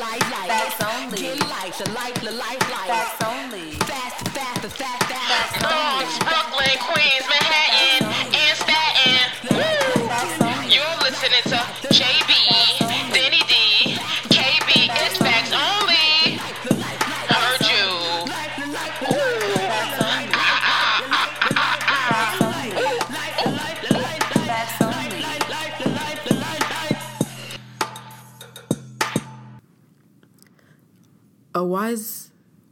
light, 0.00 0.24
light. 0.32 0.48
Facts 0.48 0.80
only. 0.80 1.18
Get 1.20 1.40
light, 1.44 1.74
the 1.76 1.90
light, 1.92 2.14
the 2.24 2.32
light, 2.32 2.62
light. 2.72 2.88
Facts 2.88 3.20
only. 3.20 3.76
Fast, 3.84 4.28
fast, 4.32 4.64
fast, 4.80 5.04
fast. 5.12 5.60
Bronx, 5.60 6.08
Brooklyn, 6.24 6.76
Queens, 6.88 7.24
Manhattan, 7.28 8.08
and 8.32 8.54
Staten. 8.56 9.28
Woo! 9.52 10.00
You're 10.72 10.96
listening 11.04 11.44
to 11.52 11.60
JB, 11.92 12.59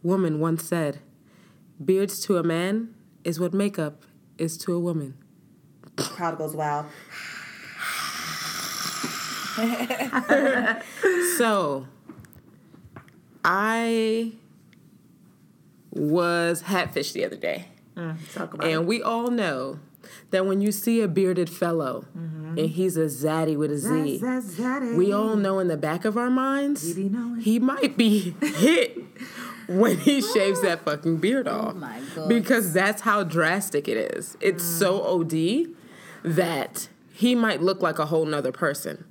woman 0.09 0.41
once 0.41 0.65
said, 0.65 1.01
Beards 1.85 2.19
to 2.21 2.39
a 2.39 2.43
man 2.43 2.95
is 3.23 3.39
what 3.39 3.53
makeup 3.53 4.03
is 4.39 4.57
to 4.59 4.75
a 4.75 4.81
woman. 4.81 5.15
Crowd 5.97 6.39
goes 6.39 6.57
wild. 6.57 6.87
So, 11.37 11.87
I 13.45 14.33
was 15.91 16.63
hatfished 16.63 17.13
the 17.13 17.25
other 17.25 17.37
day. 17.37 17.67
Mm, 17.97 18.17
talk 18.35 18.55
about 18.55 18.67
And 18.67 18.87
we 18.87 19.03
all 19.03 19.29
know 19.29 19.81
that 20.31 20.47
when 20.47 20.61
you 20.61 20.71
see 20.71 21.01
a 21.01 21.09
bearded 21.09 21.51
fellow 21.51 22.05
mm-hmm. 22.17 22.59
and 22.59 22.71
he's 22.71 22.97
a 22.97 23.07
zaddy 23.07 23.57
with 23.57 23.73
a 23.73 23.79
Z, 23.79 24.23
we 24.97 25.13
all 25.13 25.37
know 25.37 25.59
in 25.59 25.69
the 25.69 25.77
back 25.77 26.05
of 26.05 26.17
our 26.17 26.31
minds 26.31 26.95
he 26.95 27.59
might 27.59 27.97
be 27.97 28.35
hit 28.41 29.08
when 29.69 29.99
he 29.99 30.21
shaves 30.21 30.63
that 30.63 30.85
fucking 30.85 31.19
beard 31.19 31.47
off. 31.47 31.77
my 31.77 32.01
God. 32.15 32.29
Because 32.29 32.73
that's 32.73 33.03
how 33.03 33.23
drastic 33.23 33.87
it 33.87 34.15
is. 34.15 34.37
It's 34.41 34.65
so 34.65 35.03
OD 35.03 35.69
that 36.25 36.89
he 37.13 37.35
might 37.35 37.63
look 37.63 37.83
like 37.83 37.99
a 37.99 38.07
whole 38.07 38.25
nother 38.25 38.53
person. 38.53 39.05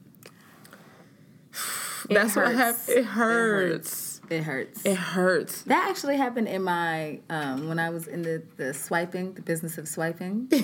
That's 2.09 2.35
what 2.35 2.47
hurts. 2.47 2.57
happened. 2.57 2.97
It 2.97 3.05
hurts. 3.05 4.21
It 4.29 4.43
hurts. 4.43 4.85
It 4.85 4.95
hurts. 4.95 5.61
That 5.63 5.89
actually 5.89 6.17
happened 6.17 6.47
in 6.47 6.63
my 6.63 7.19
um, 7.29 7.67
when 7.67 7.79
I 7.79 7.89
was 7.89 8.07
in 8.07 8.21
the, 8.23 8.43
the 8.57 8.73
swiping, 8.73 9.33
the 9.33 9.41
business 9.41 9.77
of 9.77 9.87
swiping. 9.87 10.51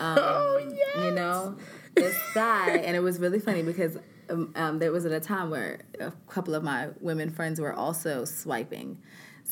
Um, 0.00 0.18
oh 0.20 0.74
yeah. 0.96 1.04
You 1.04 1.10
know, 1.12 1.56
this 1.94 2.18
guy, 2.34 2.78
and 2.78 2.96
it 2.96 3.00
was 3.00 3.20
really 3.20 3.38
funny 3.38 3.62
because 3.62 3.96
um, 4.28 4.52
um, 4.56 4.78
there 4.80 4.90
was 4.90 5.06
at 5.06 5.12
a 5.12 5.20
time 5.20 5.50
where 5.50 5.82
a 6.00 6.12
couple 6.28 6.56
of 6.56 6.64
my 6.64 6.88
women 7.00 7.30
friends 7.30 7.60
were 7.60 7.72
also 7.72 8.24
swiping. 8.24 8.98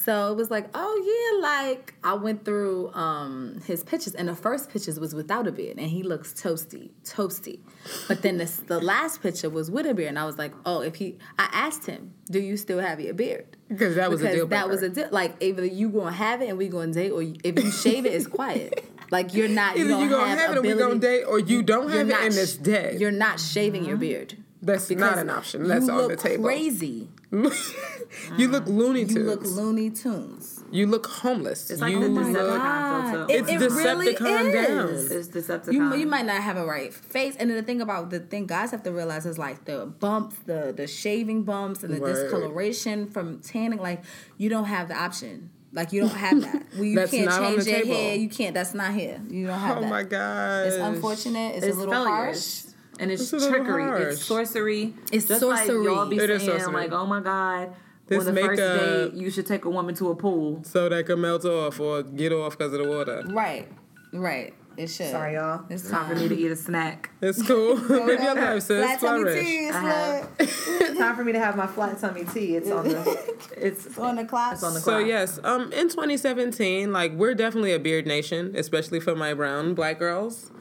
So 0.05 0.33
it 0.33 0.37
was 0.37 0.51
like, 0.51 0.69
oh 0.75 1.33
yeah, 1.33 1.49
like 1.49 1.95
I 2.03 2.15
went 2.15 2.45
through 2.45 2.93
um, 2.93 3.61
his 3.65 3.85
pictures, 3.85 4.15
and 4.15 4.29
the 4.29 4.35
first 4.35 4.69
pictures 4.69 4.99
was 4.99 5.15
without 5.15 5.47
a 5.47 5.53
beard, 5.53 5.79
and 5.79 5.89
he 5.89 6.03
looks 6.03 6.33
toasty, 6.33 6.91
toasty. 7.05 7.61
But 8.09 8.23
then 8.23 8.39
this, 8.39 8.57
the 8.57 8.81
last 8.81 9.23
picture 9.23 9.49
was 9.49 9.71
with 9.71 9.87
a 9.87 9.95
beard, 9.95 10.09
and 10.09 10.19
I 10.19 10.25
was 10.25 10.39
like, 10.39 10.53
oh, 10.67 10.81
if 10.81 10.97
he, 10.97 11.19
I 11.39 11.49
asked 11.53 11.87
him, 11.87 12.15
do 12.29 12.41
you 12.41 12.57
still 12.57 12.81
have 12.81 13.01
your 13.01 13.15
beard? 13.15 13.57
Because 13.69 13.95
that 13.95 14.11
was 14.11 14.23
a 14.23 14.33
deal. 14.33 14.47
because 14.47 14.51
that 14.51 14.69
was 14.69 14.83
a 14.83 14.89
deal. 14.89 15.09
Like 15.13 15.37
either 15.41 15.65
you 15.65 15.89
gonna 15.89 16.11
have 16.11 16.43
it 16.43 16.49
and 16.49 16.59
we 16.59 16.69
gonna 16.69 16.93
date, 16.93 17.11
or 17.11 17.23
if 17.23 17.63
you 17.63 17.71
shave 17.71 18.05
it, 18.05 18.13
it's 18.13 18.27
quiet. 18.27 18.85
Like 19.13 19.35
you're 19.35 19.49
not. 19.49 19.77
Either 19.77 19.91
you 19.91 19.99
you 19.99 20.09
don't 20.09 20.21
gonna 20.21 20.31
have, 20.31 20.39
have 20.39 20.51
it 20.53 20.57
and 20.57 20.67
we 20.67 20.75
gonna 20.75 20.99
date, 20.99 21.25
or 21.25 21.39
you 21.39 21.63
don't 21.63 21.91
have 21.91 22.09
it 22.09 22.11
not 22.11 22.25
and 22.25 22.35
it's 22.35 22.57
dead. 22.57 23.01
You're 23.01 23.11
not 23.13 23.39
shaving 23.39 23.85
your 23.85 23.99
beard. 23.99 24.37
That's 24.63 24.91
not 24.91 25.19
an 25.19 25.29
option. 25.29 25.69
That's 25.69 25.87
you 25.87 25.93
on 25.93 26.09
the 26.09 26.17
table. 26.17 26.45
Crazy. 26.45 27.09
you 28.37 28.49
look 28.49 28.67
um, 28.67 28.77
Looney 28.77 29.05
Tunes. 29.07 29.15
You 29.17 29.25
look 29.25 29.43
Looney 29.45 29.91
Tunes. 29.91 30.63
You 30.71 30.87
look 30.87 31.07
homeless. 31.07 31.71
It's 31.71 31.81
like 31.81 31.93
you 31.93 32.01
the 32.01 32.07
oh 32.07 32.09
look. 32.09 32.27
Decepticon 32.27 33.11
filter. 33.11 33.35
It- 33.35 33.49
It's 33.49 33.63
it 33.63 33.71
really 33.73 34.15
Decepticon 34.15 34.53
down. 34.53 34.89
is. 34.91 35.11
It's 35.11 35.29
Decepticon. 35.29 35.73
You, 35.73 35.95
you 35.97 36.07
might 36.07 36.27
not 36.27 36.43
have 36.43 36.57
a 36.57 36.65
right 36.67 36.93
face, 36.93 37.37
and 37.37 37.49
then 37.51 37.57
the 37.57 37.63
thing 37.63 37.81
about 37.81 38.11
the 38.11 38.21
thing 38.21 38.47
guys 38.47 38.71
have 38.71 38.83
to 38.85 38.93
realize 38.93 39.25
is 39.27 39.39
like 39.39 39.65
the 39.65 39.87
bumps, 39.87 40.37
the 40.47 40.73
the 40.77 40.87
shaving 40.87 41.43
bumps, 41.45 41.83
and 41.83 41.95
the 41.95 42.01
Word. 42.01 42.15
discoloration 42.15 43.07
from 43.07 43.41
tanning. 43.41 43.79
Like 43.81 44.03
you 44.37 44.49
don't 44.51 44.67
have 44.67 44.89
the 44.89 44.95
option. 44.97 45.51
Like 45.75 45.93
you 45.95 46.03
don't 46.03 46.11
have 46.11 46.41
that. 46.43 46.63
Well, 46.75 46.85
you 46.85 46.97
That's 46.97 47.11
can't 47.13 47.27
not 47.27 47.43
on 47.43 47.53
change 47.53 47.65
the 47.65 47.71
your 47.71 47.81
table. 47.81 47.95
hair. 47.95 48.15
You 48.17 48.29
can't. 48.29 48.53
That's 48.55 48.75
not 48.75 48.93
here. 48.93 49.21
You 49.31 49.47
don't 49.47 49.59
have 49.59 49.79
Oh 49.79 49.81
that. 49.81 49.89
my 49.91 50.03
god. 50.03 50.67
It's 50.67 50.77
unfortunate. 50.77 51.57
It's, 51.57 51.65
it's 51.67 51.77
a 51.77 51.79
little 51.79 51.95
failures. 51.95 52.65
harsh. 52.67 52.72
And 53.03 53.11
it's, 53.11 53.33
It's 53.33 53.47
trickery. 53.47 53.85
It's 54.13 54.25
sorcery. 54.25 54.95
It's 55.13 55.27
Just 55.27 55.41
sorcery. 55.41 55.79
Like 55.79 55.85
y'all 55.97 56.07
be 56.07 56.17
It 56.19 56.31
is 56.31 56.43
saying 56.45 56.61
sorcery. 56.61 56.75
like, 56.83 56.93
oh 56.93 57.07
my 57.07 57.21
god, 57.21 57.75
This 58.07 58.27
on 58.27 58.35
the 58.35 58.41
first 58.41 58.61
makeup- 58.61 59.13
date 59.13 59.21
you 59.21 59.31
should 59.31 59.47
take 59.47 59.65
a 59.65 59.71
woman 59.71 59.95
to 59.97 60.11
a 60.11 60.15
pool. 60.17 60.63
So 60.65 60.89
that 60.89 61.05
can 61.07 61.21
melt 61.21 61.45
off 61.45 61.81
or 61.81 62.03
get 62.03 62.33
off 62.33 62.57
because 62.57 62.73
of 62.73 62.79
the 62.79 62.89
water. 62.89 63.25
Right. 63.27 63.69
Right. 64.13 64.55
It 64.75 64.87
should. 64.87 65.11
Sorry, 65.11 65.35
y'all. 65.35 65.67
It's 65.69 65.91
Time 65.91 66.09
for 66.09 66.15
me 66.23 66.29
to 66.29 66.35
eat 66.39 66.51
a 66.51 66.57
snack. 66.57 67.11
It's 67.21 67.43
cool. 67.47 67.75
Live 67.75 68.23
your 68.23 68.35
life, 68.35 68.63
sis. 68.63 68.83
Flat 68.83 69.01
tummy 69.01 69.23
Flourish. 69.25 69.45
tea 69.45 69.57
is 69.67 69.75
I 69.77 70.95
Time 70.97 71.17
for 71.17 71.25
me 71.25 71.33
to 71.33 71.39
have 71.41 71.57
my 71.57 71.67
flat 71.67 71.99
tummy 71.99 72.25
tea. 72.25 72.57
It's 72.57 72.71
on 72.71 72.89
the. 72.89 73.33
It's 73.57 73.99
on 73.99 74.17
the 74.17 74.25
clock. 74.25 74.55
It's 74.55 74.63
on 74.63 74.73
the 74.75 74.81
So 74.81 74.97
yes, 74.99 75.39
um, 75.45 75.73
in 75.73 75.89
2017, 75.91 76.91
like 76.93 77.13
we're 77.13 77.35
definitely 77.35 77.73
a 77.73 77.79
beard 77.79 78.07
nation, 78.07 78.55
especially 78.57 78.99
for 79.01 79.15
my 79.15 79.35
brown 79.35 79.75
black 79.75 79.99
girls. 79.99 80.52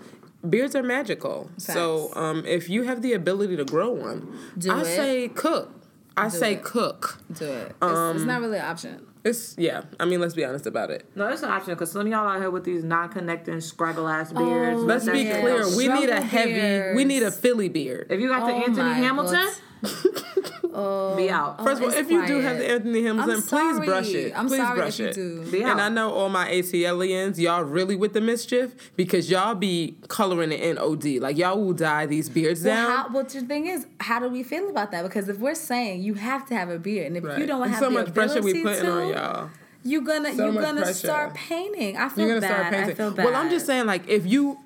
Beards 0.48 0.76
are 0.76 0.84
magical. 0.84 1.50
So 1.58 2.12
um, 2.16 2.46
if 2.46 2.70
you 2.70 2.84
have 2.84 3.02
the 3.02 3.14
ability 3.14 3.56
to 3.58 3.66
grow 3.66 3.92
one, 3.92 4.38
Do 4.58 4.72
I 4.72 4.82
it. 4.82 4.86
say 4.86 5.28
cook. 5.30 5.72
I 6.18 6.28
say 6.30 6.54
it. 6.54 6.64
cook. 6.64 7.20
Do 7.34 7.46
it. 7.46 7.68
It's, 7.68 7.76
Um, 7.82 8.16
it's 8.18 8.26
not 8.26 8.42
really 8.42 8.58
an 8.58 8.66
option. 8.66 9.06
It's 9.24 9.56
yeah. 9.58 9.84
I 10.00 10.06
mean, 10.06 10.20
let's 10.20 10.34
be 10.34 10.44
honest 10.44 10.66
about 10.66 10.90
it. 10.90 11.06
No, 11.16 11.28
it's 11.28 11.44
an 11.44 11.50
option 11.52 11.74
because 11.76 11.92
some 11.92 12.02
of 12.02 12.08
y'all 12.08 12.28
out 12.28 12.40
here 12.40 12.50
with 12.50 12.64
these 12.64 12.84
non-connecting 12.84 13.58
scraggle 13.58 14.12
ass 14.12 14.32
beards. 14.34 14.80
Oh, 14.82 14.84
Let's 14.84 15.06
be 15.06 15.26
clear. 15.26 15.64
We 15.78 15.88
need 15.88 16.10
a 16.10 16.18
Struggle 16.18 16.24
heavy. 16.24 16.96
We 16.96 17.06
need 17.06 17.22
a 17.24 17.32
Philly 17.32 17.70
beard. 17.70 18.08
If 18.10 18.20
you 18.20 18.30
got 18.30 18.48
the 18.48 18.54
Oh 18.54 18.64
Anthony 18.64 18.94
Hamilton, 18.96 19.36
God. 19.36 19.54
Um, 20.74 21.18
be 21.18 21.30
out. 21.30 21.62
First 21.64 21.82
of 21.82 21.84
all, 21.84 21.90
it's 21.90 21.98
if 22.00 22.10
you 22.10 22.26
do 22.26 22.40
have 22.40 22.58
the 22.58 22.70
Anthony 22.72 23.04
Hamilton, 23.04 23.30
I'm 23.36 23.42
please 23.42 23.50
sorry. 23.50 23.86
brush 23.86 24.10
it. 24.14 24.34
I'm 24.38 24.48
please 24.48 24.58
sorry 24.58 24.76
brush 24.80 25.00
if 25.02 25.18
you 25.18 25.24
it. 25.42 25.44
do. 25.46 25.52
Be 25.52 25.64
out. 25.66 25.72
And 25.72 25.82
I 25.82 25.90
know 25.90 26.12
all 26.14 26.30
my 26.30 26.50
ATLians, 26.50 27.38
y'all 27.38 27.64
really 27.64 27.98
with 27.98 28.14
the 28.14 28.22
mischief 28.22 28.74
because 28.96 29.30
y'all 29.30 29.54
be 29.54 29.98
coloring 30.08 30.52
it 30.54 30.62
in 30.62 30.78
OD. 30.78 31.20
Like 31.20 31.38
y'all 31.38 31.62
will 31.62 31.74
dye 31.74 32.06
these 32.06 32.30
beards 32.30 32.64
Well, 32.64 32.74
down. 32.76 32.90
how, 33.06 33.10
but 33.10 33.30
the 33.30 33.42
thing 33.42 33.68
is, 33.68 33.86
how 34.00 34.20
do 34.20 34.30
we 34.30 34.44
feel 34.44 34.70
about 34.70 34.92
that? 34.92 35.04
Because 35.04 35.28
if 35.28 35.40
we're 35.40 35.56
saying 35.56 36.04
you 36.04 36.14
have 36.14 36.46
to 36.48 36.56
have 36.56 36.70
a 36.70 36.80
beard, 36.80 37.08
and 37.08 37.18
if 37.18 37.24
Right. 37.26 37.40
you 37.40 37.46
don't 37.48 37.68
have 37.68 37.80
so 37.80 37.86
the 37.90 37.92
much 37.92 38.14
pressure 38.14 38.42
we 38.42 38.64
putting 38.64 38.86
to, 38.86 38.92
on 38.92 39.10
y'all. 39.10 39.50
you're 39.84 40.02
gonna 40.04 40.34
So 40.34 40.46
you're 40.52 40.62
gonna 40.62 40.82
pressure. 40.84 40.94
start 41.08 41.34
painting. 41.34 41.98
I 41.98 42.08
feel 42.08 42.28
You're 42.28 42.40
gonna 42.40 42.48
bad. 42.54 42.58
start 42.60 42.74
painting. 42.74 42.92
I 42.92 42.94
feel 42.96 43.12
bad. 43.12 43.26
Well, 43.26 43.36
I'm 43.36 43.50
just 43.50 43.66
saying, 43.66 43.88
like, 43.88 44.08
if 44.08 44.26
you 44.26 44.58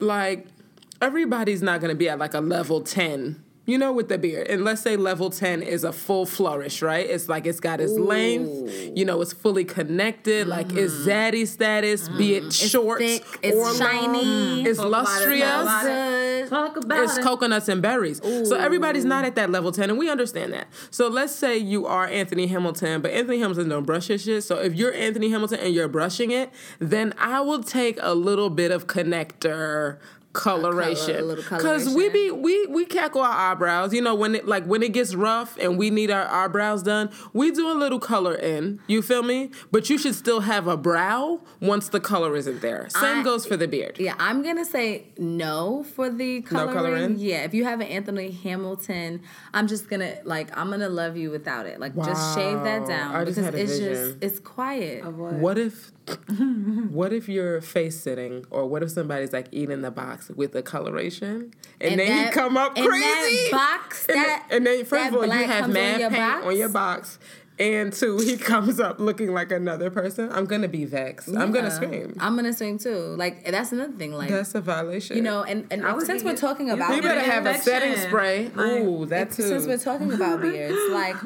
like, 0.00 0.48
everybody's 1.00 1.62
not 1.62 1.80
gonna 1.80 1.94
be 1.94 2.08
at 2.08 2.18
like 2.18 2.34
a 2.34 2.40
level 2.40 2.80
ten. 2.80 3.44
You 3.64 3.78
know, 3.78 3.92
with 3.92 4.08
the 4.08 4.18
beard, 4.18 4.48
and 4.48 4.64
let's 4.64 4.82
say 4.82 4.96
level 4.96 5.30
ten 5.30 5.62
is 5.62 5.84
a 5.84 5.92
full 5.92 6.26
flourish, 6.26 6.82
right? 6.82 7.08
It's 7.08 7.28
like 7.28 7.46
it's 7.46 7.60
got 7.60 7.80
its 7.80 7.92
length. 7.92 8.96
You 8.96 9.04
know, 9.04 9.20
it's 9.20 9.32
fully 9.32 9.64
connected. 9.64 10.48
Like 10.48 10.72
it's 10.72 10.92
mm-hmm. 10.92 11.08
zaddy 11.08 11.46
status, 11.46 12.08
be 12.08 12.34
it 12.34 12.42
mm-hmm. 12.42 12.68
short 12.68 12.98
thick, 12.98 13.24
it's 13.40 13.56
or 13.56 13.72
shiny. 13.74 14.24
long. 14.24 14.66
It's 14.66 14.78
Talk 14.80 14.90
lustrous. 14.90 15.42
about 15.42 15.86
it. 15.86 16.48
Talk 16.48 16.76
about 16.76 17.04
It's 17.04 17.18
it. 17.18 17.22
coconuts 17.22 17.68
and 17.68 17.80
berries. 17.80 18.20
So 18.20 18.56
everybody's 18.56 19.04
not 19.04 19.24
at 19.24 19.36
that 19.36 19.50
level 19.50 19.72
10, 19.72 19.90
and 19.90 19.98
we 19.98 20.10
understand 20.10 20.52
that. 20.52 20.66
So 20.90 21.08
let's 21.08 21.34
say 21.34 21.56
you 21.56 21.86
are 21.86 22.06
Anthony 22.06 22.48
Hamilton, 22.48 23.00
but 23.00 23.12
Anthony 23.12 23.38
Hamilton 23.38 23.68
don't 23.68 23.84
brush 23.84 24.08
his 24.08 24.24
shit. 24.24 24.44
So 24.44 24.58
if 24.58 24.74
you're 24.74 24.92
Anthony 24.92 25.30
Hamilton 25.30 25.60
and 25.60 25.74
you're 25.74 25.88
brushing 25.88 26.30
it, 26.30 26.50
then 26.78 27.14
I 27.16 27.40
will 27.40 27.62
take 27.62 27.98
a 28.02 28.14
little 28.14 28.50
bit 28.50 28.70
of 28.70 28.86
connector 28.86 29.98
coloration 30.32 31.34
because 31.36 31.88
we 31.94 32.08
be 32.08 32.30
we 32.30 32.66
we 32.66 32.84
cackle 32.84 33.20
our 33.20 33.52
eyebrows 33.52 33.92
you 33.92 34.00
know 34.00 34.14
when 34.14 34.34
it 34.34 34.46
like 34.46 34.64
when 34.64 34.82
it 34.82 34.92
gets 34.92 35.14
rough 35.14 35.56
and 35.58 35.78
we 35.78 35.90
need 35.90 36.10
our 36.10 36.26
eyebrows 36.26 36.82
done 36.82 37.10
we 37.32 37.50
do 37.50 37.70
a 37.70 37.74
little 37.74 37.98
color 38.00 38.34
in 38.34 38.80
you 38.86 39.02
feel 39.02 39.22
me 39.22 39.50
but 39.70 39.90
you 39.90 39.98
should 39.98 40.14
still 40.14 40.40
have 40.40 40.66
a 40.66 40.76
brow 40.76 41.40
once 41.60 41.88
the 41.90 42.00
color 42.00 42.34
isn't 42.36 42.60
there 42.62 42.88
same 42.90 43.18
I- 43.20 43.22
goes 43.22 43.44
for 43.46 43.56
the 43.56 43.68
beard 43.68 43.96
Yeah, 43.98 44.14
I'm 44.18 44.42
gonna 44.42 44.64
say 44.64 45.06
no 45.18 45.84
for 45.94 46.08
the 46.10 46.40
coloring. 46.42 46.74
coloring? 46.74 47.14
Yeah, 47.18 47.44
if 47.44 47.54
you 47.54 47.64
have 47.64 47.80
an 47.80 47.86
Anthony 47.88 48.30
Hamilton, 48.30 49.22
I'm 49.54 49.66
just 49.66 49.88
gonna 49.88 50.16
like 50.24 50.56
I'm 50.56 50.70
gonna 50.70 50.88
love 50.88 51.16
you 51.16 51.30
without 51.30 51.66
it. 51.66 51.78
Like 51.80 51.94
just 51.94 52.34
shave 52.34 52.62
that 52.64 52.86
down 52.86 53.14
I 53.14 53.24
just 53.24 53.36
because 53.36 53.44
had 53.44 53.54
a 53.54 53.58
it's 53.62 53.72
vision. 53.78 53.94
just 53.94 54.16
it's 54.22 54.38
quiet. 54.40 55.04
What 55.04 55.58
if 55.58 55.92
what 56.90 57.12
if 57.12 57.28
you're 57.28 57.60
face 57.60 57.98
sitting 58.00 58.44
or 58.50 58.66
what 58.66 58.82
if 58.82 58.90
somebody's 58.90 59.32
like 59.32 59.46
eating 59.52 59.82
the 59.82 59.90
box 59.90 60.28
with 60.30 60.52
the 60.52 60.62
coloration 60.62 61.52
and, 61.80 61.92
And 61.92 62.00
then 62.00 62.08
that- 62.08 62.26
you 62.26 62.32
come 62.32 62.56
up 62.56 62.76
and 62.76 62.86
crazy 62.86 63.04
that 63.04 63.48
box, 63.52 64.06
and, 64.08 64.16
that- 64.18 64.46
then, 64.48 64.56
and 64.58 64.66
then 64.66 64.78
first 64.84 64.90
that 64.90 65.08
of 65.08 65.14
all 65.16 65.26
you 65.26 65.44
have 65.46 65.70
mad 65.70 66.00
paint 66.00 66.12
box? 66.12 66.46
on 66.46 66.56
your 66.56 66.68
box 66.68 67.18
and 67.58 67.92
two, 67.92 68.18
he 68.18 68.36
comes 68.52 68.80
up 68.80 68.98
looking 68.98 69.32
like 69.32 69.52
another 69.52 69.90
person, 69.90 70.30
I'm 70.32 70.46
gonna 70.46 70.68
be 70.68 70.84
vexed. 70.84 71.28
I'm 71.28 71.52
gonna 71.52 71.70
scream. 71.70 72.16
I'm 72.18 72.34
gonna 72.36 72.52
scream 72.52 72.78
too. 72.78 73.14
Like 73.16 73.44
that's 73.44 73.72
another 73.72 73.92
thing. 73.92 74.12
Like 74.12 74.30
That's 74.30 74.54
a 74.54 74.60
violation. 74.60 75.16
you 75.16 75.22
know, 75.22 75.42
and, 75.44 75.66
and 75.70 75.86
I 75.86 75.98
since 76.00 76.24
we're 76.24 76.36
talking 76.36 76.70
about 76.70 76.94
you 76.96 77.02
better 77.02 77.20
Get 77.20 77.30
have 77.30 77.46
a 77.46 77.58
setting 77.58 77.96
spray. 77.96 78.48
Like, 78.54 78.66
Ooh, 78.82 79.06
that 79.06 79.30
too. 79.30 79.42
since 79.42 79.66
we're 79.66 79.78
talking 79.78 80.12
about 80.12 80.40
beards, 80.42 80.76
like 80.90 81.16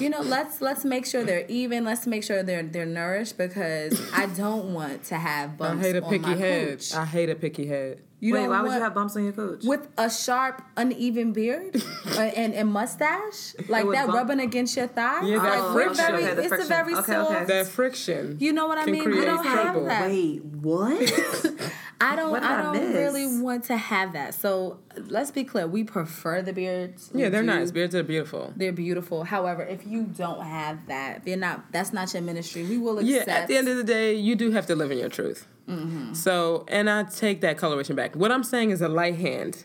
you 0.00 0.10
know, 0.10 0.20
let's 0.20 0.60
let's 0.60 0.84
make 0.84 1.06
sure 1.06 1.24
they're 1.24 1.46
even. 1.48 1.84
Let's 1.84 2.06
make 2.06 2.24
sure 2.24 2.42
they're 2.42 2.62
they're 2.62 2.86
nourished 2.86 3.38
because 3.38 4.00
I 4.14 4.26
don't 4.26 4.74
want 4.74 5.04
to 5.04 5.16
have 5.16 5.56
bumps. 5.58 5.82
I 5.84 5.86
hate 5.88 5.96
a 5.96 6.04
on 6.04 6.10
picky 6.10 6.22
my 6.24 6.36
head. 6.36 6.68
cooch. 6.78 6.94
I 6.94 7.04
hate 7.04 7.30
a 7.30 7.34
picky 7.34 7.66
head. 7.66 8.02
You 8.22 8.34
Wait, 8.34 8.40
don't 8.40 8.50
why 8.50 8.60
would 8.62 8.72
you 8.74 8.80
have 8.80 8.94
bumps 8.94 9.16
on 9.16 9.24
your 9.24 9.32
cooch? 9.32 9.64
with 9.64 9.88
a 9.96 10.10
sharp, 10.10 10.60
uneven 10.76 11.32
beard 11.32 11.82
uh, 12.06 12.20
and, 12.20 12.52
and 12.52 12.70
mustache, 12.70 13.54
like 13.68 13.86
that 13.92 14.06
bump- 14.08 14.12
rubbing 14.18 14.40
against 14.40 14.76
your 14.76 14.88
thigh. 14.88 15.22
Yeah, 15.26 15.38
that 15.38 15.60
like, 15.62 15.72
friction. 15.72 16.04
very, 16.06 16.24
Okay, 16.24 16.34
the 16.34 16.40
it's 16.42 16.48
friction. 16.48 16.66
a 16.72 16.74
very 16.76 16.94
Okay, 16.96 17.12
soft. 17.12 17.30
okay. 17.30 17.44
That 17.46 17.66
friction. 17.68 18.36
You 18.38 18.52
know 18.52 18.66
what 18.66 18.76
I 18.78 18.84
mean? 18.86 19.08
We 19.10 19.24
don't 19.24 19.44
have 19.44 19.84
that. 19.86 20.10
Wait, 20.10 20.44
what? 20.44 21.00
I 22.02 22.16
don't. 22.16 22.30
What 22.30 22.42
I 22.42 22.58
I 22.58 22.62
don't 22.62 22.72
miss? 22.92 22.94
really 22.96 23.40
want 23.42 23.64
to 23.64 23.76
have 23.76 24.14
that. 24.14 24.34
So 24.34 24.78
let's 24.96 25.30
be 25.30 25.44
clear. 25.44 25.66
We 25.66 25.84
prefer 25.84 26.40
the 26.40 26.52
beards. 26.52 27.10
Yeah, 27.14 27.28
they're 27.28 27.42
do. 27.42 27.46
nice. 27.46 27.70
Beards 27.70 27.94
are 27.94 28.02
beautiful. 28.02 28.52
They're 28.56 28.72
beautiful. 28.72 29.24
However, 29.24 29.62
if 29.62 29.86
you 29.86 30.04
don't 30.04 30.42
have 30.44 30.86
that, 30.86 31.24
they're 31.24 31.36
not. 31.36 31.72
That's 31.72 31.92
not 31.92 32.12
your 32.14 32.22
ministry. 32.22 32.64
We 32.64 32.78
will 32.78 32.98
accept. 32.98 33.28
Yeah, 33.28 33.34
at 33.34 33.48
the 33.48 33.56
end 33.56 33.68
of 33.68 33.76
the 33.76 33.84
day, 33.84 34.14
you 34.14 34.34
do 34.34 34.50
have 34.50 34.66
to 34.66 34.74
live 34.74 34.90
in 34.90 34.98
your 34.98 35.10
truth. 35.10 35.46
Mm-hmm. 35.70 36.14
So, 36.14 36.64
and 36.68 36.90
I 36.90 37.04
take 37.04 37.40
that 37.42 37.56
coloration 37.58 37.94
back. 37.96 38.16
What 38.16 38.32
I'm 38.32 38.42
saying 38.44 38.70
is 38.70 38.80
a 38.82 38.88
light 38.88 39.16
hand. 39.16 39.64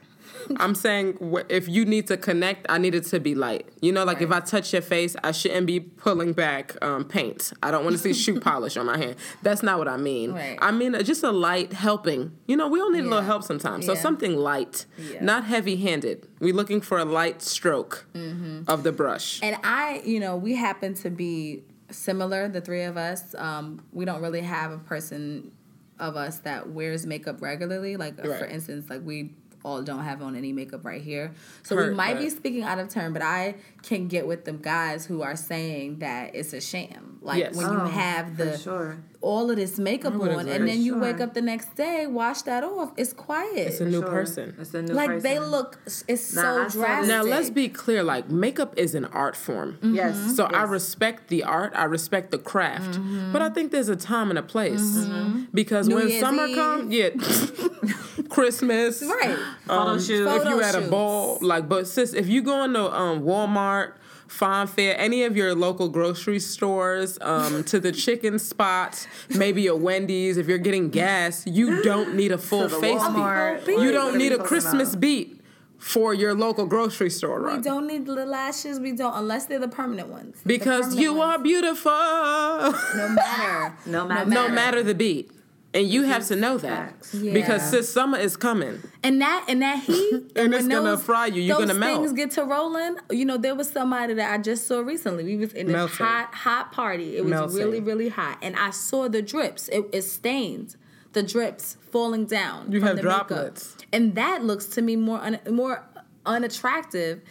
I'm 0.57 0.75
saying 0.85 1.17
if 1.49 1.67
you 1.67 1.85
need 1.85 2.05
to 2.07 2.17
connect, 2.17 2.67
I 2.69 2.77
need 2.77 2.93
it 2.93 3.05
to 3.05 3.19
be 3.19 3.33
light. 3.33 3.67
You 3.81 3.91
know, 3.91 4.03
like 4.03 4.21
if 4.21 4.31
I 4.31 4.41
touch 4.41 4.73
your 4.73 4.83
face, 4.83 5.15
I 5.23 5.31
shouldn't 5.31 5.65
be 5.65 5.79
pulling 5.79 6.33
back 6.33 6.75
um, 6.83 7.05
paint. 7.05 7.51
I 7.63 7.71
don't 7.71 7.83
want 7.83 7.95
to 7.95 8.01
see 8.01 8.13
shoe 8.23 8.39
polish 8.39 8.77
on 8.77 8.85
my 8.85 8.97
hand. 8.97 9.15
That's 9.41 9.63
not 9.63 9.79
what 9.79 9.87
I 9.87 9.97
mean. 9.97 10.33
Right. 10.33 10.57
I 10.61 10.71
mean 10.71 10.93
uh, 10.93 11.01
just 11.01 11.23
a 11.23 11.31
light 11.31 11.73
helping. 11.73 12.31
You 12.47 12.57
know, 12.57 12.67
we 12.67 12.79
all 12.79 12.91
need 12.91 13.05
a 13.05 13.09
little 13.09 13.21
help 13.23 13.41
sometimes. 13.43 13.87
So 13.87 13.93
Yeah. 13.93 14.01
something 14.01 14.35
light, 14.35 14.85
Yeah. 14.99 15.23
not 15.23 15.45
heavy 15.45 15.77
handed. 15.77 16.27
We're 16.39 16.53
looking 16.53 16.79
for 16.81 16.99
a 16.99 17.05
light 17.05 17.41
stroke 17.41 18.05
Mm-hmm. 18.13 18.69
of 18.69 18.83
the 18.83 18.91
brush. 18.91 19.39
And 19.41 19.57
I, 19.63 20.01
you 20.05 20.19
know, 20.19 20.35
we 20.35 20.55
happen 20.55 20.93
to 20.95 21.09
be 21.09 21.63
similar, 21.89 22.47
the 22.49 22.61
three 22.61 22.83
of 22.83 22.97
us. 22.97 23.33
Um, 23.35 23.81
we 23.93 24.05
don't 24.05 24.21
really 24.21 24.41
have 24.41 24.71
a 24.71 24.77
person 24.79 25.51
of 25.99 26.15
us 26.15 26.39
that 26.39 26.69
wears 26.69 27.05
makeup 27.05 27.41
regularly. 27.41 27.97
Like, 27.97 28.19
uh, 28.19 28.23
for 28.37 28.45
instance, 28.45 28.89
like 28.89 29.01
we 29.03 29.31
all 29.63 29.81
don't 29.81 30.03
have 30.03 30.21
on 30.21 30.35
any 30.35 30.53
makeup 30.53 30.85
right 30.85 31.01
here. 31.01 31.33
So 31.63 31.75
Heard 31.75 31.89
we 31.89 31.95
might 31.95 32.19
be 32.19 32.29
speaking 32.29 32.61
out 32.61 32.77
of 32.77 32.87
turn, 32.89 33.13
but 33.13 33.23
I 33.23 33.55
can 33.81 34.07
get 34.07 34.27
with 34.27 34.45
the 34.45 34.51
guys 34.53 35.05
who 35.07 35.23
are 35.23 35.35
saying 35.35 35.99
that 35.99 36.35
it's 36.35 36.53
a 36.53 36.61
sham. 36.61 37.17
Like 37.21 37.39
Yes. 37.39 37.55
when 37.55 37.71
you 37.71 37.79
Oh, 37.79 37.87
have 37.87 38.37
the 38.37 38.57
sure. 38.59 38.97
All 39.31 39.49
of 39.49 39.55
this 39.57 39.79
makeup 39.79 40.13
on, 40.13 40.21
agree. 40.29 40.51
and 40.53 40.67
then 40.69 40.79
you 40.81 40.93
Sure. 40.93 41.01
wake 41.01 41.19
up 41.19 41.33
the 41.33 41.41
next 41.41 41.69
day, 41.75 42.05
wash 42.05 42.43
that 42.43 42.63
off. 42.63 42.91
It's 42.95 43.11
quiet. 43.11 43.67
It's 43.69 43.81
a 43.81 43.85
new 43.85 44.01
Sure. 44.01 44.09
person. 44.17 44.55
It's 44.61 44.73
a 44.75 44.83
new 44.83 44.93
like 44.93 45.09
person. 45.09 45.23
they 45.23 45.39
look. 45.39 45.79
It's 46.07 46.33
Nah, 46.35 46.41
I 46.65 46.67
so 46.69 46.79
drastic. 46.79 47.07
Now 47.09 47.23
let's 47.23 47.49
be 47.49 47.67
clear. 47.67 48.03
Like 48.03 48.29
makeup 48.29 48.71
is 48.77 48.93
an 48.93 49.05
art 49.05 49.35
form. 49.35 49.77
Yes. 49.81 50.35
So 50.35 50.45
I 50.45 50.63
respect 50.63 51.29
the 51.29 51.43
art. 51.43 51.73
I 51.75 51.85
respect 51.85 52.29
the 52.31 52.37
craft. 52.37 52.99
But 53.33 53.41
I 53.41 53.49
think 53.49 53.71
there's 53.71 53.89
a 53.89 53.95
time 53.95 54.29
and 54.29 54.37
a 54.37 54.43
place 54.43 55.07
because 55.53 55.87
New 55.87 55.95
when 55.95 56.07
Year's 56.09 56.19
summer 56.21 56.45
Eve. 56.45 56.55
comes, 56.55 56.93
yeah, 56.93 57.09
Christmas, 58.29 59.01
right. 59.01 59.37
Photo 59.65 59.91
um, 59.91 59.99
shoot. 60.01 60.27
If 60.27 60.43
you 60.45 60.51
Photo 60.61 60.61
at 60.63 60.75
a 60.75 60.81
ball, 60.89 61.39
like, 61.41 61.67
but 61.67 61.87
sis, 61.87 62.13
if 62.13 62.27
you 62.27 62.41
go 62.41 62.63
into 62.63 62.81
um, 62.93 63.23
Walmart. 63.23 63.93
Farm 64.27 64.67
Fair, 64.67 64.97
any 64.99 65.23
of 65.23 65.37
your 65.37 65.53
local 65.55 65.87
grocery 65.89 66.39
stores, 66.39 67.17
um, 67.21 67.63
to 67.71 67.79
the 67.79 67.91
chicken 67.91 68.39
spots, 68.39 69.07
maybe 69.29 69.67
a 69.67 69.75
Wendy's. 69.75 70.37
If 70.37 70.47
you're 70.47 70.57
getting 70.57 70.89
gas, 70.89 71.45
you 71.45 71.81
don't 71.83 72.15
need 72.15 72.31
a 72.31 72.37
full 72.37 72.67
To 72.69 72.79
face 72.81 72.99
Walmart. 73.01 73.65
beat. 73.65 73.75
What 73.75 73.83
You 73.83 73.91
don't 73.91 74.17
need 74.17 74.31
a 74.31 74.37
Christmas 74.43 74.89
about? 74.89 75.01
beat 75.01 75.41
for 75.77 76.13
your 76.13 76.33
local 76.33 76.65
grocery 76.65 77.09
store 77.11 77.41
right? 77.41 77.57
We 77.57 77.63
don't 77.63 77.85
need 77.85 78.05
the 78.07 78.25
lashes. 78.25 78.79
We 78.79 78.93
don't 78.93 79.13
unless 79.13 79.45
they're 79.45 79.59
the 79.59 79.67
permanent 79.67 80.07
ones. 80.09 80.37
Because 80.45 80.85
permanent 80.85 81.01
you 81.01 81.13
ones, 81.13 81.39
are 81.39 81.43
beautiful. 81.43 81.91
no 81.91 83.09
matter. 83.09 83.75
No 83.85 84.07
matter. 84.07 84.29
no 84.29 84.49
matter 84.49 84.81
the 84.83 84.95
beat. 84.95 85.29
And 85.75 85.87
you 85.89 86.03
have 86.03 86.25
to 86.29 86.35
know 86.37 86.57
that. 86.57 86.91
Facts. 86.93 87.11
Because 87.13 87.61
Yeah. 87.61 87.69
sis, 87.81 87.89
summer 87.93 88.17
is 88.17 88.35
coming. 88.37 88.81
And 89.03 89.21
that 89.21 89.45
and 89.49 89.61
that 89.61 89.79
heat 89.83 90.13
And 90.35 90.53
it's 90.53 90.63
when 90.63 90.69
gonna 90.69 90.91
those- 90.91 91.03
fry 91.03 91.25
you. 91.27 91.41
You're 91.43 91.59
gonna 91.59 91.73
melt. 91.75 91.99
things 91.99 92.13
get 92.13 92.31
to 92.31 92.43
rolling. 92.45 92.95
You 93.11 93.25
know, 93.25 93.37
there 93.37 93.53
was 93.55 93.69
somebody 93.69 94.13
that 94.15 94.31
I 94.33 94.37
just 94.41 94.65
saw 94.67 94.79
recently. 94.79 95.23
We 95.25 95.35
was 95.35 95.53
in 95.53 95.67
this 95.67 95.91
hot, 95.97 96.33
hot 96.33 96.71
party. 96.71 97.17
It 97.17 97.25
was 97.25 97.53
really, 97.55 97.81
really 97.81 98.09
hot, 98.09 98.37
and 98.41 98.55
I 98.55 98.69
saw 98.71 99.07
the 99.09 99.21
drips. 99.21 99.67
It, 99.69 99.83
it 99.91 100.01
stained. 100.03 100.77
The 101.13 101.23
drips 101.23 101.77
falling 101.91 102.25
down. 102.25 102.71
You 102.71 102.79
from 102.79 102.87
have 102.87 102.97
the 102.97 103.03
makeup. 103.03 103.27
droplets. 103.29 103.75
and 103.93 104.15
that 104.15 104.43
looks 104.43 104.65
to 104.75 104.81
me 104.81 104.95
more 104.95 105.19
un, 105.19 105.39
more 105.49 105.83
unattractive 106.25 107.21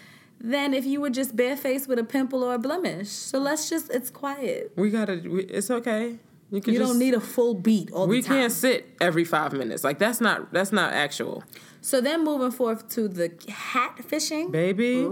than 0.41 0.75
if 0.75 0.85
you 0.85 1.01
were 1.01 1.11
just 1.11 1.35
barefaced 1.37 1.89
with 1.89 1.99
a 1.99 2.05
pimple 2.05 2.43
or 2.43 2.55
a 2.55 2.59
blemish. 2.59 3.09
So 3.09 3.39
let's 3.39 3.69
just 3.71 3.91
it's 3.91 4.11
quiet. 4.11 4.73
We 4.77 4.91
gotta. 4.91 5.21
We, 5.27 5.45
it's 5.45 5.71
okay. 5.71 6.19
You 6.55 6.63
You 6.65 6.79
just, 6.79 6.91
don't 6.93 6.99
need 6.99 7.15
a 7.15 7.21
full 7.21 7.55
beat 7.55 7.91
all 7.93 8.07
We 8.07 8.21
the 8.21 8.29
time. 8.29 8.37
can't 8.39 8.53
sit 8.53 8.95
every 9.01 9.25
five 9.25 9.53
minutes. 9.53 9.83
Like 9.85 9.99
that's 9.99 10.21
not. 10.21 10.53
That's 10.53 10.73
not 10.73 10.93
actual. 10.93 11.43
So 11.85 12.01
then 12.01 12.25
moving 12.25 12.51
forth 12.51 12.89
to 12.97 13.09
the 13.09 13.31
hat 13.47 14.03
fishing. 14.07 14.51
Baby, 14.51 15.07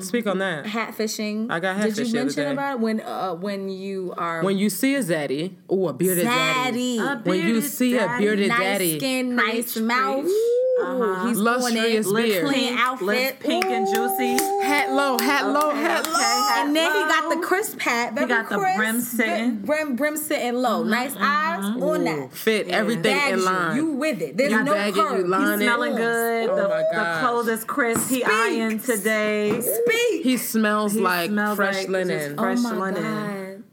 speak 0.00 0.28
on 0.28 0.38
that. 0.38 0.64
Hat 0.64 0.94
fishing. 0.94 1.50
I 1.50 1.58
got 1.58 1.74
hat 1.76 1.86
Did 1.92 1.94
hatfished 1.94 1.98
you 1.98 2.04
the 2.04 2.18
other 2.18 2.24
mention 2.26 2.44
day. 2.44 2.52
about 2.52 2.74
it 2.76 2.80
when 2.80 3.00
uh, 3.00 3.34
when 3.34 3.68
you 3.68 4.14
are 4.16 4.44
When 4.44 4.56
you 4.56 4.70
see 4.70 4.94
a 4.94 5.00
zaddy, 5.00 5.54
oh, 5.68 5.88
a 5.88 5.92
bearded 5.92 6.24
zaddy. 6.26 6.98
zaddy, 6.98 7.26
When 7.26 7.38
you 7.40 7.44
Bearded 7.54 7.64
see 7.64 7.96
a 7.96 8.06
daddy. 8.06 8.24
bearded 8.24 8.48
nice 8.48 8.58
daddy, 8.60 8.98
skin, 9.00 9.34
nice 9.34 9.72
Preach, 9.72 9.84
mouth. 9.84 10.22
preach. 10.22 10.34
Uh-huh. 10.82 11.28
He's 11.28 11.38
Lustrous 11.38 11.72
doing 12.06 12.24
it. 12.24 12.26
beard. 12.30 12.46
Clean 12.48 12.68
Pink, 12.68 12.80
outfit. 12.80 13.06
lips 13.06 13.36
pink 13.46 13.64
and 13.66 13.86
juicy. 13.94 14.32
hat 14.64 14.92
low, 14.92 15.16
hat 15.18 15.46
low, 15.46 15.70
Okay, 15.70 15.80
hat 15.82 16.00
okay, 16.00 16.10
low. 16.10 16.18
hat 16.18 16.66
And 16.66 16.74
then 16.76 16.90
he 16.92 16.98
got 17.14 17.30
the 17.34 17.46
crisp 17.46 17.78
hat. 17.80 18.18
He 18.18 18.26
got 18.26 18.48
the 18.48 18.56
brim 18.58 19.00
sitting. 19.00 19.50
good- 19.56 19.66
Brim, 19.66 19.96
brim 19.96 20.16
sitting 20.16 20.54
low. 20.54 20.82
Nice 20.82 21.14
eyes 21.16 21.64
on 21.80 22.04
that. 22.04 22.32
Fit 22.32 22.68
everything 22.68 23.02
Bags 23.04 23.32
in 23.34 23.38
you. 23.38 23.44
line. 23.44 23.76
You 23.76 23.86
with 23.92 24.20
it. 24.20 24.36
There's 24.36 24.50
You 24.50 24.64
no 24.64 24.72
bag 24.74 24.94
it, 24.94 24.96
you 24.96 25.02
curve. 25.08 25.26
Smelling 25.60 25.94
good. 25.96 26.03
Oh 26.06 26.56
the, 26.56 26.68
my 26.68 26.78
the 26.78 26.88
gosh. 26.92 27.20
clothes 27.20 27.48
is 27.48 27.64
crisp. 27.64 28.08
He 28.08 28.24
ironed 28.24 28.82
today. 28.82 29.60
Speak. 29.60 30.22
he 30.22 30.36
smells 30.36 30.92
He 30.94 31.00
like 31.00 31.30
smells 31.30 31.56
fresh 31.56 31.76
like 31.76 31.88
linen. 31.88 32.34
Oh 32.38 32.42
fresh 32.42 32.58
oh 32.58 32.62
my 32.74 32.90
linen. 32.90 33.02
god. 33.02 33.64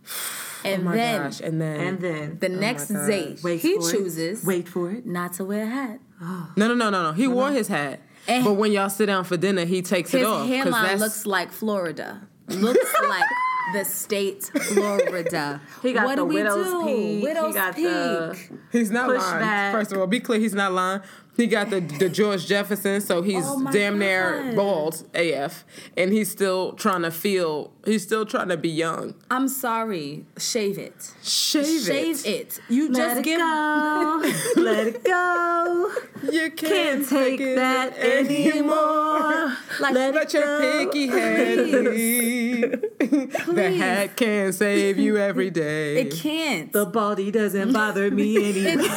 Oh 0.63 0.69
and 0.69 0.81
oh 0.81 0.85
my 0.85 0.95
then 0.95 1.21
gosh! 1.23 1.39
And 1.41 1.59
then 1.61 1.79
And 1.79 1.99
then 2.01 2.31
oh 2.33 2.37
the 2.39 2.49
next 2.49 2.91
gosh. 2.91 3.07
date, 3.07 3.39
wait 3.43 3.61
he 3.61 3.75
for 3.77 3.89
it. 3.89 3.91
chooses 3.93 4.45
Wait 4.45 4.67
for 4.67 4.91
it. 4.91 5.05
not 5.07 5.33
to 5.33 5.45
wear 5.45 5.63
a 5.63 5.67
hat. 5.67 5.99
No, 6.55 6.67
no, 6.67 6.75
no, 6.75 6.89
no, 6.91 7.03
no. 7.03 7.11
He 7.13 7.27
wore 7.27 7.51
his 7.51 7.67
hat. 7.67 7.99
And- 8.27 8.45
but 8.45 8.53
when 8.53 8.71
y'all 8.71 8.89
sit 8.89 9.07
down 9.07 9.23
for 9.23 9.37
dinner, 9.37 9.65
he 9.65 9.81
takes 9.81 10.11
His 10.11 10.21
it 10.21 10.27
off. 10.27 10.41
'cause 10.41 10.49
hairline 10.49 10.83
that's- 10.83 10.99
looks 10.99 11.25
like 11.25 11.51
Florida. 11.51 12.21
Looks 12.47 12.93
like 13.09 13.23
the 13.73 13.85
state 13.85 14.43
Florida. 14.43 15.61
He 15.81 15.93
got 15.93 16.05
what 16.05 16.15
the 16.17 16.21
do 16.23 16.25
we 16.25 16.35
widow's 16.35 16.65
do? 16.67 16.85
peak. 16.85 17.23
Widow's 17.23 17.47
he 17.47 17.53
got 17.53 17.75
peak. 17.75 17.83
the 17.85 18.37
He's 18.71 18.91
not 18.91 19.07
push 19.07 19.21
lying. 19.21 19.39
back. 19.39 19.73
First 19.73 19.91
of 19.93 19.97
all, 19.99 20.07
be 20.07 20.19
clear, 20.19 20.39
he's 20.39 20.53
not 20.53 20.71
lying. 20.73 21.01
He 21.37 21.47
got 21.47 21.69
the, 21.69 21.79
the 21.79 22.09
George 22.09 22.45
Jefferson, 22.45 22.99
so 23.01 23.21
he's 23.21 23.43
Oh 23.47 23.57
my 23.57 23.71
damn 23.71 23.97
near 23.97 24.43
God. 24.43 24.55
bald 24.55 25.07
AF, 25.15 25.63
and 25.97 26.11
he's 26.11 26.29
still 26.29 26.73
trying 26.73 27.01
to 27.03 27.09
feel. 27.11 27.71
He's 27.85 28.03
still 28.03 28.25
trying 28.25 28.49
to 28.49 28.57
be 28.57 28.69
young. 28.69 29.15
I'm 29.31 29.47
sorry. 29.47 30.25
Shave 30.37 30.77
it. 30.77 31.13
Shave, 31.23 31.83
Shave 31.85 32.25
it. 32.25 32.27
it. 32.27 32.59
You 32.69 32.91
Let 32.91 32.95
just 32.97 33.19
it 33.19 33.23
give. 33.23 33.39
go. 33.39 34.21
Let 34.61 34.87
it 34.87 35.03
go. 35.03 35.91
You 36.31 36.51
can't, 36.51 36.57
Can't 36.57 37.09
take 37.09 37.39
it 37.39 37.55
that 37.55 37.97
anymore. 37.97 38.51
anymore. 38.51 39.57
Like, 39.79 39.93
Let 39.95 40.13
Let 40.13 40.33
your 40.33 40.59
picky 40.61 41.07
head 41.07 41.57
lead. 41.57 42.81
the 42.99 43.73
hat 43.77 44.15
can't 44.15 44.53
save 44.53 44.99
you 44.99 45.17
every 45.17 45.49
day. 45.49 46.01
It 46.01 46.13
can't. 46.13 46.71
The 46.71 46.85
baldy 46.85 47.31
doesn't 47.31 47.71
bother 47.73 48.11
me 48.11 48.37
anymore. 48.67 48.87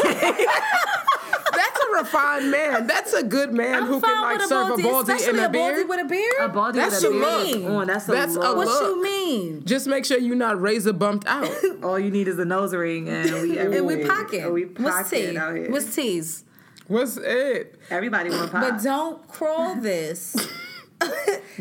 That's 1.95 2.13
a 2.13 2.17
refined 2.17 2.51
man. 2.51 2.87
That's 2.87 3.13
a 3.13 3.23
good 3.23 3.53
man 3.53 3.83
I'm 3.83 3.87
who 3.87 4.01
can 4.01 4.23
like 4.23 4.41
a 4.41 4.47
serve 4.47 4.67
a 4.67 4.69
baldy, 4.71 4.83
baldy 4.83 5.13
especially 5.13 5.39
and 5.39 5.41
a 5.41 5.45
a 5.47 5.53
baldy 5.53 5.85
with 5.85 6.01
a 6.01 6.09
beard. 6.09 6.35
A 6.41 6.49
body 6.49 6.79
That's 6.79 7.03
with 7.03 7.11
a 7.13 7.15
your 7.17 7.45
beard. 7.45 7.63
look. 7.63 7.71
Oh, 7.73 7.85
that's 7.85 8.09
a 8.09 8.13
That's 8.13 8.37
a 8.37 8.41
look. 8.41 8.57
what 8.57 8.83
you 8.83 9.03
mean? 9.03 9.65
Just 9.65 9.87
make 9.87 10.05
sure 10.05 10.19
you're 10.19 10.37
not 10.37 10.61
razor 10.61 10.93
bumped 10.93 11.27
out. 11.27 11.51
All 11.83 11.99
you 11.99 12.11
need 12.11 12.29
is 12.29 12.39
a 12.39 12.45
nose 12.45 12.75
ring, 12.75 13.09
and 13.09 13.33
we 13.43 13.59
And 13.59 13.87
we 13.87 14.05
pocket. 14.05 14.45
And 14.45 14.53
we 14.53 14.65
What's 14.67 15.11
pocket 15.11 15.31
T? 15.33 15.37
out 15.37 15.55
here. 15.57 15.71
What's 15.71 15.95
T's? 15.95 16.45
What's 16.87 17.17
it? 17.17 17.79
Everybody 17.91 18.31
want 18.31 18.53
pop. 18.53 18.61
But 18.61 18.83
don't 18.83 19.27
crawl 19.29 19.75
this 19.81 20.37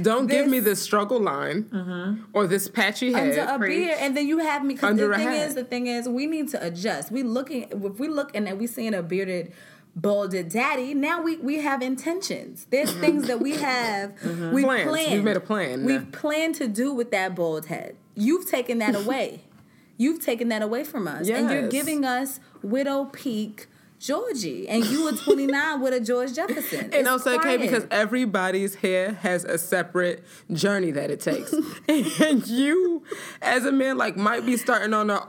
Don't 0.02 0.28
give 0.28 0.48
me 0.48 0.60
this 0.60 0.82
struggle 0.82 1.20
line 1.20 1.64
mm-hmm. 1.64 2.24
or 2.34 2.48
this 2.48 2.68
patchy 2.68 3.14
under 3.14 3.34
head. 3.46 3.56
a 3.56 3.58
Preach. 3.58 3.88
beard, 3.88 3.98
and 4.00 4.16
then 4.18 4.28
you 4.28 4.40
have 4.40 4.64
me. 4.64 4.74
Because 4.74 4.92
Under 4.92 5.08
the 5.08 5.14
a 5.14 5.18
thing 5.18 5.28
hat. 5.28 5.48
is, 5.48 5.56
the 5.56 5.64
thing 5.64 5.88
is, 5.88 6.08
we 6.08 6.26
need 6.26 6.50
to 6.50 6.66
adjust. 6.66 7.12
We 7.12 7.24
looking 7.24 7.64
if 7.64 8.00
we 8.00 8.08
look 8.08 8.36
and 8.36 8.48
then 8.48 8.58
we 8.58 8.68
seeing 8.68 8.94
a 8.94 9.04
bearded 9.04 9.54
balded 9.96 10.50
daddy. 10.50 10.94
Now 10.94 11.22
we 11.22 11.38
we 11.38 11.60
have 11.62 11.82
intentions. 11.82 12.66
There's 12.70 12.92
things 12.94 13.28
that 13.28 13.40
we 13.40 13.56
have. 13.58 14.12
We've 14.24 14.34
Mm-hmm. 14.34 14.64
Plans. 14.64 14.90
planned. 14.90 15.12
We've 15.14 15.24
made 15.24 15.38
a 15.38 15.42
plan. 15.42 15.86
We've 15.86 16.12
planned 16.12 16.56
to 16.56 16.68
do 16.68 16.94
with 16.94 17.12
that 17.12 17.36
bald 17.36 17.68
head. 17.68 17.96
You've 18.16 18.50
taken 18.50 18.80
that 18.80 18.96
away. 19.06 19.42
You've 19.98 20.24
taken 20.24 20.50
that 20.50 20.62
away 20.62 20.84
from 20.84 21.08
us, 21.08 21.30
and 21.30 21.50
you're 21.50 21.70
giving 21.70 22.04
us 22.06 22.40
widow 22.62 23.06
peak. 23.06 23.68
Georgie, 24.00 24.68
and 24.68 24.84
you 24.84 25.06
were 25.06 25.14
29 25.14 25.80
with 25.80 25.94
a 25.94 26.00
George 26.02 26.34
Jefferson. 26.34 26.90
And 26.92 27.08
I'll 27.08 27.16
It's 27.16 27.26
okay, 27.26 27.56
because 27.56 27.86
everybody's 27.90 28.76
hair 28.76 29.14
has 29.14 29.46
a 29.46 29.58
separate 29.58 30.26
journey 30.52 30.92
that 30.92 31.10
it 31.10 31.22
takes, 31.22 31.54
and 31.88 32.46
you, 32.46 33.04
as 33.42 33.66
a 33.66 33.72
man, 33.72 33.98
like 33.98 34.18
might 34.18 34.46
be 34.46 34.58
starting 34.58 34.94
on 34.94 35.10
a 35.10 35.22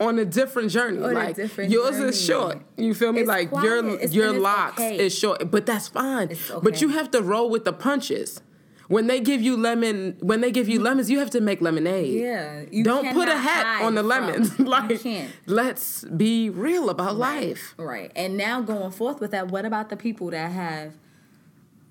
on 0.00 0.18
a 0.18 0.24
different 0.24 0.70
journey. 0.70 1.02
On 1.02 1.14
like 1.14 1.36
different 1.36 1.70
yours 1.70 1.98
is 1.98 2.20
short. 2.20 2.60
You 2.76 2.94
feel 2.94 3.12
me? 3.12 3.20
It's 3.20 3.28
like 3.28 3.50
quiet. 3.50 3.64
your 3.64 3.88
It's- 3.94 4.12
your 4.12 4.32
locks 4.32 4.80
okay. 4.80 4.98
is 4.98 5.14
short, 5.16 5.50
but 5.50 5.66
that's 5.66 5.88
fine. 5.88 6.30
It's 6.30 6.50
But 6.62 6.80
you 6.80 6.88
have 6.90 7.10
to 7.12 7.22
roll 7.22 7.48
with 7.50 7.64
the 7.64 7.72
punches. 7.72 8.40
When 8.88 9.06
they 9.06 9.18
give 9.20 9.40
you 9.40 9.56
lemon, 9.56 10.16
when 10.20 10.42
they 10.42 10.50
give 10.50 10.68
you 10.68 10.78
lemons, 10.78 11.10
you 11.10 11.18
have 11.18 11.30
to 11.30 11.40
make 11.40 11.62
lemonade. 11.62 12.12
Yeah, 12.12 12.64
you 12.70 12.84
don't 12.84 13.14
put 13.14 13.28
a 13.28 13.36
hat 13.36 13.82
on 13.82 13.94
the 13.94 14.02
lemons. 14.02 14.52
you 14.58 14.66
like, 14.66 15.00
can't. 15.00 15.32
let's 15.46 16.04
be 16.04 16.50
real 16.50 16.90
about 16.90 17.16
life. 17.16 17.74
Right. 17.78 18.12
And 18.14 18.36
now 18.36 18.60
going 18.60 18.90
forth 18.90 19.20
with 19.20 19.30
that, 19.30 19.48
what 19.48 19.64
about 19.64 19.88
the 19.88 19.96
people 19.96 20.30
that 20.30 20.52
have 20.52 20.92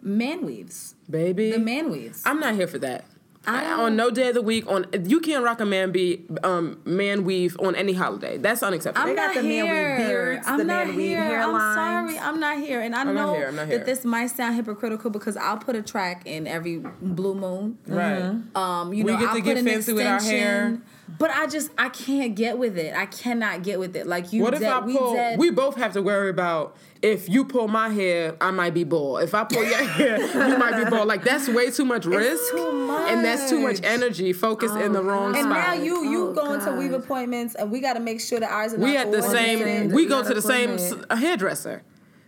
man 0.03 0.45
weaves? 0.45 0.93
baby. 1.09 1.51
The 1.51 1.57
man 1.59 1.89
weaves. 1.91 2.21
I'm 2.25 2.39
not 2.39 2.53
here 2.53 2.67
for 2.67 2.77
that. 2.79 3.05
I- 3.45 3.65
I, 3.65 3.73
on 3.73 3.95
no 3.95 4.09
day 4.09 4.29
of 4.29 4.35
the 4.35 4.41
week, 4.41 4.65
on 4.69 4.85
you 5.05 5.19
can't 5.19 5.43
rock 5.43 5.59
a 5.59 5.65
man 5.65 5.91
be 5.91 6.23
um, 6.43 6.79
man 6.85 7.25
weave 7.25 7.57
on 7.59 7.75
any 7.75 7.93
holiday. 7.93 8.37
That's 8.37 8.63
unacceptable. 8.63 9.01
I'm 9.03 9.09
They 9.09 9.15
got 9.21 9.35
not 9.35 9.35
the 9.35 9.43
man 9.49 9.63
weave 9.65 9.73
here. 9.73 9.97
beards, 9.97 10.47
I'm 10.47 10.57
the 10.59 10.63
not 10.63 10.87
man 10.87 10.95
weave 10.95 11.07
here. 11.17 11.19
hairlines. 11.23 11.75
I'm 11.77 12.07
sorry. 12.07 12.19
I'm 12.19 12.39
not 12.39 12.57
here. 12.59 12.79
And 12.81 12.95
I 12.95 13.01
I'm 13.01 13.13
know 13.13 13.33
here. 13.33 13.51
Here. 13.51 13.65
that 13.77 13.85
this 13.85 14.05
might 14.05 14.27
sound 14.27 14.55
hypocritical 14.55 15.09
because 15.11 15.35
I'll 15.35 15.57
put 15.57 15.75
a 15.75 15.81
track 15.81 16.21
in 16.25 16.47
every 16.47 16.77
blue 17.01 17.35
moon. 17.35 17.77
right. 17.87 18.35
Um, 18.55 18.93
you 18.93 19.03
We 19.03 19.11
know, 19.11 19.17
get 19.19 19.25
to 19.25 19.29
I'll 19.31 19.35
get 19.41 19.43
put 19.43 19.57
an 19.57 19.65
fancy 19.65 19.93
with 19.93 20.07
our 20.07 20.21
hair. 20.21 20.79
Extension, 21.07 21.15
But 21.19 21.31
I 21.31 21.47
just 21.47 21.71
I 21.77 21.89
can't 21.89 22.35
get 22.35 22.57
with 22.57 22.77
it. 22.77 22.93
I 22.95 23.05
cannot 23.05 23.63
get 23.63 23.79
with 23.79 23.95
it. 23.95 24.07
Like 24.07 24.33
you 24.33 24.41
What 24.43 24.53
if 24.53 24.59
dead, 24.61 24.71
I 24.71 24.79
we 24.79 24.97
pull? 24.97 25.13
dead. 25.13 25.39
We 25.39 25.51
both 25.51 25.75
have 25.75 25.93
to 25.93 26.01
worry 26.01 26.29
about 26.29 26.75
if 27.01 27.27
you 27.27 27.43
pull 27.45 27.67
my 27.67 27.89
hair, 27.89 28.37
I 28.39 28.51
might 28.51 28.73
be 28.73 28.83
bald. 28.85 29.23
If 29.23 29.33
I 29.35 29.43
pull 29.43 29.63
your 29.63 29.83
hair, 29.83 30.19
you 30.49 30.57
might 30.57 30.81
be 30.83 30.89
bald. 30.89 31.07
Like 31.07 31.23
that's 31.23 31.49
way 31.49 31.69
too 31.69 31.85
much 31.85 32.05
risk, 32.05 32.51
too 32.51 32.89
and 33.09 33.23
that's 33.25 33.49
too 33.49 33.59
much 33.59 33.81
much. 33.81 33.85
Oh, 33.85 33.93
energy 33.93 34.33
focused 34.33 34.75
in 34.75 34.93
the 34.93 34.99
oh, 34.99 35.03
wrong 35.03 35.35
and 35.35 35.43
spot. 35.45 35.57
And 35.57 35.79
now 35.79 35.83
you 35.83 36.03
you 36.09 36.23
Oh, 36.29 36.33
going 36.33 36.61
to 36.61 36.71
weave 36.73 36.93
appointments 36.93 37.55
and 37.55 37.71
we 37.71 37.79
got 37.81 37.93
to 37.93 37.99
make 37.99 38.21
sure 38.21 38.39
that 38.39 38.49
ours 38.51 38.73
are 38.73 38.77
we 38.77 38.93
not 38.93 39.07
at 39.07 39.11
the 39.11 39.21
same. 39.21 39.59
coordinated. 39.59 39.93
We 39.93 40.05
go 40.05 40.21
gotta 40.21 40.33
the 40.33 40.41
same 40.41 41.03
hairdresser. 41.09 41.83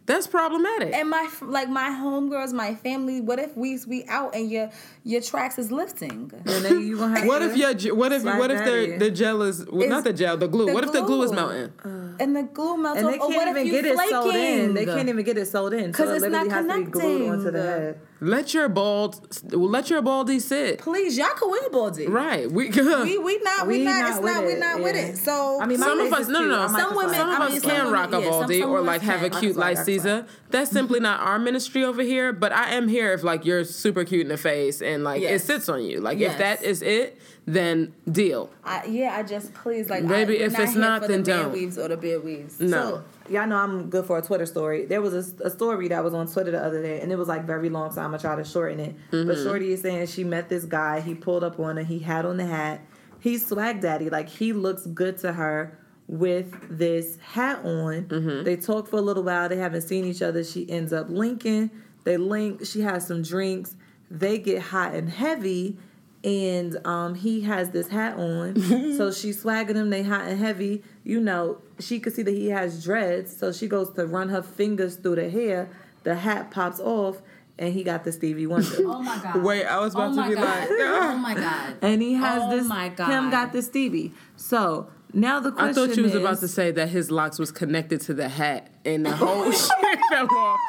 That's 0.08 0.28
problematic. 0.28 0.94
and 0.94 1.10
my 1.10 1.28
like 1.42 1.68
my 1.70 1.90
homegirls, 1.90 2.54
my 2.54 2.76
family. 2.76 3.22
What 3.22 3.40
if 3.40 3.58
we 3.58 3.80
we 3.88 4.06
out 4.06 4.36
and 4.36 4.50
your 4.52 4.70
your 5.04 5.22
tracks 5.22 5.58
is 5.58 5.72
lifting? 5.72 6.32
And 6.46 6.64
then 6.66 6.82
you 6.82 6.98
gonna 6.98 7.18
have 7.20 7.28
what 7.28 7.40
to- 7.40 7.46
if 7.50 7.58
your 7.58 7.96
what 7.96 8.12
if 8.12 8.24
what 8.24 8.52
if 8.52 8.64
the 8.66 8.98
the 9.00 9.10
gel 9.12 9.42
is 9.42 9.66
well, 9.66 9.90
not 9.90 10.04
the 10.04 10.14
gel 10.14 10.38
the 10.38 10.48
glue? 10.48 10.68
the 10.68 10.74
what 10.74 10.84
if 10.84 10.92
the 10.92 11.02
glue 11.02 11.24
is 11.24 11.32
glue. 11.32 11.36
melting? 11.38 11.74
Uh. 11.84 12.18
and 12.20 12.36
the 12.36 12.44
glue 12.44 12.78
melts 12.78 13.00
and 13.00 13.10
they 13.10 13.18
what 13.18 13.32
can't 13.32 13.50
if 13.50 13.56
even 13.58 13.66
you 13.66 13.72
get 13.82 13.86
it 13.86 13.98
sold 14.10 14.36
in. 14.36 14.74
They 14.76 14.86
can't 14.86 15.10
even 15.10 15.26
get 15.26 15.38
it 15.38 15.48
sold 15.48 15.74
in 15.74 15.92
'Cause 15.92 16.06
so 16.06 16.12
it 16.12 16.16
it's 16.18 16.22
literally 16.22 16.50
not 16.50 16.56
has 16.56 16.68
to 16.68 16.86
be 16.86 16.92
glued 16.92 17.30
onto 17.30 17.44
the 17.46 17.50
connecting. 17.52 18.02
Head. 18.20 18.28
Let 18.30 18.54
your 18.54 18.70
bald 18.70 19.54
let 19.54 19.90
your 19.90 20.02
baldy 20.02 20.40
sit. 20.40 20.80
Please, 20.80 21.18
y'all 21.18 21.28
can 21.38 21.50
wear 21.50 21.70
baldy. 21.70 22.08
Right. 22.08 22.50
We 22.50 22.70
We 22.70 23.18
we 23.18 23.38
not 23.40 23.68
we, 23.68 23.80
We 23.80 23.86
not, 23.86 24.00
not 24.02 24.10
it's 24.12 24.20
with 24.22 24.34
not 24.34 24.46
we 24.46 24.52
it, 24.54 24.60
not 24.60 24.82
with 24.82 24.96
it. 24.96 25.18
So 25.18 25.60
I 25.62 25.66
mean, 25.66 25.78
some 25.78 26.00
of 26.00 26.14
us, 26.14 26.28
no, 26.28 26.40
no, 26.42 26.48
no. 26.48 26.62
I 26.62 26.68
Some 26.80 26.96
women- 26.96 27.16
some 27.16 27.30
of 27.30 27.40
I 27.42 27.46
us 27.46 27.52
mean, 27.52 27.62
some 27.62 27.70
can 27.72 27.78
women- 27.86 27.94
rock 27.94 28.14
a 28.14 28.18
yeah, 28.20 28.22
some- 28.24 28.32
baldy 28.32 28.62
some 28.62 28.70
or 28.72 28.82
like 28.82 29.02
have 29.02 29.24
a 29.24 29.30
cute 29.30 29.56
That's 29.56 29.58
why, 29.58 29.74
that's 29.74 29.86
Caesar. 29.86 30.26
That's 30.50 30.72
simply 30.72 31.00
not 31.00 31.20
our 31.20 31.38
ministry 31.40 31.84
over 31.84 32.02
here. 32.02 32.32
But 32.32 32.52
I 32.54 32.72
am 32.76 32.88
here 32.88 33.12
if 33.14 33.24
like 33.24 33.46
you're 33.46 33.64
super 33.66 34.06
cute 34.06 34.22
in 34.22 34.28
the 34.30 34.38
face 34.38 34.82
and 34.82 35.04
like 35.04 35.22
it 35.22 35.42
sits 35.42 35.68
on 35.70 35.84
you. 35.84 36.00
Like 36.00 36.18
Yes. 36.20 36.34
if 36.34 36.38
that 36.40 36.64
is 36.64 36.82
it, 36.82 37.20
then 37.48 37.94
deal. 38.12 38.50
I, 38.64 38.86
yeah, 38.86 39.16
I 39.16 39.24
just 39.24 39.54
please 39.54 39.90
like 39.90 40.04
we're 40.04 40.32
if 40.32 40.58
it's 40.60 40.76
not, 40.76 41.04
for 41.04 41.08
then 41.08 41.24
the 41.24 41.32
don't. 41.32 41.52
weaves 41.52 41.78
or 41.78 41.88
the 41.88 41.98
beard 41.98 42.24
weaves. 42.24 42.60
No. 42.60 43.04
So, 43.28 43.34
y'all 43.34 43.48
know 43.48 43.58
I'm 43.58 43.90
good 43.90 44.06
for 44.06 44.18
a 44.18 44.22
Twitter 44.22 44.48
story. 44.48 44.86
There 44.86 45.02
was 45.02 45.14
a, 45.14 45.46
a 45.46 45.50
story 45.52 45.88
that 45.90 46.04
was 46.04 46.16
on 46.16 46.28
Twitter 46.28 46.52
the 46.52 46.64
other 46.64 46.82
day, 46.82 47.02
and 47.02 47.12
it 47.12 47.18
was 47.18 47.28
like 47.28 47.46
very 47.46 47.70
long, 47.70 47.92
so 47.92 48.02
I'm 48.02 48.08
gonna 48.08 48.20
try 48.20 48.36
to 48.36 48.44
shorten 48.44 48.80
it. 48.80 48.96
Mm-hmm. 49.12 49.28
But 49.28 49.38
Shorty 49.38 49.74
is 49.74 49.82
saying 49.82 50.08
she 50.08 50.24
met 50.24 50.50
this 50.50 50.66
guy. 50.66 51.02
He 51.02 51.14
pulled 51.14 51.44
up 51.44 51.60
on 51.60 51.78
her. 51.78 51.84
He 51.84 52.00
had 52.00 52.26
on 52.26 52.38
the 52.38 52.48
hat. 52.48 52.82
He's 53.20 53.46
swag 53.46 53.80
daddy. 53.82 54.10
Like 54.10 54.28
he 54.28 54.52
looks 54.52 54.88
good 54.88 55.18
to 55.20 55.34
her 55.34 55.78
with 56.08 56.56
this 56.70 57.18
hat 57.20 57.64
on. 57.64 58.06
Mm-hmm. 58.06 58.44
They 58.44 58.56
talk 58.56 58.88
for 58.88 58.98
a 58.98 59.02
little 59.02 59.24
while. 59.24 59.50
They 59.50 59.58
haven't 59.58 59.82
seen 59.82 60.06
each 60.06 60.22
other. 60.22 60.44
She 60.44 60.70
ends 60.70 60.94
up 60.94 61.08
linking. 61.10 61.70
They 62.06 62.18
link. 62.18 62.66
She 62.66 62.82
has 62.82 63.06
some 63.06 63.22
drinks. 63.22 63.76
They 64.10 64.38
get 64.40 64.62
hot 64.62 64.94
and 64.94 65.10
heavy. 65.10 65.78
And 66.26 66.78
um, 66.88 67.14
he 67.14 67.42
has 67.42 67.70
this 67.70 67.88
hat 67.88 68.18
on, 68.18 68.60
so 68.98 69.12
she's 69.12 69.42
swagging 69.44 69.76
him. 69.76 69.92
They 69.92 70.02
hot 70.02 70.22
and 70.28 70.40
heavy. 70.40 70.82
You 71.04 71.20
know, 71.22 71.60
she 71.80 72.00
could 72.00 72.14
see 72.16 72.24
that 72.24 72.34
he 72.34 72.50
has 72.50 72.84
dreads, 72.84 73.38
so 73.38 73.52
she 73.52 73.68
goes 73.68 73.92
to 73.92 74.08
run 74.08 74.30
her 74.30 74.42
fingers 74.42 74.96
through 74.96 75.16
the 75.18 75.30
hair. 75.30 75.70
The 76.02 76.16
hat 76.16 76.50
pops 76.50 76.80
off, 76.80 77.22
and 77.60 77.72
he 77.74 77.84
got 77.84 78.04
the 78.06 78.12
Stevie 78.12 78.48
Wonder. 78.48 78.68
Oh 78.80 79.04
my 79.04 79.20
god. 79.22 79.44
Wait, 79.44 79.66
I 79.66 79.80
was 79.80 79.94
about 79.94 80.14
oh 80.18 80.24
to 80.24 80.30
be 80.30 80.36
god. 80.36 80.44
like, 80.44 80.70
oh 80.72 81.18
my 81.18 81.36
god. 81.36 81.76
and 81.84 82.02
he 82.02 82.14
has 82.16 82.42
Oh 82.44 82.50
this. 82.58 82.68
my 82.68 82.90
God. 82.90 83.08
Him 83.12 83.30
got 83.30 83.54
the 83.54 83.62
Stevie. 83.62 84.12
So 84.36 84.90
now 85.14 85.40
the 85.40 85.52
question. 85.52 85.70
I 85.70 85.74
thought 85.74 85.96
you 85.96 86.02
was 86.04 86.16
is, 86.16 86.22
about 86.22 86.40
to 86.40 86.48
say 86.48 86.72
that 86.72 86.90
his 86.90 87.12
locks 87.12 87.38
was 87.38 87.52
connected 87.52 88.02
to 88.02 88.16
the 88.16 88.30
hat 88.30 88.72
and 88.86 89.06
the 89.06 89.16
whole 89.16 89.52
shit 89.52 90.00
fell 90.12 90.28
off. 90.32 90.60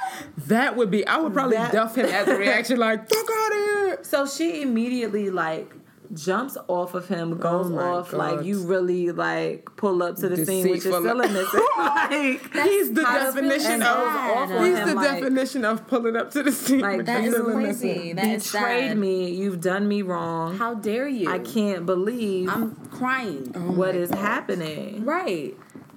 That 0.46 0.76
would 0.76 0.90
be. 0.90 1.06
I 1.06 1.18
would 1.18 1.32
probably 1.32 1.56
That- 1.56 1.72
duff 1.72 1.96
him 1.96 2.06
as 2.06 2.28
a 2.28 2.36
reaction, 2.36 2.78
like 2.78 3.08
fuck 3.08 3.26
out 3.30 3.52
of 3.52 3.58
here. 3.58 3.98
So 4.02 4.26
she 4.26 4.62
immediately 4.62 5.30
like 5.30 5.72
jumps 6.14 6.56
off 6.68 6.94
of 6.94 7.08
him, 7.08 7.36
goes 7.38 7.68
Oh 7.70 7.78
off 7.78 8.12
God. 8.12 8.18
like 8.38 8.46
you 8.46 8.62
really 8.64 9.10
like 9.10 9.68
pull 9.76 10.04
up 10.04 10.14
to 10.18 10.28
the 10.28 10.44
scene 10.46 10.68
with 10.70 10.84
your 10.84 11.00
Deceitful. 11.02 11.22
cylinder. 11.22 11.44
like 11.78 12.52
He's 12.68 12.92
the 12.92 13.02
definition 13.02 13.82
of. 13.82 13.88
off 13.88 14.48
He's 14.50 14.78
him, 14.78 14.88
the 14.90 14.94
like, 14.94 15.18
definition 15.18 15.64
of 15.64 15.86
pulling 15.88 16.14
up 16.16 16.30
to 16.30 16.44
the 16.44 16.52
scene. 16.52 16.78
Like, 16.80 16.98
with 16.98 17.06
That 17.06 17.22
the 17.22 17.26
is 17.28 17.34
cylinder. 17.34 17.60
crazy. 17.64 18.12
That 18.12 18.24
is 18.26 18.44
betrayed 18.52 18.88
sad. 18.90 18.98
me. 18.98 19.30
You've 19.32 19.60
done 19.60 19.88
me 19.88 20.02
wrong. 20.02 20.56
How 20.56 20.74
dare 20.74 21.08
you? 21.08 21.28
I 21.28 21.40
can't 21.40 21.84
believe 21.86 22.48
I'm 22.50 22.76
crying. 22.92 23.52
Oh 23.56 23.72
what 23.72 23.96
is 23.96 24.10
happening. 24.10 25.04
Right. 25.04 25.56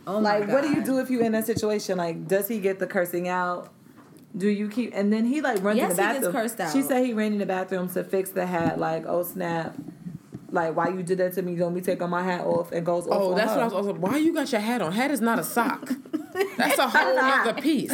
Oh 0.10 0.20
my 0.20 0.40
Like, 0.40 0.50
what 0.50 0.64
do 0.64 0.70
you 0.70 0.84
do 0.84 1.00
if 1.00 1.10
you 1.10 1.22
in 1.22 1.34
that 1.34 1.46
situation? 1.46 1.98
Like, 1.98 2.28
does 2.28 2.48
he 2.48 2.60
get 2.60 2.80
the 2.80 2.88
cursing 2.88 3.28
out? 3.28 3.72
Do 4.36 4.48
you 4.48 4.68
keep? 4.70 4.92
And 4.96 5.12
then 5.14 5.26
he 5.26 5.42
like 5.42 5.62
runs 5.64 5.78
Yes, 5.78 5.92
in 5.92 5.96
the 5.98 6.02
bathroom. 6.02 6.16
he 6.16 6.22
gets 6.22 6.34
bathroom. 6.34 6.34
cursed 6.34 6.60
out. 6.60 6.74
She 6.74 6.82
said 6.82 7.06
he 7.06 7.14
ran 7.14 7.34
in 7.34 7.38
the 7.40 7.46
bathroom 7.46 7.90
to 7.90 8.04
fix 8.04 8.32
the 8.32 8.46
hat. 8.46 8.80
Like, 8.80 9.06
oh 9.08 9.24
snap! 9.24 9.76
Like, 10.52 10.76
why 10.76 10.90
you 10.90 11.04
did 11.04 11.18
that 11.20 11.34
to 11.34 11.42
me? 11.44 11.56
Don't 11.56 11.74
be 11.74 11.82
taking 11.82 12.10
my 12.10 12.24
hat 12.24 12.42
off 12.42 12.72
and 12.72 12.86
goes 12.86 13.08
off. 13.08 13.14
Oh, 13.22 13.36
that's 13.36 13.52
her. 13.52 13.58
what 13.58 13.62
I 13.62 13.66
was 13.66 13.74
also. 13.74 13.94
Why 13.94 14.18
you 14.18 14.34
got 14.34 14.52
your 14.52 14.62
hat 14.62 14.82
on? 14.82 14.92
Hat 14.94 15.12
is 15.12 15.22
not 15.22 15.38
a 15.40 15.44
sock. 15.44 15.92
That's 16.58 16.78
a 16.80 16.88
whole 16.88 17.18
other 17.18 17.60
piece. 17.62 17.92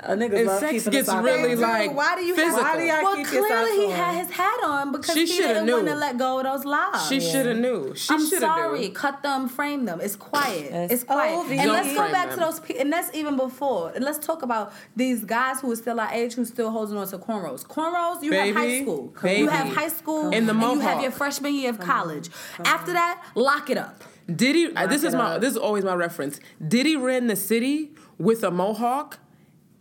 A 0.00 0.14
nigga 0.14 0.36
And 0.38 0.46
love 0.46 0.60
sex 0.60 0.88
gets 0.88 1.08
really 1.12 1.54
on. 1.54 1.60
like 1.60 1.94
why 1.94 2.14
do 2.16 2.22
you 2.24 2.34
physical. 2.36 2.62
Why 2.62 2.76
do 2.76 2.84
y'all 2.84 3.02
Well, 3.02 3.16
keep 3.16 3.32
your 3.32 3.46
clearly 3.46 3.76
he 3.78 3.84
on? 3.86 3.90
had 3.92 4.24
his 4.26 4.30
hat 4.34 4.60
on 4.64 4.92
because 4.92 5.14
She 5.14 5.26
he 5.26 5.38
didn't 5.38 5.70
want 5.70 5.86
to 5.88 5.94
let 5.96 6.16
go 6.18 6.38
of 6.38 6.44
those 6.44 6.64
lives. 6.64 7.08
She 7.08 7.20
should 7.20 7.46
have 7.46 7.56
knew. 7.56 7.94
She 7.96 8.14
I'm 8.14 8.20
sorry. 8.20 8.80
knew. 8.80 8.90
Cut 8.90 9.22
them, 9.22 9.48
frame 9.48 9.86
them. 9.86 10.00
It's 10.00 10.14
quiet. 10.14 10.70
It's 10.72 10.92
It's, 10.92 11.04
quiet. 11.04 11.34
over. 11.36 11.52
And 11.52 11.62
Don't 11.62 11.72
let's 11.72 11.88
go 11.94 12.12
back 12.12 12.28
them. 12.30 12.38
to 12.38 12.44
those 12.44 12.60
people. 12.60 12.82
And 12.82 12.92
that's 12.92 13.14
even 13.14 13.36
before. 13.36 13.90
And 13.94 14.04
let's 14.04 14.24
talk 14.24 14.42
about 14.42 14.72
these 14.94 15.24
guys 15.24 15.60
who 15.60 15.70
are 15.72 15.76
still 15.76 15.98
our 15.98 16.12
age 16.12 16.34
who 16.34 16.44
still 16.44 16.70
holding 16.70 16.96
on 16.96 17.08
to 17.08 17.18
cornrows. 17.18 17.66
Cornrows, 17.66 18.22
you 18.22 18.32
have 18.32 18.54
high 18.54 18.82
school. 18.82 19.12
baby. 19.22 19.40
You 19.40 19.48
have 19.48 19.68
high 19.74 19.88
school 19.88 20.30
In 20.30 20.46
the 20.46 20.52
and 20.54 20.62
you 20.62 20.80
have 20.80 21.02
your 21.02 21.10
freshman 21.10 21.54
year 21.54 21.70
of 21.70 21.80
college. 21.80 22.28
After 22.64 22.92
that, 22.92 23.24
lock 23.34 23.68
it 23.70 23.78
up. 23.78 24.04
Diddy, 24.32 24.74
uh, 24.76 24.86
this 24.86 25.02
it 25.04 25.08
is 25.08 25.14
my 25.14 25.34
up. 25.36 25.40
this 25.40 25.52
is 25.52 25.56
always 25.56 25.84
my 25.84 25.94
reference. 25.94 26.38
Diddy 26.66 26.96
ran 26.96 27.26
the 27.28 27.36
city 27.36 27.92
with 28.18 28.44
a 28.44 28.50
mohawk 28.50 29.18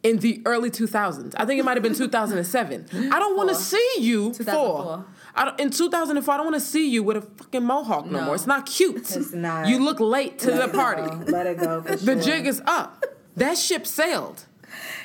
in 0.10 0.18
the 0.20 0.42
early 0.46 0.70
2000s. 0.72 1.34
I 1.38 1.46
think 1.46 1.60
it 1.60 1.64
might 1.66 1.76
have 1.76 1.84
been 1.84 1.94
2007. 2.06 3.12
I 3.12 3.20
don't 3.20 3.36
want 3.38 3.50
to 3.50 3.56
see 3.56 3.96
you 4.00 4.32
2004. 4.34 4.84
for. 4.84 5.06
I 5.36 5.46
don't, 5.46 5.60
in 5.60 5.70
2004, 5.70 6.34
I 6.34 6.38
don't 6.38 6.46
want 6.46 6.56
to 6.56 6.60
see 6.60 6.90
you 6.90 7.04
with 7.04 7.18
a 7.18 7.22
fucking 7.22 7.64
mohawk 7.64 8.06
no, 8.06 8.20
No. 8.20 8.26
more. 8.26 8.36
It's 8.36 8.48
not 8.48 8.66
cute. 8.66 9.16
It's 9.16 9.34
not. 9.34 9.68
You 9.68 9.84
look 9.84 10.00
late 10.00 10.40
to 10.40 10.52
the 10.52 10.68
party. 10.70 11.04
Let 11.32 11.46
it 11.46 11.60
go. 11.60 11.82
For 11.82 11.96
The 11.96 12.14
sure. 12.14 12.22
jig 12.24 12.48
is 12.48 12.62
up. 12.66 13.04
That 13.36 13.58
ship 13.58 13.86
sailed. 13.86 14.46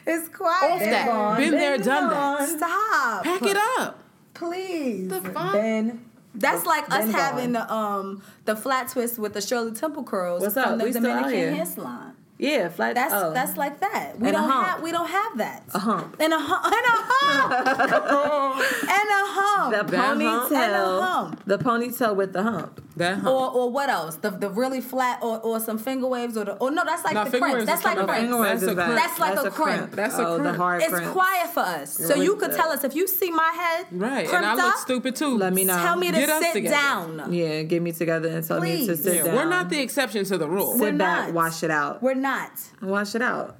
It's 0.06 0.28
quiet. 0.28 0.72
Off 0.72 0.80
that. 0.80 1.06
gone. 1.06 1.36
Been 1.38 1.50
there, 1.52 1.76
Been 1.76 1.86
done 1.86 2.10
gone. 2.10 2.38
that. 2.38 2.48
Stop. 2.48 3.24
Pack 3.24 3.42
it 3.50 3.56
up. 3.78 3.98
Please. 4.34 5.08
The 5.08 5.20
fuck? 5.20 5.52
Ben, 5.52 6.04
That's 6.34 6.64
like 6.66 6.84
us 6.90 7.04
gone. 7.04 7.10
having 7.12 7.52
the 7.52 7.72
um 7.72 8.22
the 8.46 8.56
flat 8.56 8.88
twist 8.88 9.18
with 9.18 9.34
the 9.34 9.40
Shirley 9.42 9.72
Temple 9.72 10.02
curls 10.04 10.40
What's 10.42 10.54
from 10.54 10.78
the 10.78 10.84
We 10.84 10.92
Dominican 10.92 11.30
hair 11.54 11.64
salon. 11.66 12.11
Yeah, 12.42 12.68
flat. 12.70 12.94
That's 12.96 13.14
oh. 13.14 13.32
that's 13.32 13.56
like 13.56 13.78
that. 13.80 14.18
We 14.18 14.28
And 14.28 14.36
don't 14.36 14.50
hump. 14.50 14.66
have 14.66 14.82
we 14.82 14.90
don't 14.90 15.08
have 15.08 15.38
that. 15.38 15.62
a 15.72 15.78
hump. 15.78 16.16
And 16.18 16.32
a 16.32 16.38
hump. 16.38 16.64
And 16.66 16.74
a 16.74 16.98
hump. 17.10 17.52
and 18.82 19.08
a 19.20 19.24
hump. 19.38 19.88
The 19.88 19.96
That 19.96 20.16
ponytail. 20.16 20.52
And 20.52 20.74
a 20.74 21.02
hump. 21.02 21.42
The 21.46 21.58
ponytail 21.58 22.16
with 22.16 22.32
the 22.32 22.42
hump. 22.42 22.84
That 22.96 23.14
hump. 23.18 23.28
Or, 23.28 23.50
or 23.50 23.70
what 23.70 23.88
else? 23.88 24.16
The, 24.16 24.30
the 24.30 24.50
really 24.50 24.80
flat 24.80 25.20
or, 25.22 25.38
or 25.40 25.60
some 25.60 25.78
finger 25.78 26.06
waves 26.08 26.36
or 26.36 26.44
the 26.44 26.54
or 26.56 26.70
no 26.72 26.82
that's 26.84 27.04
like 27.04 27.14
No, 27.14 27.24
the 27.24 27.38
crimp. 27.38 27.64
That's 27.66 27.84
like 27.84 27.94
coming 27.96 28.06
back. 28.06 28.16
crimps. 28.18 28.32
Finger 28.32 28.42
waves 28.42 28.62
is 28.62 28.68
a 28.68 28.74
bad. 28.74 28.84
crimp. 28.86 29.00
That's 29.00 29.18
like 29.20 29.38
a 29.46 29.50
crimp. 29.50 29.90
That's 29.92 30.18
a 30.18 30.26
oh, 30.26 30.36
the 30.36 30.42
crimp. 30.42 30.56
hard 30.58 30.82
It's 30.82 30.92
crimp. 30.92 31.12
quiet 31.12 31.50
for 31.50 31.60
us. 31.60 31.94
So 31.96 32.14
you 32.16 32.36
could 32.36 32.52
tell 32.52 32.70
us 32.70 32.82
if 32.84 32.94
you 32.96 33.06
see 33.06 33.30
my 33.30 33.50
head 33.54 33.86
right. 33.92 34.28
And 34.28 34.44
I 34.44 34.54
look 34.54 34.64
up, 34.64 34.78
stupid 34.78 35.14
too. 35.16 35.38
Let 35.38 35.52
me 35.54 35.64
know. 35.64 35.76
Tell 35.76 35.96
me 35.96 36.08
to 36.10 36.12
Get 36.12 36.52
sit 36.52 36.64
down. 36.64 37.32
Yeah, 37.32 37.62
get 37.62 37.80
me 37.82 37.92
together 37.92 38.28
and 38.28 38.44
tell 38.46 38.60
me 38.60 38.86
to 38.88 38.96
sit 38.96 39.24
down. 39.24 39.34
we're 39.36 39.48
not 39.48 39.68
the 39.70 39.80
exception 39.80 40.24
to 40.26 40.38
the 40.38 40.48
rule. 40.48 40.72
sit 40.72 40.80
We're 40.80 40.92
back, 40.98 41.26
not. 41.28 41.34
wash 41.34 41.62
it 41.62 41.70
out. 41.70 42.02
We're 42.02 42.14
not. 42.14 42.31
Wash 42.80 43.14
it 43.14 43.22
out. 43.22 43.58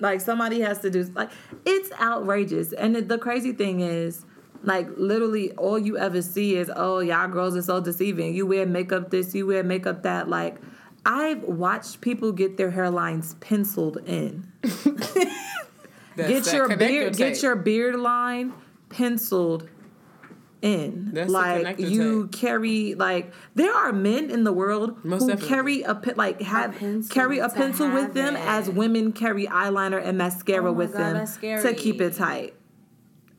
Like 0.00 0.20
somebody 0.20 0.60
has 0.60 0.80
to 0.80 0.90
do 0.90 1.04
like 1.14 1.30
it's 1.64 1.92
outrageous. 2.00 2.72
And 2.72 2.96
the, 2.96 3.02
the 3.02 3.18
crazy 3.18 3.52
thing 3.52 3.80
is, 3.80 4.24
like 4.64 4.88
literally 4.96 5.52
all 5.52 5.78
you 5.78 5.96
ever 5.98 6.22
see 6.22 6.56
is, 6.56 6.70
oh 6.74 6.98
y'all 7.00 7.28
girls 7.28 7.56
are 7.56 7.62
so 7.62 7.80
deceiving. 7.80 8.34
You 8.34 8.46
wear 8.46 8.66
makeup 8.66 9.10
this, 9.10 9.34
you 9.34 9.46
wear 9.46 9.62
makeup 9.62 10.02
that. 10.02 10.28
Like 10.28 10.56
I've 11.04 11.42
watched 11.42 12.00
people 12.00 12.32
get 12.32 12.56
their 12.56 12.70
hairlines 12.70 13.38
penciled 13.40 13.98
in. 14.06 14.50
Get 16.16 16.52
your 16.52 16.68
connector 16.68 16.78
beard 16.78 17.16
get 17.16 17.42
your 17.42 17.56
beard 17.56 17.96
line 17.96 18.52
penciled 18.90 19.68
in 20.62 21.10
That's 21.12 21.30
like 21.30 21.66
connector 21.66 21.90
you 21.90 22.22
tape. 22.28 22.40
carry 22.40 22.94
like 22.94 23.32
there 23.54 23.74
are 23.74 23.92
men 23.92 24.30
in 24.30 24.44
the 24.44 24.52
world 24.52 25.04
Most 25.04 25.22
who 25.22 25.28
definitely. 25.28 25.48
carry 25.48 25.82
a 25.82 25.94
pe- 25.96 26.14
like 26.14 26.40
have 26.42 26.76
pencil 26.76 27.12
carry 27.12 27.38
a 27.40 27.48
pencil 27.48 27.90
with 27.90 28.14
them 28.14 28.36
it. 28.36 28.40
as 28.46 28.70
women 28.70 29.12
carry 29.12 29.46
eyeliner 29.46 30.00
and 30.02 30.16
mascara 30.18 30.70
Oh 30.70 30.72
with 30.72 30.92
God, 30.92 31.00
them 31.00 31.14
that's 31.40 31.62
to 31.64 31.74
keep 31.74 32.00
it 32.00 32.14
tight 32.14 32.54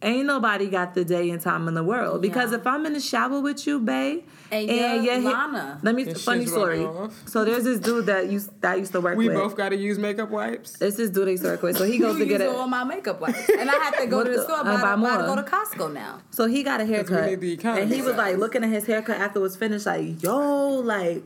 ain't 0.04 0.28
nobody 0.28 0.70
got 0.70 0.94
the 0.94 1.06
day 1.06 1.30
and 1.30 1.42
time 1.42 1.68
in 1.68 1.74
the 1.74 1.84
world 1.84 2.22
because 2.22 2.52
Yeah. 2.52 2.58
if 2.60 2.68
i'm 2.68 2.86
in 2.86 2.94
the 2.94 3.00
shower 3.00 3.40
with 3.40 3.66
you 3.66 3.80
babe 3.80 4.24
And 4.52 4.70
and 4.70 5.04
you're 5.06 5.16
your 5.16 5.32
Lana. 5.32 5.80
let 5.82 5.96
me 5.96 6.04
Your 6.04 6.16
funny 6.16 6.46
story 6.46 6.86
so 7.26 7.44
there's 7.46 7.64
this 7.64 7.80
dude 7.80 8.06
that 8.08 8.30
used 8.30 8.50
that 8.62 8.74
I 8.74 8.76
used 8.76 8.92
to 8.92 9.02
work 9.02 9.18
with. 9.18 9.28
We 9.28 9.30
with 9.30 9.38
both 9.38 9.56
got 9.58 9.70
to 9.70 9.76
use 9.78 9.98
makeup 9.98 10.30
wipes. 10.30 10.80
it's 10.82 10.98
this 10.98 11.10
dude 11.10 11.28
I 11.28 11.32
used 11.32 11.44
to 11.44 11.50
work 11.50 11.62
with 11.64 11.78
so 11.78 11.86
he 11.86 11.98
goes 11.98 12.16
to 12.18 12.20
You 12.20 12.26
get 12.26 12.42
use 12.42 12.52
it 12.52 12.56
all 12.56 12.68
my 12.68 12.84
makeup 12.84 13.20
wipes, 13.22 13.50
and 13.50 13.70
I 13.70 13.74
have 13.86 13.98
to 13.98 14.06
go 14.08 14.24
to 14.24 14.30
the 14.30 14.38
the- 14.38 14.44
store 14.44 14.64
buy, 14.64 14.76
buy 14.76 14.82
buy 14.82 14.96
more. 14.96 15.18
to 15.18 15.24
go 15.24 15.36
to 15.36 15.44
Costco 15.44 15.94
now. 15.94 16.20
So 16.32 16.46
he 16.46 16.62
got 16.64 16.82
a 16.82 16.86
haircut. 16.86 17.26
need 17.30 17.40
the 17.62 17.70
and 17.82 17.92
he 17.92 18.02
was 18.02 18.16
like 18.16 18.38
looking 18.38 18.64
at 18.64 18.70
his 18.70 18.86
haircut 18.86 19.18
after 19.18 19.40
it 19.40 19.42
was 19.42 19.56
finished, 19.56 19.86
like, 19.86 20.22
yo, 20.22 20.70
like, 20.80 21.24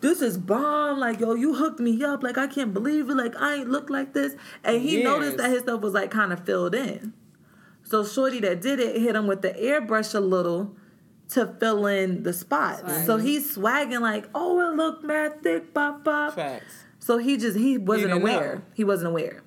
this 0.00 0.20
is 0.22 0.36
bomb. 0.38 0.98
Like, 0.98 1.20
yo, 1.20 1.34
you 1.34 1.54
hooked 1.54 1.78
me 1.80 2.02
up. 2.04 2.22
Like, 2.22 2.36
I 2.38 2.46
can't 2.48 2.72
believe 2.74 3.08
it. 3.10 3.14
Like, 3.16 3.34
I 3.36 3.56
ain't 3.56 3.70
look 3.70 3.88
like 3.90 4.14
this. 4.14 4.34
And 4.64 4.80
he 4.82 4.98
Yes. 4.98 5.04
noticed 5.04 5.36
that 5.38 5.50
his 5.50 5.62
stuff 5.62 5.80
was 5.80 5.94
like 5.94 6.10
kind 6.10 6.32
of 6.32 6.44
filled 6.44 6.74
in. 6.74 7.12
So 7.92 8.06
Shorty 8.06 8.40
that 8.40 8.62
did 8.62 8.80
it 8.80 9.02
hit 9.02 9.14
him 9.14 9.26
with 9.26 9.42
the 9.42 9.50
airbrush 9.50 10.14
a 10.14 10.20
little 10.20 10.74
to 11.28 11.54
fill 11.60 11.84
in 11.84 12.22
the 12.22 12.32
spots. 12.32 13.04
So 13.04 13.18
he's 13.18 13.54
swagging 13.54 14.00
like, 14.00 14.24
oh, 14.34 14.60
it 14.60 14.74
looked 14.76 15.04
mad 15.04 15.42
thick, 15.42 15.74
pop 15.74 16.02
pop. 16.02 16.34
Facts. 16.34 16.84
So 17.00 17.18
he 17.18 17.36
just 17.36 17.58
he 17.58 17.76
wasn't 17.76 18.12
didn't 18.14 18.22
aware. 18.22 18.54
know. 18.56 18.62
He 18.72 18.82
wasn't 18.82 19.08
aware. 19.08 19.42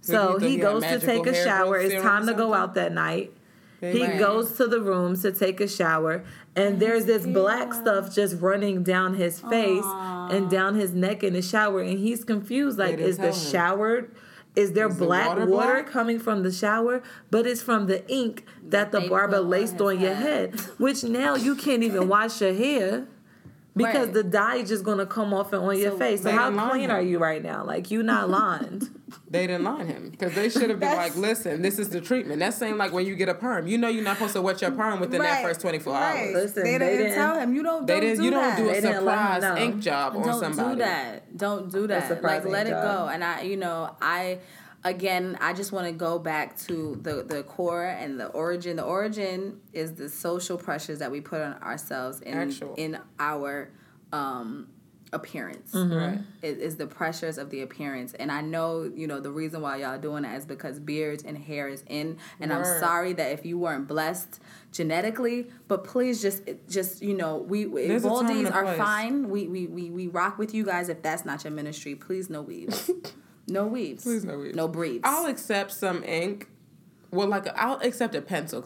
So 0.00 0.12
So 0.14 0.32
you 0.32 0.38
think 0.38 0.50
he 0.50 0.56
he 0.56 0.62
goes 0.62 0.82
to 0.82 0.98
take 0.98 1.26
a 1.26 1.34
shower. 1.34 1.76
It's 1.76 2.02
time 2.02 2.26
to 2.26 2.32
go 2.32 2.54
out 2.54 2.72
that 2.76 2.94
night. 2.94 3.34
He 3.82 4.02
Right. 4.02 4.18
goes 4.18 4.52
to 4.56 4.66
the 4.66 4.80
room 4.80 5.14
to 5.20 5.30
take 5.30 5.60
a 5.60 5.68
shower, 5.68 6.24
and 6.56 6.80
there's 6.80 7.04
this 7.04 7.26
black 7.26 7.74
stuff 7.74 8.14
just 8.14 8.40
running 8.40 8.82
down 8.82 9.12
his 9.12 9.40
face 9.40 9.84
and 9.84 10.48
down 10.48 10.74
his 10.74 10.94
neck 10.94 11.22
in 11.22 11.34
the 11.34 11.42
shower, 11.42 11.80
and 11.82 11.98
he's 11.98 12.24
confused. 12.24 12.78
Like, 12.78 12.96
is 12.98 13.18
the 13.18 13.24
tell 13.24 13.32
him. 13.34 13.50
shower? 13.52 14.08
Is 14.60 14.72
there 14.72 14.88
Is 14.88 14.98
the 14.98 15.04
black 15.06 15.28
water, 15.28 15.46
water 15.46 15.72
black? 15.82 15.86
coming 15.90 16.18
from 16.18 16.42
the 16.42 16.52
shower? 16.52 17.02
But 17.30 17.46
it's 17.46 17.62
from 17.62 17.86
the 17.86 18.06
ink 18.10 18.44
that 18.62 18.92
the 18.92 19.00
they 19.00 19.08
barber 19.08 19.36
put 19.36 19.44
on 19.44 19.50
laced 19.50 19.80
on 19.80 19.98
your 20.00 20.14
head. 20.14 20.50
head, 20.54 20.60
which 20.78 21.02
now 21.04 21.34
you 21.34 21.54
can't 21.56 21.82
even 21.82 22.08
wash 22.14 22.40
your 22.40 22.52
hair. 22.54 23.06
Because 23.76 24.06
Right. 24.06 24.14
the 24.14 24.22
dye 24.24 24.56
is 24.56 24.68
just 24.68 24.84
gonna 24.84 25.06
come 25.06 25.32
off 25.32 25.52
and 25.52 25.62
on 25.62 25.78
your 25.78 25.92
face. 25.92 26.22
So 26.22 26.30
how 26.32 26.50
clean 26.70 26.90
are 26.90 27.00
you 27.00 27.18
right 27.18 27.42
now? 27.42 27.64
Like 27.64 27.90
you 27.90 28.02
not 28.02 28.28
lined. 28.40 28.90
They 29.30 29.46
didn't 29.46 29.62
line 29.62 29.86
him 29.86 30.08
because 30.10 30.34
they 30.34 30.48
should 30.48 30.70
have 30.70 30.80
been 30.80 30.96
like, 30.96 31.16
"Listen, 31.16 31.62
this 31.62 31.78
is 31.78 31.88
the 31.90 32.00
treatment." 32.00 32.40
That's 32.40 32.56
same 32.56 32.76
like 32.76 32.92
when 32.92 33.06
you 33.06 33.14
get 33.14 33.28
a 33.28 33.34
perm. 33.34 33.68
You 33.68 33.78
know 33.78 33.86
you're 33.86 34.02
not 34.02 34.16
supposed 34.16 34.32
to 34.34 34.42
wet 34.42 34.60
your 34.60 34.72
perm 34.72 34.98
within 34.98 35.22
that 35.22 35.42
first 35.42 35.60
24 35.60 35.92
Right. 35.92 36.18
hours. 36.18 36.34
Listen, 36.34 36.64
they, 36.64 36.72
they 36.72 36.78
didn't 36.78 36.98
didn't- 36.98 37.14
tell 37.14 37.38
him. 37.38 37.54
You 37.54 37.62
don't. 37.62 37.86
They 37.86 37.94
don't 37.94 38.00
didn't. 38.02 38.18
Do 38.18 38.24
you 38.24 38.30
don't 38.32 38.56
do 38.56 38.68
a 38.68 38.72
They 38.72 38.80
surprise 38.80 39.44
ink 39.60 39.78
job 39.80 40.16
on 40.16 40.24
somebody. 40.24 40.56
don't 40.56 40.70
do 40.72 40.76
that. 40.78 41.36
Don't 41.38 41.72
do 41.72 41.86
that. 41.86 42.22
Like 42.22 42.44
let 42.44 42.66
it 42.66 42.70
go. 42.70 43.08
And 43.12 43.22
I, 43.22 43.42
you 43.42 43.56
know, 43.56 43.94
I 44.02 44.38
again, 44.84 45.36
I 45.40 45.52
just 45.52 45.72
want 45.72 45.86
to 45.86 45.92
go 45.92 46.18
back 46.18 46.56
to 46.60 46.98
the 47.02 47.22
the 47.22 47.42
core 47.42 47.84
and 47.86 48.18
the 48.18 48.26
origin. 48.28 48.76
The 48.76 48.84
origin 48.84 49.60
is 49.72 49.94
the 49.94 50.08
social 50.08 50.56
pressures 50.56 50.98
that 51.00 51.10
we 51.10 51.20
put 51.20 51.40
on 51.42 51.54
ourselves 51.62 52.20
in 52.20 52.34
Actual. 52.34 52.74
in 52.76 52.98
our 53.18 53.70
um 54.12 54.68
appearance 55.12 55.74
Right. 55.74 56.20
is, 56.40 56.58
is 56.58 56.76
the 56.76 56.86
pressures 56.86 57.36
of 57.36 57.50
the 57.50 57.62
appearance 57.62 58.14
and 58.14 58.30
i 58.30 58.40
know 58.40 58.88
you 58.94 59.08
know 59.08 59.18
the 59.18 59.32
reason 59.32 59.60
why 59.60 59.78
y'all 59.78 59.98
doing 59.98 60.22
that 60.22 60.36
is 60.36 60.46
because 60.46 60.78
beards 60.78 61.24
and 61.24 61.36
hair 61.36 61.68
is 61.68 61.82
in 61.88 62.16
and 62.38 62.52
i'm 62.52 62.64
sorry 62.64 63.12
that 63.14 63.32
if 63.32 63.44
you 63.44 63.58
weren't 63.58 63.88
blessed 63.88 64.38
genetically 64.70 65.48
but 65.66 65.82
please 65.82 66.22
just 66.22 66.48
just 66.68 67.02
you 67.02 67.12
know 67.12 67.38
we 67.38 67.64
There's 67.64 68.04
a 68.04 68.08
baldies 68.08 68.54
are 68.54 68.62
place. 68.62 68.78
fine 68.78 69.28
we, 69.30 69.48
we 69.48 69.66
we 69.66 69.90
we 69.90 70.06
rock 70.06 70.38
with 70.38 70.54
you 70.54 70.64
guys 70.64 70.88
if 70.88 71.02
that's 71.02 71.24
not 71.24 71.42
your 71.42 71.52
ministry 71.52 71.96
please 71.96 72.30
no 72.30 72.42
weaves 72.42 72.88
no 73.50 73.66
weaves 73.66 74.02
Please 74.04 74.24
no 74.24 74.38
weaves. 74.38 74.56
no 74.56 74.68
breeds 74.68 75.02
I'll 75.04 75.26
accept 75.26 75.72
some 75.72 76.02
ink. 76.04 76.48
Well, 77.10 77.26
like 77.26 77.48
I'll 77.56 77.80
accept 77.80 78.14
a 78.14 78.22
pencil 78.22 78.60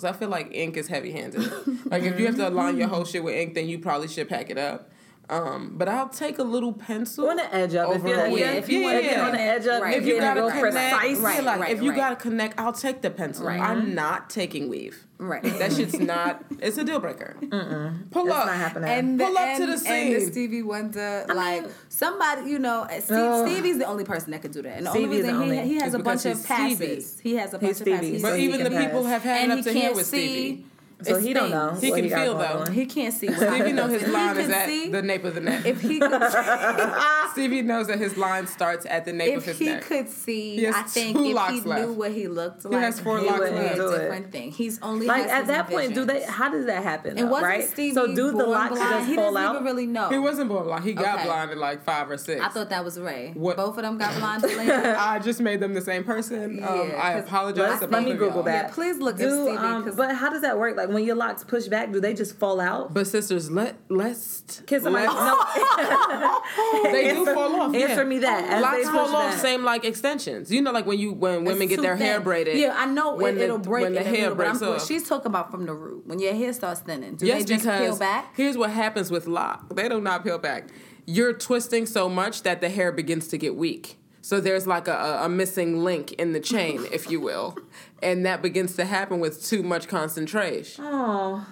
because 5.27 5.41
I 5.41 5.59
feel 5.59 5.65
like 5.65 5.65
ink 5.65 5.65
is 5.65 5.65
heavy 5.65 5.65
handed. 5.65 5.65
like 5.65 5.65
if 5.65 5.65
you 5.65 5.65
have 5.65 5.65
to 5.65 5.65
align 5.65 5.65
your 5.65 5.65
whole 5.65 5.65
shit 5.65 5.65
with 5.65 5.65
ink, 5.65 5.65
then 5.65 5.65
you 5.65 5.65
probably 5.65 5.65
should 5.65 5.65
pack 5.65 5.65
it 5.65 5.65
up. 5.65 5.65
Um, 5.65 5.71
but 5.79 5.89
I'll 5.89 6.09
take 6.09 6.39
a 6.39 6.43
little 6.43 6.73
pencil 6.73 7.29
on 7.31 7.37
the 7.37 7.55
edge 7.55 7.75
of 7.75 7.91
it. 7.91 7.95
If 7.95 7.99
over 8.01 8.09
you're, 8.09 8.25
a 8.25 8.31
yeah, 8.31 8.51
if 8.53 8.69
you 8.69 8.79
Yeah, 8.81 8.85
want 8.85 8.97
to 8.99 9.03
get 9.11 9.21
on 9.21 9.33
the 9.33 9.41
edge 9.41 9.67
of 9.67 9.83
Right. 9.83 9.97
if 9.97 10.07
you 10.07 10.21
gotta 10.21 10.41
gotta 10.41 10.41
go 10.41 10.49
connect, 10.49 10.63
precise. 10.63 11.19
Right, 11.19 11.35
yeah, 11.37 11.51
like 11.51 11.61
right, 11.61 11.71
if 11.71 11.83
you 11.83 11.91
right. 11.91 11.97
gotta 11.97 12.17
connect, 12.17 12.61
I'll 12.61 12.73
take 12.73 13.01
the 13.03 13.11
pencil. 13.11 13.47
Right. 13.47 13.61
I'm 13.61 13.95
not 13.95 14.29
taking 14.31 14.69
weave. 14.69 15.07
right 15.19 15.43
That 15.43 15.73
shit's 15.73 15.99
not. 16.15 16.45
It's 16.61 16.77
a 16.77 16.85
deal 16.85 17.01
breaker. 17.01 17.37
Pull 17.41 18.27
It's 18.27 18.35
up. 18.37 18.47
not 18.47 18.57
happening. 18.57 18.91
and 18.91 19.19
the, 19.21 19.25
Pull 19.25 19.39
up 19.39 19.49
and, 19.49 19.59
to 19.61 19.67
the 19.67 19.73
and 19.73 19.81
scene. 19.81 20.13
the 20.13 20.21
Stevie 20.21 20.63
Wonder, 20.63 21.25
like 21.35 21.65
somebody, 21.89 22.51
you 22.51 22.59
know, 22.59 22.87
Steve, 23.01 23.17
Ugh. 23.17 23.49
Stevie's 23.49 23.79
the 23.79 23.87
only 23.87 24.05
person 24.05 24.33
that 24.33 24.43
could 24.43 24.53
do 24.53 24.61
that, 24.63 24.77
and 24.79 24.87
the 24.87 24.91
Stevie's 24.91 25.25
only 25.25 25.33
reason 25.33 25.39
the 25.39 25.45
he, 25.55 25.59
only- 25.61 25.69
he 25.69 25.81
has 25.81 25.95
a 25.95 25.99
bunch 26.01 26.27
of 26.27 26.33
he's 26.37 26.45
Stevie. 26.45 26.87
passes. 26.87 27.21
He 27.21 27.37
has 27.37 27.55
a 27.55 27.59
He's 27.59 27.79
bunch 27.79 27.81
of 27.81 28.01
passes. 28.01 28.23
But 28.23 28.39
even 28.39 28.63
the 28.65 28.71
people 28.71 29.03
pass. 29.05 29.13
have 29.13 29.23
had 29.23 29.43
and 29.49 29.53
it 29.53 29.55
he 29.55 29.61
up 29.61 29.65
to 29.65 29.73
here 29.73 29.83
can't 29.85 29.97
with. 29.97 30.07
Stevie. 30.07 30.67
So 31.07 31.17
it's 31.17 31.25
he 31.27 31.33
don't 31.33 31.51
know. 31.51 31.75
He 31.81 31.91
what 31.91 32.01
can 32.01 32.09
got 32.09 32.23
feel, 32.25 32.35
going 32.35 32.49
though. 32.49 32.59
on. 32.61 32.73
He 32.73 32.87
can't 32.87 33.13
see. 33.15 33.27
What 33.35 33.37
Stevie 33.39 33.57
happens. 33.57 33.75
know 33.77 33.87
his 33.89 34.09
line 34.09 34.37
is 34.39 34.51
at 34.51 34.67
see- 34.67 34.89
the 34.91 35.03
nape 35.03 35.25
of 35.25 35.35
the 35.35 35.41
neck. 35.41 35.65
If 35.67 35.81
he 35.81 35.99
could, 35.99 36.23
Stevie 37.33 37.63
knows 37.63 37.87
that 37.89 37.99
his 37.99 38.17
line 38.17 38.47
starts 38.47 38.87
at 38.89 39.05
the 39.05 39.13
nape 39.13 39.37
of 39.39 39.45
his 39.45 39.61
neck. 39.61 39.83
if 39.83 39.89
he 39.89 39.97
could 39.97 40.09
see, 40.09 40.57
He 40.57 40.69
I 40.69 40.83
think 40.83 41.17
if 41.17 41.23
he 41.23 41.35
left. 41.35 41.81
knew 41.81 41.93
what 41.93 42.13
he 42.13 42.29
looked 42.29 42.65
like, 42.65 42.75
he 42.75 42.81
has 42.81 43.01
four 43.01 43.19
he 43.19 43.27
locks 43.27 43.41
would 43.41 43.51
be 43.51 43.57
left. 43.57 43.75
a 43.75 43.77
Do 43.77 43.89
it. 43.93 43.99
different 43.99 44.33
thing. 44.33 44.51
He's 44.53 44.81
only 44.83 45.07
Like 45.07 45.23
has 45.23 45.31
at 45.31 45.39
his 45.41 45.49
that 45.49 45.69
point, 45.69 45.95
do 45.95 46.05
they? 46.05 46.23
How 46.25 46.49
does 46.51 46.67
that 46.67 46.83
happen? 46.83 47.11
And 47.19 47.27
though, 47.29 47.33
wasn't 47.33 47.49
right? 47.51 47.65
Stevie 47.69 47.95
so 47.95 48.07
do 48.15 48.27
the 48.31 48.33
born 48.33 48.51
locks 48.51 48.75
blind? 48.77 48.91
just 48.91 49.09
He 49.09 49.15
fall 49.17 49.33
doesn't 49.33 49.45
out? 49.49 49.55
even 49.55 49.65
really 49.65 49.87
know. 49.87 50.09
He 50.09 50.19
wasn't 50.19 50.49
born 50.49 50.65
blind. 50.65 50.85
He 50.85 50.93
got 50.93 51.15
Okay. 51.17 51.25
blind 51.25 51.51
at 51.51 51.59
like 51.59 51.83
five 51.83 52.11
or 52.11 52.17
six. 52.19 52.41
I 52.43 52.49
thought 52.49 52.71
that 52.71 52.85
was 52.85 52.99
Ray. 52.99 53.33
What- 53.35 53.57
Both 53.57 53.77
of 53.79 53.83
them 53.83 53.99
got 53.99 54.17
blinded 54.19 54.57
later. 54.57 54.97
I 54.99 55.19
just 55.19 55.41
made 55.41 55.61
them 55.61 55.75
the 55.75 55.81
same 55.81 56.05
person. 56.05 56.63
um, 56.65 56.89
Yeah, 56.91 57.01
I 57.03 57.15
'cause- 57.15 57.25
apologize. 57.25 57.81
Let's, 57.81 57.87
to 57.93 58.01
me 58.01 58.15
Google 58.15 58.43
that. 58.45 58.73
Please 58.73 58.99
look 58.99 59.15
at 59.15 59.21
Do, 59.29 59.45
Stevie, 59.45 59.57
um, 59.57 59.85
'cause- 59.85 59.97
but 59.97 60.15
how 60.15 60.31
does 60.31 60.43
that 60.43 60.59
work? 60.59 60.77
Like 60.77 60.89
when 60.95 61.05
your 61.05 61.17
locks 61.17 61.45
push 61.45 61.67
back, 61.67 61.93
do 61.93 62.01
they 62.01 62.15
just 62.15 62.39
fall 62.39 62.61
out? 62.61 62.95
But 62.95 63.07
sisters, 63.07 63.51
let 63.51 63.77
let's 63.89 64.63
Can 64.67 64.81
somebody 64.81 65.07
let- 65.07 65.15
no, 65.15 66.41
they 66.93 67.13
do 67.13 67.25
fall 67.35 67.61
off. 67.61 67.75
answer 67.75 68.03
yeah. 68.03 68.05
me 68.05 68.19
that? 68.21 68.63
Locks 68.63 68.85
fall 68.89 69.15
off, 69.15 69.33
back. 69.33 69.41
same 69.41 69.65
like 69.65 69.85
extensions. 69.85 70.51
You 70.51 70.63
know, 70.63 70.73
like 70.73 70.87
when 70.87 70.99
you 70.99 71.13
when 71.13 71.45
women 71.45 71.63
It's 71.63 71.71
get 71.77 71.83
their 71.83 71.97
hair 71.97 72.21
braided. 72.21 72.57
Yeah, 72.57 72.75
I 72.77 72.87
know 72.87 73.17
when 73.17 73.35
it, 73.35 73.39
the- 73.39 73.45
it'll 73.45 73.59
break 73.59 73.83
when 73.85 73.95
the 73.95 74.07
in 74.07 74.15
hair 74.15 74.35
breaks 74.35 74.63
off. 74.63 74.87
she's 74.87 75.09
talking 75.09 75.27
about 75.27 75.51
from 75.51 75.67
the 75.67 75.75
root 75.75 76.07
when 76.07 76.19
your 76.19 76.35
hair 76.35 76.53
starts 76.53 76.81
thinning. 76.81 77.17
Do 77.17 77.27
yes, 77.27 77.45
they 77.45 77.57
just 77.57 77.65
peel 77.67 77.97
back? 77.99 78.35
here's 78.37 78.57
what 78.57 78.71
happens 78.71 79.11
with 79.11 79.27
lock. 79.27 79.75
They 79.75 79.89
do 79.89 80.01
not 80.01 80.25
peel 80.25 80.39
back. 80.39 80.69
You're 81.07 81.35
twisting 81.35 81.85
so 81.87 82.09
much 82.09 82.43
that 82.45 82.61
the 82.61 82.71
hair 82.71 82.91
begins 82.91 83.29
to 83.29 83.37
get 83.39 83.57
weak. 83.57 83.99
So 84.25 84.41
there's 84.41 84.67
like 84.67 84.89
a, 84.89 85.21
a, 85.23 85.29
missing 85.29 85.85
link 85.85 86.13
in 86.13 86.33
the 86.33 86.41
chain, 86.41 86.87
if 86.91 87.11
you 87.11 87.21
will, 87.21 87.59
and 88.03 88.25
that 88.25 88.41
begins 88.41 88.75
to 88.77 88.87
happen 88.87 89.21
with 89.21 89.45
too 89.45 89.63
much 89.63 89.87
concentration. 89.87 90.83
Oh, 90.83 91.47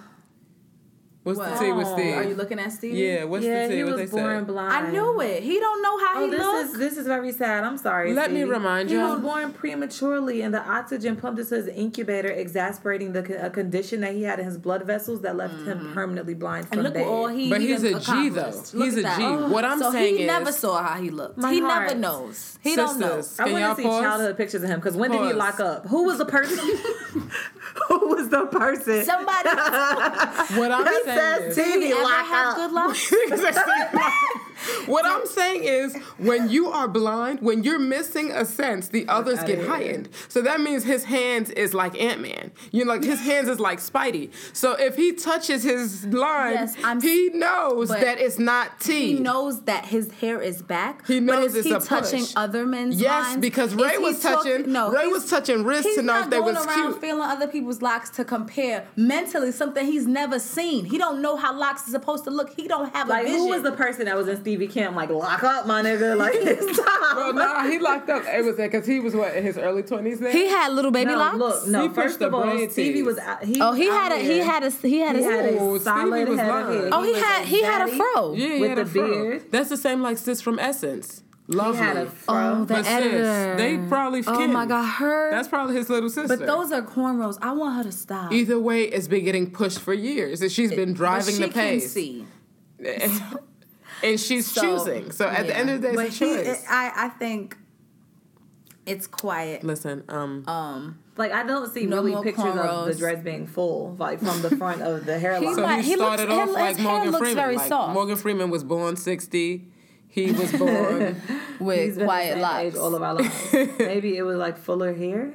What's 1.23 1.39
What? 1.39 1.57
the 1.57 1.65
tea 1.65 1.71
with 1.71 1.87
Steve? 1.87 2.17
Are 2.17 2.23
you 2.23 2.35
looking 2.35 2.59
at 2.59 2.71
Steve? 2.73 2.95
yeah, 2.95 3.23
what's 3.23 3.45
yeah, 3.45 3.65
the 3.67 3.73
tea? 3.75 3.83
With 3.85 3.93
Steve? 3.93 3.93
He 3.93 3.93
What 3.93 4.01
was 4.01 4.11
they 4.11 4.17
born 4.21 4.39
say? 4.45 4.51
blind. 4.51 4.73
I 4.87 4.91
knew 4.91 5.21
it. 5.21 5.41
He 5.43 5.57
don't 5.57 5.81
know 5.81 5.97
how 5.99 6.13
Oh, 6.15 6.25
he 6.25 6.31
this 6.31 6.39
looks. 6.41 6.69
is 6.73 6.77
this 6.79 6.97
is 6.97 7.07
very 7.07 7.31
sad. 7.31 7.63
I'm 7.63 7.77
sorry. 7.77 8.13
Let 8.13 8.33
me 8.33 8.43
remind 8.43 8.89
he 8.89 8.95
you. 8.95 9.01
He 9.01 9.09
was 9.11 9.21
born 9.21 9.53
prematurely, 9.53 10.41
and 10.41 10.53
the 10.53 10.61
oxygen 10.61 11.15
pumped 11.15 11.39
into 11.39 11.55
his 11.55 11.67
incubator, 11.69 12.27
exasperating 12.29 13.13
the 13.13 13.45
a 13.45 13.49
condition 13.49 14.01
that 14.01 14.13
he 14.13 14.23
had 14.23 14.39
in 14.39 14.45
his 14.45 14.57
blood 14.57 14.83
vessels 14.83 15.21
that 15.21 15.37
left 15.37 15.55
him 15.65 15.79
mm. 15.79 15.93
permanently 15.93 16.33
blind 16.33 16.67
from 16.67 16.79
and 16.79 16.83
look 16.83 16.93
birth. 16.95 17.07
all 17.07 17.27
he. 17.27 17.49
But 17.49 17.61
he's 17.61 17.83
a 17.83 17.99
G, 18.01 18.27
though. 18.29 18.51
Look 18.73 18.83
He's 18.85 18.93
at 18.95 18.99
a 18.99 19.01
that. 19.03 19.17
G. 19.19 19.53
What 19.53 19.63
I'm 19.63 19.79
so 19.79 19.91
saying 19.93 20.15
he 20.17 20.23
is- 20.23 20.27
never 20.27 20.51
saw 20.51 20.83
how 20.83 21.01
he 21.01 21.09
looked. 21.09 21.37
My 21.37 21.53
he 21.53 21.61
heart. 21.61 21.87
never 21.87 21.99
knows. 21.99 22.59
He 22.61 22.75
don't 22.75 22.99
know. 22.99 23.21
Sisters, 23.21 23.39
I 23.39 23.51
want 23.51 23.77
to 23.77 23.81
see 23.81 23.87
pause? 23.87 24.01
childhood 24.01 24.35
pictures 24.37 24.63
of 24.63 24.69
him 24.69 24.79
because 24.79 24.95
when 24.97 25.11
did 25.11 25.21
he 25.21 25.31
lock 25.33 25.61
up? 25.61 25.87
Who 25.87 26.03
was 26.03 26.17
the 26.17 26.25
person? 26.25 26.57
Who 27.87 28.07
was 28.09 28.29
the 28.29 28.45
person? 28.47 29.05
Somebody. 29.05 29.49
What 30.59 30.71
I'm 30.71 30.85
saying 31.05 31.12
says 31.15 31.43
is, 31.49 31.55
T- 31.55 31.63
Did 31.63 31.83
he 31.83 31.91
ever 31.91 32.03
have 32.09 32.55
good 32.55 32.71
luck? 32.71 32.95
what 34.85 35.05
I'm 35.05 35.25
saying 35.25 35.63
is, 35.63 35.95
when 36.17 36.49
you 36.49 36.67
are 36.67 36.87
blind, 36.87 37.41
when 37.41 37.63
you're 37.63 37.79
missing 37.79 38.31
a 38.31 38.45
sense, 38.45 38.89
the 38.89 39.07
others 39.07 39.43
get 39.43 39.65
heightened. 39.67 40.09
So 40.29 40.41
that 40.41 40.61
means 40.61 40.83
his 40.83 41.05
hands 41.05 41.49
is 41.51 41.73
like 41.73 41.99
Ant 41.99 42.21
Man. 42.21 42.51
You 42.71 42.85
know, 42.85 42.93
like 42.93 43.03
his 43.03 43.19
hands 43.29 43.49
is 43.49 43.59
like 43.59 43.79
Spidey. 43.79 44.31
So 44.53 44.73
if 44.73 44.95
he 44.95 45.13
touches 45.13 45.63
his 45.63 46.05
line, 46.07 46.53
Yes, 46.53 46.75
I'm- 46.83 47.01
he 47.01 47.29
knows 47.33 47.89
that 47.89 48.19
it's 48.19 48.39
not 48.39 48.79
T. 48.79 49.13
He 49.15 49.19
knows 49.19 49.61
that 49.63 49.85
his 49.85 50.11
hair 50.13 50.41
is 50.41 50.61
back. 50.61 51.05
He 51.07 51.19
knows 51.19 51.35
but 51.35 51.43
is 51.45 51.55
it's 51.57 51.67
he 51.67 51.73
a 51.73 51.79
touching 51.79 52.21
push. 52.21 52.33
other 52.35 52.65
men's 52.65 52.99
Yes, 53.01 53.23
lines? 53.29 53.41
because 53.41 53.73
Ray 53.75 53.91
he 53.91 53.97
was 53.97 54.19
talk- 54.21 54.43
touching- 54.43 54.71
No, 54.71 54.91
Ray 54.91 55.07
was 55.07 55.29
touching 55.29 55.63
wrists 55.63 55.85
he's 55.87 55.95
to 55.95 56.01
know 56.01 56.13
not 56.13 56.23
if 56.25 56.29
they 56.29 56.37
going 56.39 56.55
was 56.55 56.65
around 56.65 56.99
feeling 56.99 57.21
other 57.21 57.47
people's 57.47 57.81
locks 57.81 58.09
to 58.11 58.23
compare 58.25 58.85
mentally 58.95 59.51
something 59.51 59.85
he's 59.85 60.05
never 60.07 60.39
seen. 60.39 60.85
He 60.85 60.97
don't 60.97 61.21
know 61.21 61.35
how 61.35 61.57
locks 61.57 61.85
is 61.85 61.91
supposed 61.91 62.23
to 62.25 62.29
look. 62.29 62.53
He 62.55 62.67
don't 62.67 62.93
have 62.95 63.07
Like 63.07 63.23
a 63.23 63.25
vision. 63.27 63.39
who 63.41 63.47
was 63.49 63.63
the 63.63 63.71
person 63.71 64.05
that 64.05 64.15
was 64.15 64.27
in 64.27 64.42
Stevie 64.43 64.67
Camp? 64.67 64.95
Like 64.95 65.09
lock 65.09 65.43
up, 65.43 65.65
my 65.65 65.81
nigga. 65.81 66.15
Like 66.17 66.33
it's 66.37 66.77
time. 66.77 67.15
Well, 67.17 67.33
nah, 67.33 67.63
he 67.67 67.79
locked 67.79 68.09
up. 68.09 68.23
It 68.27 68.45
was 68.45 68.55
because 68.55 68.85
he 68.85 68.99
was 68.99 69.15
what 69.15 69.35
in 69.35 69.43
his 69.43 69.57
early 69.57 69.83
twenties. 69.83 70.19
Then 70.19 70.31
He 70.31 70.47
had 70.47 70.71
little 70.73 70.91
baby 70.91 71.11
no, 71.11 71.17
locks. 71.17 71.37
look, 71.37 71.67
no. 71.67 71.87
He 71.87 71.93
First 71.93 72.21
of 72.21 72.33
all, 72.33 72.43
braid 72.43 72.71
Stevie 72.71 72.93
tease. 72.99 73.05
was. 73.05 73.17
out- 73.17 73.43
He 73.43 73.59
oh, 73.61 73.73
he 73.73 73.89
out 73.89 73.93
had 73.93 74.11
a 74.13 74.17
he 74.19 74.37
had 74.39 74.63
a 74.63 74.69
he 74.69 74.99
had 74.99 75.15
He 75.15 75.23
a 75.23 75.25
had 75.31 75.45
Ooh, 75.53 75.75
a 75.75 75.79
Stevie 75.79 75.83
solid 75.83 76.29
was 76.29 76.39
head 76.39 76.49
of 76.49 76.93
oh 76.93 77.03
he 77.03 77.11
was 77.13 77.21
had 77.21 77.41
a 77.43 77.45
he 77.45 77.63
had 77.63 77.89
a 77.89 77.91
fro. 77.95 78.33
Yeah, 78.33 78.47
he 78.55 78.59
with 78.61 78.69
had 78.69 78.77
the 78.77 78.81
a 78.81 78.85
fro. 78.85 79.07
beard. 79.23 79.51
That's 79.51 79.69
the 79.69 79.77
same 79.77 80.01
like 80.01 80.17
sis 80.17 80.41
from 80.41 80.59
Essence. 80.59 81.23
Lovely. 81.47 81.77
He 81.77 81.83
had 81.83 81.97
a 81.97 82.05
fro. 82.05 82.35
Oh, 82.35 82.59
the 82.65 82.73
but 82.73 82.85
sis, 82.85 82.93
editor. 82.93 83.55
they 83.57 83.77
probably. 83.89 84.23
Oh 84.25 84.37
kin. 84.37 84.53
my 84.53 84.65
god, 84.65 84.85
her. 84.85 85.29
That's 85.31 85.49
probably 85.49 85.75
his 85.75 85.89
little 85.89 86.09
sister. 86.09 86.37
but 86.37 86.45
those 86.47 86.71
are 86.71 86.81
cornrows. 86.81 87.37
I 87.41 87.51
want 87.51 87.75
her 87.75 87.83
to 87.83 87.91
stop. 87.91 88.31
Either 88.31 88.57
way, 88.57 88.83
it's 88.83 89.09
been 89.09 89.25
getting 89.25 89.51
pushed 89.51 89.79
for 89.79 89.93
years, 89.93 90.41
and 90.41 90.49
she's 90.51 90.69
been 90.71 90.93
But 90.93 90.97
driving 90.97 91.35
she 91.35 91.41
the 91.41 91.49
can 91.49 91.53
pace. 91.53 91.91
see. 91.91 92.25
Eh, 92.83 92.95
eh. 93.01 93.19
And 94.03 94.19
she's 94.19 94.51
So, 94.51 94.61
choosing. 94.61 95.11
So 95.11 95.25
at 95.27 95.47
the 95.47 95.55
end 95.57 95.69
of 95.69 95.81
the 95.81 95.89
day, 95.89 95.95
but 95.95 96.05
it's 96.07 96.21
a 96.21 96.25
he, 96.25 96.43
choice. 96.43 96.65
I 96.69 96.91
I 96.95 97.09
think 97.09 97.57
it's 98.85 99.07
quiet. 99.07 99.63
Listen, 99.63 100.03
um, 100.09 100.43
Um, 100.47 100.99
Like 101.15 101.31
I 101.31 101.43
don't 101.43 101.71
see 101.73 101.85
No 101.85 101.97
really 101.97 102.11
more 102.11 102.23
pictures 102.23 102.43
of 102.45 102.55
the 102.55 102.61
cornrows. 102.61 102.97
dreads 102.97 103.23
being 103.23 103.47
full, 103.47 103.95
like 103.97 104.19
from 104.19 104.41
the 104.41 104.55
front 104.57 104.81
of 104.81 105.05
the 105.05 105.17
hairline. 105.23 105.47
He 105.49 105.53
so 105.55 105.61
might- 105.61 105.81
he 105.83 105.91
he 105.91 105.95
started 105.95 106.27
his- 106.29 106.37
off 106.37 106.47
his 106.47 106.55
like 106.55 106.75
hair 106.77 106.83
Morgan 106.85 107.11
looks 107.11 107.19
Freeman. 107.19 107.35
very 107.35 107.55
like, 107.55 107.67
soft. 107.69 107.93
Morgan 107.93 108.15
Freeman 108.17 108.49
was 108.49 108.63
born 108.63 108.95
sixty. 108.97 109.69
He 110.09 110.31
was 110.31 110.51
born. 110.51 111.15
He's 111.59 111.59
with 111.59 111.95
been 111.97 112.05
quiet 112.05 112.27
the 112.27 112.33
same 112.33 112.41
locks. 112.41 112.63
age 112.63 112.75
all 112.75 112.93
of 112.95 113.01
our 113.01 113.13
lives. 113.15 113.53
Maybe 113.79 114.15
it 114.17 114.21
was 114.23 114.37
like 114.37 114.57
fuller 114.57 114.93
hair. 114.93 115.33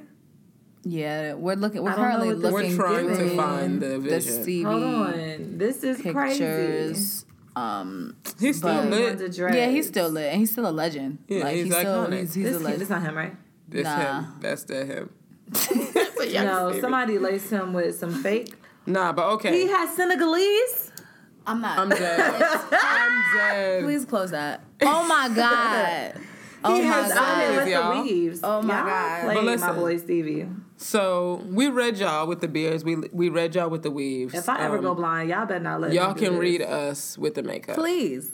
Yeah, 0.85 1.35
we're 1.35 1.57
looking. 1.57 1.83
We're 1.83 1.91
I 1.91 1.97
know 1.97 1.99
currently 2.03 2.35
looking 2.35 2.53
We're 2.53 2.77
trying 2.77 3.09
to 3.09 3.37
find 3.37 3.81
the 3.81 3.89
the 3.89 3.99
vision. 3.99 4.43
Stevie 4.43 4.63
Hold 4.63 4.83
on, 4.85 5.59
this 5.59 5.83
is 5.83 6.01
crazy. 6.01 7.18
Pictures. 7.59 7.81
Um, 7.81 8.17
He's 8.41 8.57
still 8.59 8.75
But- 8.75 8.91
lit. 8.91 9.19
The 9.19 9.51
yeah, 9.55 9.67
he's 9.67 9.89
still 9.89 10.09
lit, 10.09 10.31
and 10.33 10.41
he's 10.41 10.51
still 10.53 10.69
a 10.69 10.71
legend. 10.71 11.19
Yeah, 11.29 11.45
like, 11.45 11.55
he's 11.57 11.65
he's, 11.67 11.75
still 11.77 12.07
iconic. 12.07 12.21
he's, 12.21 12.35
he's 12.35 12.45
This, 12.45 12.55
a 12.55 12.59
kid, 12.59 12.65
legend. 12.65 12.81
this 12.83 12.89
not 12.91 13.03
him, 13.03 13.17
right? 13.17 13.37
It's 13.73 13.85
Nah. 13.85 14.21
him. 14.21 14.35
That's 14.41 14.65
the 14.65 14.85
him. 14.85 15.11
No, 16.35 16.79
somebody 16.81 17.19
laced 17.19 17.51
him 17.51 17.73
with 17.73 17.99
some 17.99 18.23
fake. 18.23 18.55
Nah, 18.87 19.13
but 19.13 19.27
okay. 19.35 19.53
He 19.53 19.67
has 19.69 19.95
Senegalese. 19.97 20.93
I'm 21.47 21.61
not. 21.63 21.79
I'm 21.79 21.89
dead. 21.89 22.21
I'm 22.73 23.23
dead. 23.37 23.83
Please 23.85 24.05
close 24.05 24.31
that. 24.33 24.63
Oh 24.83 25.07
my 25.09 25.31
god. 25.35 26.15
Oh 26.65 26.75
he 26.81 26.89
my 26.89 27.03
was 27.03 27.11
out 27.13 27.39
here 27.39 27.49
god. 27.51 27.57
with 27.57 27.69
y'all. 27.69 27.95
the 27.95 28.03
weaves. 28.13 28.41
Oh 28.43 28.63
my 28.63 28.77
Y'all 28.79 28.87
God. 28.87 29.23
played 29.25 29.45
But 29.47 29.61
my 29.61 29.73
boy 29.73 29.97
Stevie. 29.99 30.49
So 30.77 31.43
we 31.51 31.69
read 31.69 31.99
y'all 31.99 32.27
with 32.27 32.41
the 32.41 32.49
beards. 32.49 32.85
We 32.85 32.97
we 33.13 33.29
read 33.29 33.55
y'all 33.55 33.69
with 33.71 33.83
the 33.83 33.91
weaves. 33.91 34.35
If 34.35 34.49
I 34.49 34.61
ever 34.63 34.79
Um, 34.79 34.83
go 34.85 34.95
blind, 34.95 35.29
y'all 35.31 35.47
better 35.47 35.61
not 35.61 35.81
let 35.81 35.93
y'all 35.93 36.09
me 36.15 36.15
do 36.15 36.21
can 36.27 36.33
this. 36.35 36.41
read 36.41 36.63
us 36.63 37.19
with 37.19 37.35
the 37.35 37.43
makeup. 37.43 37.77
Please. 37.77 38.33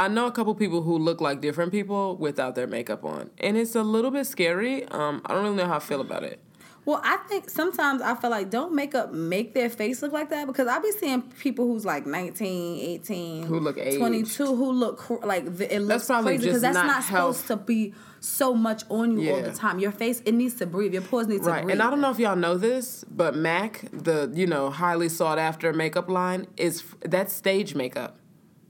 I 0.00 0.06
know 0.06 0.26
a 0.26 0.30
couple 0.32 0.54
people 0.54 0.82
who 0.82 0.96
look 0.96 1.20
like 1.20 1.40
different 1.40 1.72
people 1.72 2.16
without 2.16 2.54
their 2.54 2.68
makeup 2.68 3.04
on, 3.04 3.30
and 3.38 3.56
it's 3.56 3.74
a 3.74 3.82
little 3.82 4.12
bit 4.12 4.26
scary. 4.26 4.86
Um, 4.88 5.22
I 5.26 5.34
don't 5.34 5.42
really 5.42 5.56
know 5.56 5.66
how 5.66 5.76
I 5.76 5.80
feel 5.80 6.00
about 6.00 6.22
it. 6.22 6.40
Well, 6.88 7.02
I 7.04 7.18
think 7.28 7.50
sometimes 7.50 8.00
I 8.00 8.14
feel 8.14 8.30
like 8.30 8.48
don't 8.48 8.72
makeup 8.74 9.12
make 9.12 9.52
their 9.52 9.68
face 9.68 10.00
look 10.00 10.10
like 10.10 10.30
that 10.30 10.46
because 10.46 10.66
I 10.66 10.78
be 10.78 10.90
seeing 10.92 11.20
people 11.20 11.66
who's 11.66 11.84
like 11.84 12.06
19, 12.06 12.80
18, 12.80 13.42
Who 13.42 13.60
look 13.60 13.76
aged. 13.76 13.98
22 13.98 14.56
who 14.56 14.72
look 14.72 15.10
like 15.22 15.44
it 15.60 15.82
looks 15.82 16.06
crazy 16.06 16.46
because 16.46 16.62
that's 16.62 16.74
not 16.74 17.04
supposed 17.04 17.46
to 17.48 17.56
be 17.56 17.92
so 18.20 18.54
much 18.54 18.84
on 18.88 19.18
you 19.18 19.34
all 19.34 19.42
the 19.42 19.52
time. 19.52 19.80
Your 19.80 19.92
face 19.92 20.22
it 20.24 20.32
needs 20.32 20.54
to 20.54 20.66
breathe. 20.66 20.94
Your 20.94 21.02
pores 21.02 21.26
need 21.26 21.42
to 21.42 21.48
Right, 21.50 21.62
breathe. 21.62 21.72
and 21.74 21.82
I 21.82 21.90
don't 21.90 22.00
know 22.00 22.10
if 22.10 22.18
y'all 22.18 22.36
know 22.36 22.56
this, 22.56 23.04
but 23.04 23.36
MAC, 23.36 23.84
the 23.92 24.32
you 24.34 24.46
know 24.46 24.70
highly 24.70 25.10
sought 25.10 25.38
after 25.38 25.74
makeup 25.74 26.08
line, 26.08 26.46
is 26.56 26.82
that's 27.04 27.34
stage 27.34 27.74
makeup. 27.74 28.16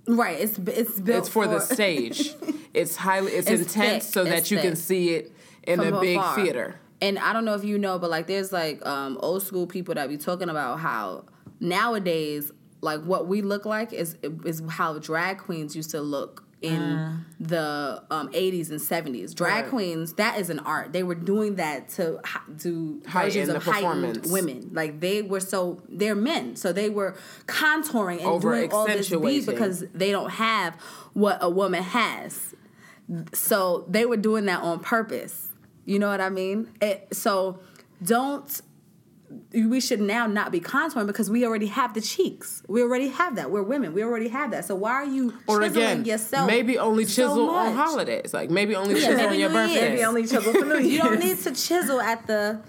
Right, 0.09 0.41
it's 0.41 0.59
it's 0.59 0.99
built 0.99 1.19
It's 1.21 1.29
for, 1.29 1.47
the 1.47 1.61
stage. 1.61 2.35
It's 2.75 2.97
highly, 2.97 3.33
it's, 3.33 3.49
It's 3.49 3.63
intense 3.63 4.05
thick. 4.07 4.13
so 4.13 4.25
that 4.25 4.39
It's 4.39 4.51
you 4.51 4.59
can 4.59 4.75
see 4.77 5.11
it 5.11 5.33
in 5.63 5.79
from 5.79 5.95
a 5.95 6.01
big 6.01 6.21
theater. 6.35 6.81
And 7.01 7.19
I 7.19 7.33
don't 7.33 7.45
know 7.45 7.55
if 7.55 7.65
you 7.65 7.79
know, 7.79 7.99
but 7.99 8.11
like 8.11 8.27
there's 8.27 8.53
like 8.53 8.85
um, 8.87 9.19
old 9.21 9.43
school 9.43 9.67
people 9.67 9.95
that 9.95 10.09
be 10.09 10.17
talking 10.17 10.49
about 10.49 10.81
how 10.81 11.25
nowadays, 11.61 12.53
like 12.81 13.03
what 13.03 13.27
we 13.27 13.43
look 13.43 13.65
like 13.65 13.93
is 13.93 14.17
is 14.45 14.63
how 14.69 14.99
drag 14.99 15.39
queens 15.39 15.75
used 15.77 15.91
to 15.91 16.01
look 16.01 16.45
in 16.61 17.25
the 17.39 18.03
um, 18.11 18.29
80s 18.33 18.71
and 18.71 18.81
70s. 18.81 19.33
Drag 19.35 19.63
Right. 19.63 19.71
queens, 19.71 20.15
that 20.15 20.41
is 20.41 20.51
an 20.51 20.59
art. 20.61 20.93
They 20.93 21.05
were 21.05 21.15
doing 21.15 21.55
that 21.57 21.89
to 21.91 22.21
do 22.57 23.01
versions 23.07 23.49
of 23.49 23.63
heightened 23.63 24.27
women. 24.27 24.71
Like 24.73 24.99
they 25.01 25.23
were 25.23 25.41
so 25.41 25.81
they're 25.89 26.17
men, 26.17 26.57
so 26.57 26.73
they 26.73 26.91
were 26.91 27.17
contouring 27.47 28.19
and 28.19 28.27
Over 28.27 28.57
doing 28.57 28.73
all 28.73 28.87
this 28.87 29.09
beat 29.09 29.47
because 29.47 29.85
they 29.95 30.11
don't 30.11 30.31
have 30.31 30.75
what 31.13 31.39
a 31.41 31.49
woman 31.49 31.83
has. 31.83 32.55
So 33.33 33.87
they 33.89 34.05
were 34.05 34.17
doing 34.17 34.47
that 34.47 34.61
on 34.61 34.81
purpose. 34.81 35.48
You 35.89 35.99
know 35.99 36.09
what 36.09 36.21
I 36.21 36.29
mean? 36.29 36.69
It, 36.83 37.09
so 37.13 37.61
don't. 38.03 38.61
We 39.53 39.81
should 39.81 40.01
now 40.01 40.27
not 40.27 40.53
be 40.53 40.61
contouring 40.61 41.07
because 41.07 41.31
we 41.31 41.47
already 41.47 41.67
have 41.67 41.93
the 41.95 42.01
cheeks. 42.01 42.63
We 42.69 42.83
already 42.83 43.09
have 43.09 43.37
that. 43.37 43.51
We're 43.51 43.63
women. 43.63 43.93
We 43.95 44.03
already 44.03 44.29
have 44.29 44.51
that. 44.53 44.65
So 44.67 44.75
why 44.75 44.93
are 44.93 45.05
you 45.05 45.35
Or 45.47 45.61
chiseling 45.63 45.85
again, 45.85 46.05
yourself? 46.05 46.47
maybe 46.47 46.79
only 46.79 47.05
so 47.05 47.23
chisel 47.23 47.51
on 47.51 47.75
holidays. 47.75 48.33
Like 48.35 48.51
maybe 48.51 48.75
only 48.75 48.95
Yeah, 49.01 49.09
chisel 49.09 49.17
maybe 49.17 49.29
on 49.35 49.39
your 49.41 49.51
birthday. 49.51 49.89
Maybe 49.91 50.05
only 50.05 50.23
chisel 50.23 50.53
for 50.53 50.65
New 50.65 50.79
Year's. 50.79 50.87
You 50.93 50.99
don't 51.01 51.19
need 51.21 51.39
to 51.39 51.51
chisel 51.55 52.01
at 52.01 52.27
the. 52.27 52.61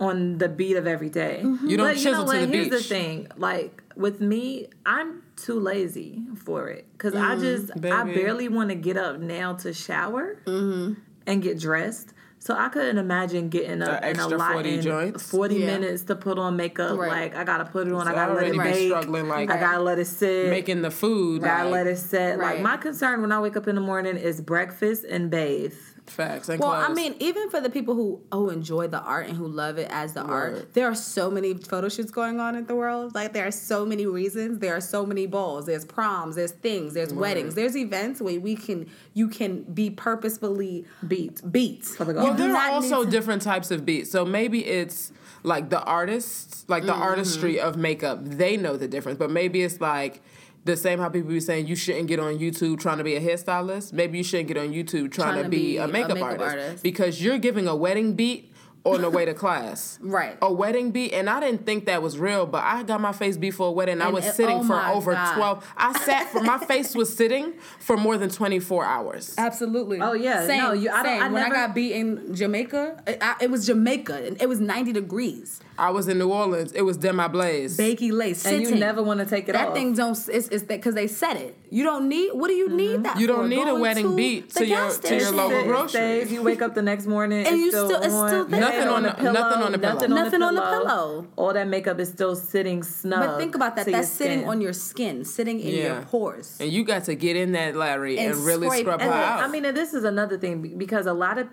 on 0.00 0.38
the 0.38 0.48
beat 0.48 0.76
of 0.76 0.86
every 0.86 1.10
day. 1.10 1.40
Mm-hmm. 1.44 1.68
You 1.68 1.76
don't 1.76 1.86
but 1.86 1.96
you 1.98 2.04
know 2.04 2.10
chisel 2.10 2.24
to 2.24 2.38
what? 2.38 2.50
the 2.50 2.56
Here's 2.56 2.68
the 2.70 2.80
thing. 2.82 3.28
Like 3.36 3.82
with 3.96 4.20
me, 4.20 4.68
I'm 4.86 5.22
too 5.36 5.58
lazy 5.60 6.22
for 6.44 6.68
it 6.68 6.86
because 6.92 7.14
I 7.14 7.36
just 7.36 7.72
I 7.84 8.04
barely 8.04 8.48
want 8.48 8.68
to 8.70 8.74
get 8.74 8.96
up 8.96 9.20
now 9.20 9.54
to 9.54 9.72
shower 9.74 10.38
and 10.46 11.42
get 11.42 11.58
dressed. 11.58 12.12
So 12.40 12.54
I 12.54 12.68
couldn't 12.68 12.98
imagine 12.98 13.48
getting 13.48 13.82
up 13.82 14.00
The 14.00 14.10
in 14.10 14.16
a 14.16 14.20
extra 14.22 14.38
lot 14.38 14.52
40 14.52 14.74
in 14.74 14.80
joints? 14.80 15.28
40 15.30 15.56
Yeah. 15.56 15.66
minutes 15.66 16.02
to 16.04 16.14
put 16.16 16.38
on 16.38 16.56
makeup. 16.56 16.96
Right. 16.96 17.10
Like 17.10 17.36
I 17.36 17.44
gotta 17.44 17.64
put 17.64 17.86
it 17.88 17.92
on. 17.92 18.04
So 18.06 18.12
I 18.12 18.14
gotta 18.14 18.34
let 18.34 18.46
it 18.46 18.54
already 18.54 18.72
bake. 18.72 18.86
struggling, 18.88 19.28
like- 19.28 19.50
I 19.50 19.58
gotta 19.58 19.82
let 19.82 19.98
it 19.98 20.06
sit. 20.06 20.48
Making 20.50 20.82
the 20.82 20.90
food. 20.90 21.42
I 21.42 21.46
gotta 21.48 21.64
like, 21.64 21.72
let 21.72 21.86
it 21.88 21.98
set. 21.98 22.38
Right. 22.38 22.54
Like 22.54 22.62
my 22.62 22.76
concern 22.76 23.20
when 23.22 23.32
I 23.32 23.40
wake 23.40 23.56
up 23.56 23.66
in 23.66 23.74
the 23.74 23.80
morning 23.80 24.16
is 24.16 24.40
breakfast 24.40 25.04
and 25.04 25.30
bathe. 25.30 25.74
Facts 26.10 26.48
and 26.48 26.60
Well, 26.60 26.70
I 26.72 26.88
mean, 26.92 27.14
even 27.20 27.50
for 27.50 27.60
the 27.60 27.70
people 27.70 27.94
who 27.94 28.20
who 28.32 28.50
enjoy 28.50 28.88
the 28.88 29.00
art 29.00 29.26
and 29.28 29.36
who 29.36 29.46
love 29.46 29.78
it 29.78 29.88
as 29.90 30.14
the 30.14 30.24
Word. 30.24 30.54
art, 30.54 30.74
there 30.74 30.86
are 30.86 30.94
so 30.94 31.30
many 31.30 31.54
photo 31.54 31.88
shoots 31.88 32.10
going 32.10 32.40
on 32.40 32.54
in 32.54 32.66
the 32.66 32.74
world. 32.74 33.14
Like 33.14 33.32
there 33.32 33.46
are 33.46 33.50
so 33.52 33.84
many 33.86 34.06
reasons. 34.06 34.58
There 34.58 34.74
are 34.76 34.80
so 34.80 35.04
many 35.06 35.26
balls. 35.26 35.66
There's 35.66 35.84
proms. 35.84 36.36
There's 36.36 36.52
things. 36.52 36.94
There's 36.94 37.12
weddings. 37.12 37.54
There's 37.54 37.76
events 37.76 38.20
where 38.20 38.40
we 38.40 38.56
can 38.56 38.88
you 39.14 39.28
can 39.28 39.62
be 39.62 39.90
purposefully 39.90 40.84
Beat. 41.06 41.40
beat. 41.50 41.84
For 41.84 42.04
the 42.04 42.12
You 42.12 42.18
Well, 42.18 42.34
there 42.34 42.54
are 42.56 42.70
also 42.72 43.04
to- 43.04 43.10
different 43.10 43.42
types 43.42 43.70
of 43.70 43.84
beats. 43.84 44.10
So 44.10 44.24
maybe 44.24 44.64
it's 44.64 45.12
like 45.42 45.70
the 45.70 45.82
artists, 45.82 46.64
like 46.68 46.82
Mm-hmm. 46.82 46.98
the 46.98 47.04
artistry 47.04 47.60
of 47.60 47.76
makeup, 47.76 48.18
they 48.24 48.56
know 48.56 48.76
the 48.76 48.88
difference. 48.88 49.18
But 49.18 49.30
maybe 49.30 49.62
it's 49.62 49.80
like 49.80 50.22
the 50.64 50.76
same 50.76 50.98
how 50.98 51.08
people 51.08 51.30
be 51.30 51.40
saying 51.40 51.66
you 51.66 51.76
shouldn't 51.76 52.08
get 52.08 52.20
on 52.20 52.38
YouTube 52.38 52.78
trying 52.80 52.98
to 52.98 53.04
be 53.04 53.16
a 53.16 53.20
hairstylist. 53.20 53.92
Maybe 53.92 54.18
you 54.18 54.24
shouldn't 54.24 54.48
get 54.48 54.58
on 54.58 54.68
YouTube 54.72 55.10
trying, 55.12 55.42
to, 55.42 55.48
be, 55.48 55.78
a 55.78 55.88
makeup, 55.88 56.20
artist. 56.20 56.42
artist. 56.48 56.82
because 56.82 57.22
you're 57.22 57.38
giving 57.38 57.66
a 57.66 57.74
wedding 57.76 58.14
beat 58.14 58.52
on 58.84 59.02
the 59.02 59.10
way 59.10 59.24
to 59.24 59.34
class. 59.34 59.98
Right. 60.08 60.38
A 60.40 60.50
wedding 60.52 60.92
beat, 60.92 61.12
and 61.12 61.28
I 61.28 61.40
didn't 61.40 61.66
think 61.66 61.86
that 61.86 62.00
was 62.02 62.18
real, 62.18 62.46
but 62.46 62.62
I 62.64 62.82
got 62.84 63.00
my 63.00 63.12
face 63.12 63.36
beat 63.36 63.50
for 63.52 63.68
a 63.68 63.70
wedding. 63.72 64.00
I 64.00 64.08
was 64.08 64.24
it- 64.26 64.34
sitting 64.34 64.58
oh 64.60 64.64
for 64.64 64.80
over 64.80 65.12
God. 65.12 65.34
12. 65.36 65.72
I 65.76 65.98
sat 66.04 66.28
for, 66.30 66.42
my 66.42 66.58
face 66.66 66.94
was 66.94 67.14
sitting 67.14 67.54
for 67.80 67.96
more 67.96 68.16
than 68.16 68.30
24 68.30 68.84
hours. 68.84 69.34
Absolutely. 69.36 70.00
Oh, 70.00 70.12
yeah. 70.12 70.46
Same. 70.46 70.62
No, 70.62 70.72
you- 70.72 70.90
I 70.90 71.02
don't- 71.02 71.04
same. 71.06 71.22
I 71.22 71.28
when 71.28 71.42
never- 71.42 71.54
I 71.56 71.66
got 71.66 71.74
beat 71.74 71.92
in 71.94 72.34
Jamaica, 72.34 73.02
it, 73.06 73.18
I, 73.20 73.36
it 73.42 73.50
was 73.50 73.66
Jamaica, 73.66 74.24
and 74.24 74.40
it 74.40 74.48
was 74.48 74.60
ninety 74.60 74.92
degrees. 74.92 75.60
I 75.78 75.90
was 75.90 76.08
in 76.08 76.18
New 76.18 76.32
Orleans. 76.32 76.72
It 76.72 76.82
was 76.82 76.96
Demi 76.96 77.28
Blaze. 77.28 77.76
Bakey 77.78 78.10
lace. 78.12 78.44
And 78.44 78.62
you 78.62 78.74
never 78.74 79.00
want 79.02 79.20
to 79.20 79.26
take 79.26 79.48
it 79.48 79.52
That 79.52 79.68
off. 79.68 79.74
That 79.74 79.80
thing 79.80 79.94
don't. 79.94 80.10
It's, 80.28 80.48
it's 80.48 80.64
that 80.64 80.66
because 80.68 80.94
they 80.94 81.06
said 81.06 81.34
it. 81.36 81.56
You 81.70 81.84
don't 81.84 82.08
need. 82.08 82.32
What 82.32 82.48
do 82.48 82.54
you 82.54 82.68
need 82.68 83.04
that? 83.04 83.12
Mm-hmm. 83.12 83.20
You 83.20 83.26
don't 83.28 83.42
for? 83.44 83.48
need 83.48 83.68
a 83.68 83.74
wedding 83.76 84.04
to 84.10 84.16
beat 84.16 84.50
to 84.54 84.66
your- 84.66 84.76
gas 84.78 84.98
to 84.98 85.16
your 85.16 85.30
local 85.30 85.62
grocery. 85.64 85.88
stays. 85.88 86.32
You 86.32 86.42
wake 86.42 86.62
up 86.62 86.74
the 86.74 86.82
next 86.82 87.06
morning 87.06 87.46
And 87.46 87.54
it's 87.54 87.56
you 87.58 87.70
still, 87.70 87.86
still- 87.88 88.02
it's 88.02 88.14
on. 88.14 88.28
still 88.28 88.44
there. 88.46 88.60
Nothing 88.60 88.88
on 88.88 89.02
the- 89.04 89.08
nothing 89.32 89.62
on 89.62 89.72
the 89.72 89.78
pillow. 89.78 89.94
Nothing, 89.94 90.10
Nothing 90.10 90.42
on, 90.42 90.48
on 90.48 90.54
the 90.56 90.60
the 90.60 90.66
pillow. 90.66 90.84
pillow. 90.84 91.26
All 91.36 91.52
that 91.52 91.68
makeup 91.68 92.00
is 92.00 92.08
still 92.08 92.34
sitting 92.34 92.82
snug. 92.82 93.20
But 93.20 93.38
think 93.38 93.54
about 93.54 93.76
that. 93.76 93.86
That's 93.86 94.08
sitting 94.08 94.48
on 94.48 94.60
your 94.60 94.72
skin, 94.72 95.24
sitting 95.24 95.60
in 95.60 95.74
Yeah. 95.74 95.82
your 95.94 96.02
pores. 96.02 96.56
And 96.60 96.72
you 96.72 96.82
got 96.84 97.04
to 97.04 97.14
get 97.14 97.36
in 97.36 97.52
that 97.52 97.76
Larry 97.76 98.18
and, 98.18 98.34
And 98.34 98.44
really 98.44 98.68
scrub 98.80 99.00
her 99.00 99.10
out. 99.10 99.44
I 99.44 99.48
mean, 99.48 99.64
and 99.64 99.76
this 99.76 99.94
is 99.94 100.02
another 100.04 100.38
thing 100.38 100.76
because 100.76 101.06
a 101.06 101.12
lot 101.12 101.38
of, 101.38 101.46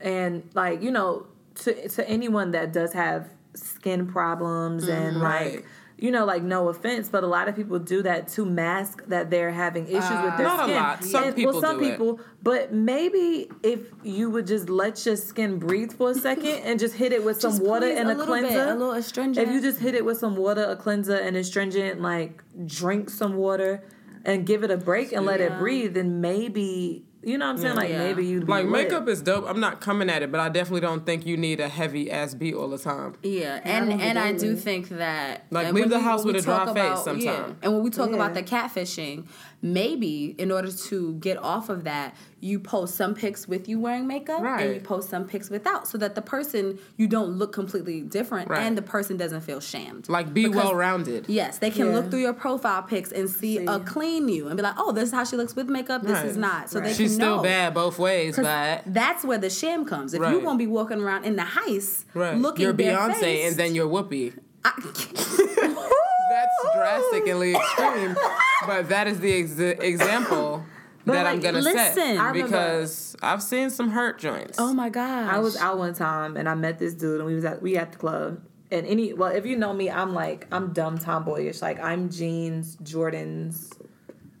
and 0.00 0.42
like 0.54 0.82
you 0.82 0.90
know, 0.90 1.26
to 1.56 1.88
to 1.88 2.08
anyone 2.08 2.50
that 2.50 2.72
does 2.72 2.92
have 2.94 3.28
skin 3.54 4.06
problems 4.06 4.88
and 4.88 5.14
mm-hmm. 5.16 5.22
Right. 5.22 5.54
like. 5.56 5.66
You 5.96 6.10
know, 6.10 6.24
like 6.24 6.42
no 6.42 6.68
offense, 6.70 7.08
but 7.08 7.22
a 7.22 7.28
lot 7.28 7.48
of 7.48 7.54
people 7.54 7.78
do 7.78 8.02
that 8.02 8.26
to 8.30 8.44
mask 8.44 9.04
that 9.06 9.30
they're 9.30 9.52
having 9.52 9.86
issues 9.86 10.02
with 10.10 10.34
uh, 10.34 10.36
their 10.36 10.46
Not 10.46 10.60
a 10.60 10.62
skin. 10.64 10.76
lot. 10.76 11.04
Some 11.04 11.24
And- 11.24 11.36
people 11.36 11.52
well, 11.52 11.60
some 11.62 11.78
do 11.78 11.84
it. 11.84 11.90
people, 11.92 12.20
but 12.42 12.72
maybe 12.74 13.48
if 13.62 13.92
you 14.02 14.28
would 14.28 14.44
just 14.48 14.68
let 14.68 15.06
your 15.06 15.14
skin 15.14 15.60
breathe 15.60 15.92
for 15.92 16.10
a 16.10 16.14
second 16.14 16.56
and 16.64 16.80
just 16.80 16.96
hit 16.96 17.12
it 17.12 17.24
with 17.24 17.40
some 17.46 17.58
water 17.60 17.86
and 17.86 18.08
a 18.08 18.12
a, 18.12 18.16
little 18.16 18.34
bit, 18.34 18.42
cleanser, 18.42 18.62
a 18.70 18.74
little 18.74 18.90
astringent. 18.92 19.46
If 19.48 19.54
you 19.54 19.60
just 19.62 19.78
hit 19.78 19.94
it 19.94 20.04
with 20.04 20.18
some 20.18 20.34
water, 20.34 20.64
a 20.64 20.74
cleanser, 20.74 21.14
and 21.14 21.36
astringent, 21.36 22.00
like 22.02 22.42
drink 22.66 23.08
some 23.08 23.36
water 23.36 23.84
and 24.24 24.44
give 24.44 24.64
it 24.64 24.72
a 24.72 24.76
break 24.76 25.12
and 25.12 25.24
let 25.24 25.40
it 25.40 25.56
breathe, 25.58 25.94
then 25.94 26.20
maybe 26.20 27.04
you 27.26 27.38
know 27.38 27.46
what 27.46 27.52
I'm 27.52 27.58
saying. 27.58 27.76
Like 27.76 27.88
Yeah. 27.90 27.98
maybe 27.98 28.26
you'd 28.26 28.48
like 28.48 28.64
lit. 28.64 28.72
makeup 28.72 29.08
is 29.08 29.22
dope. 29.22 29.44
I'm 29.48 29.60
not 29.60 29.80
coming 29.80 30.10
at 30.10 30.22
it, 30.22 30.30
but 30.30 30.40
I 30.40 30.48
definitely 30.48 30.80
don't 30.82 31.04
think 31.06 31.24
you 31.26 31.36
need 31.36 31.60
a 31.60 31.68
heavy 31.68 32.10
ass 32.10 32.34
beat 32.34 32.54
all 32.54 32.68
the 32.68 32.78
time. 32.78 33.14
Yeah, 33.22 33.60
and 33.64 33.90
don't 33.90 34.00
and 34.00 34.18
I 34.18 34.32
do 34.32 34.56
think 34.56 34.88
that 34.90 35.44
Like, 35.50 35.66
leave 35.66 35.74
when 35.74 35.88
the 35.90 35.96
we- 35.98 36.02
house 36.02 36.24
with 36.24 36.36
a 36.36 36.40
dry 36.42 36.64
talk 36.64 36.74
face 36.74 36.84
about- 36.86 37.04
sometime. 37.04 37.24
Yeah. 37.24 37.46
And 37.62 37.72
when 37.74 37.82
we 37.82 37.90
talk 37.90 38.10
Yeah. 38.10 38.16
about 38.16 38.34
the 38.34 38.42
catfishing, 38.42 39.24
maybe 39.62 40.34
in 40.38 40.50
order 40.52 40.70
to 40.70 41.14
get 41.14 41.36
off 41.38 41.68
of 41.68 41.84
that, 41.84 42.14
you 42.40 42.60
post 42.60 42.94
some 42.96 43.14
pics 43.14 43.48
with 43.48 43.68
you 43.68 43.80
wearing 43.80 44.06
makeup, 44.06 44.42
and 44.42 44.74
you 44.74 44.80
post 44.80 45.08
some 45.08 45.24
pics 45.26 45.48
without, 45.48 45.86
so 45.88 45.96
that 45.96 46.14
the 46.14 46.20
person 46.22 46.78
you 46.98 47.06
don't 47.06 47.30
look 47.30 47.52
completely 47.52 48.02
different, 48.02 48.50
Right. 48.50 48.60
and 48.62 48.76
the 48.76 48.82
person 48.82 49.16
doesn't 49.16 49.40
feel 49.40 49.60
shamed. 49.60 50.08
Like 50.10 50.34
be 50.34 50.48
well 50.48 50.74
rounded. 50.74 51.24
Yes, 51.28 51.58
they 51.58 51.70
can 51.70 51.86
Yeah. 51.86 51.94
look 51.94 52.10
through 52.10 52.20
your 52.20 52.34
profile 52.34 52.82
pics 52.82 53.12
and 53.12 53.30
see, 53.30 53.58
a 53.64 53.78
clean 53.80 54.28
you 54.28 54.48
and 54.48 54.56
be 54.56 54.62
like, 54.62 54.74
"Oh, 54.76 54.92
this 54.92 55.04
is 55.04 55.12
how 55.14 55.24
she 55.24 55.36
looks 55.36 55.56
with 55.56 55.68
makeup. 55.68 56.02
This 56.02 56.22
is 56.22 56.36
not." 56.36 56.68
So 56.70 56.80
they 56.80 56.88
She's 56.92 57.12
can 57.12 57.14
still 57.16 57.36
know. 57.36 57.42
bad 57.42 57.72
both 57.74 57.98
ways, 57.98 58.36
but 58.36 58.82
That's 58.86 59.24
where 59.24 59.38
the 59.38 59.48
sham 59.50 59.84
comes. 59.86 60.12
If 60.12 60.20
you're 60.20 60.30
Right. 60.32 60.44
gonna 60.44 60.58
be 60.58 60.66
walking 60.66 61.00
around 61.00 61.24
in 61.24 61.36
the 61.36 61.42
heist, 61.42 62.04
right. 62.12 62.36
looking 62.36 62.64
you're 62.64 62.72
bare 62.74 62.96
Beyonce 62.98 63.14
faced, 63.20 63.48
and 63.48 63.56
then 63.56 63.74
you're 63.74 63.88
Whoopi. 63.88 64.34
I- 64.64 64.72
That's 66.30 66.74
drastically 66.74 67.54
extreme, 67.54 68.16
but 68.66 68.88
that 68.88 69.06
is 69.06 69.20
the 69.20 69.32
ex- 69.32 69.58
example 69.58 70.64
that 71.06 71.26
I'm 71.26 71.40
gonna 71.40 71.60
listen. 71.60 71.94
set 71.94 72.32
because 72.32 73.16
I've 73.22 73.42
seen 73.42 73.70
some 73.70 73.90
hurt 73.90 74.18
joints. 74.18 74.58
oh 74.58 74.72
my 74.72 74.88
god! 74.88 75.32
I 75.32 75.38
was 75.38 75.56
out 75.56 75.78
one 75.78 75.94
time 75.94 76.36
and 76.36 76.48
I 76.48 76.54
met 76.54 76.78
this 76.78 76.94
dude 76.94 77.20
and 77.20 77.26
we 77.26 77.34
was 77.34 77.44
at 77.44 77.62
we 77.62 77.76
at 77.76 77.92
the 77.92 77.98
club 77.98 78.40
and 78.70 78.86
any 78.86 79.12
well 79.12 79.30
if 79.30 79.46
you 79.46 79.56
know 79.56 79.72
me 79.72 79.90
I'm 79.90 80.14
like 80.14 80.46
I'm 80.50 80.72
dumb 80.72 80.98
tomboyish 80.98 81.62
like 81.62 81.78
I'm 81.80 82.10
jeans 82.10 82.76
Jordans 82.76 83.72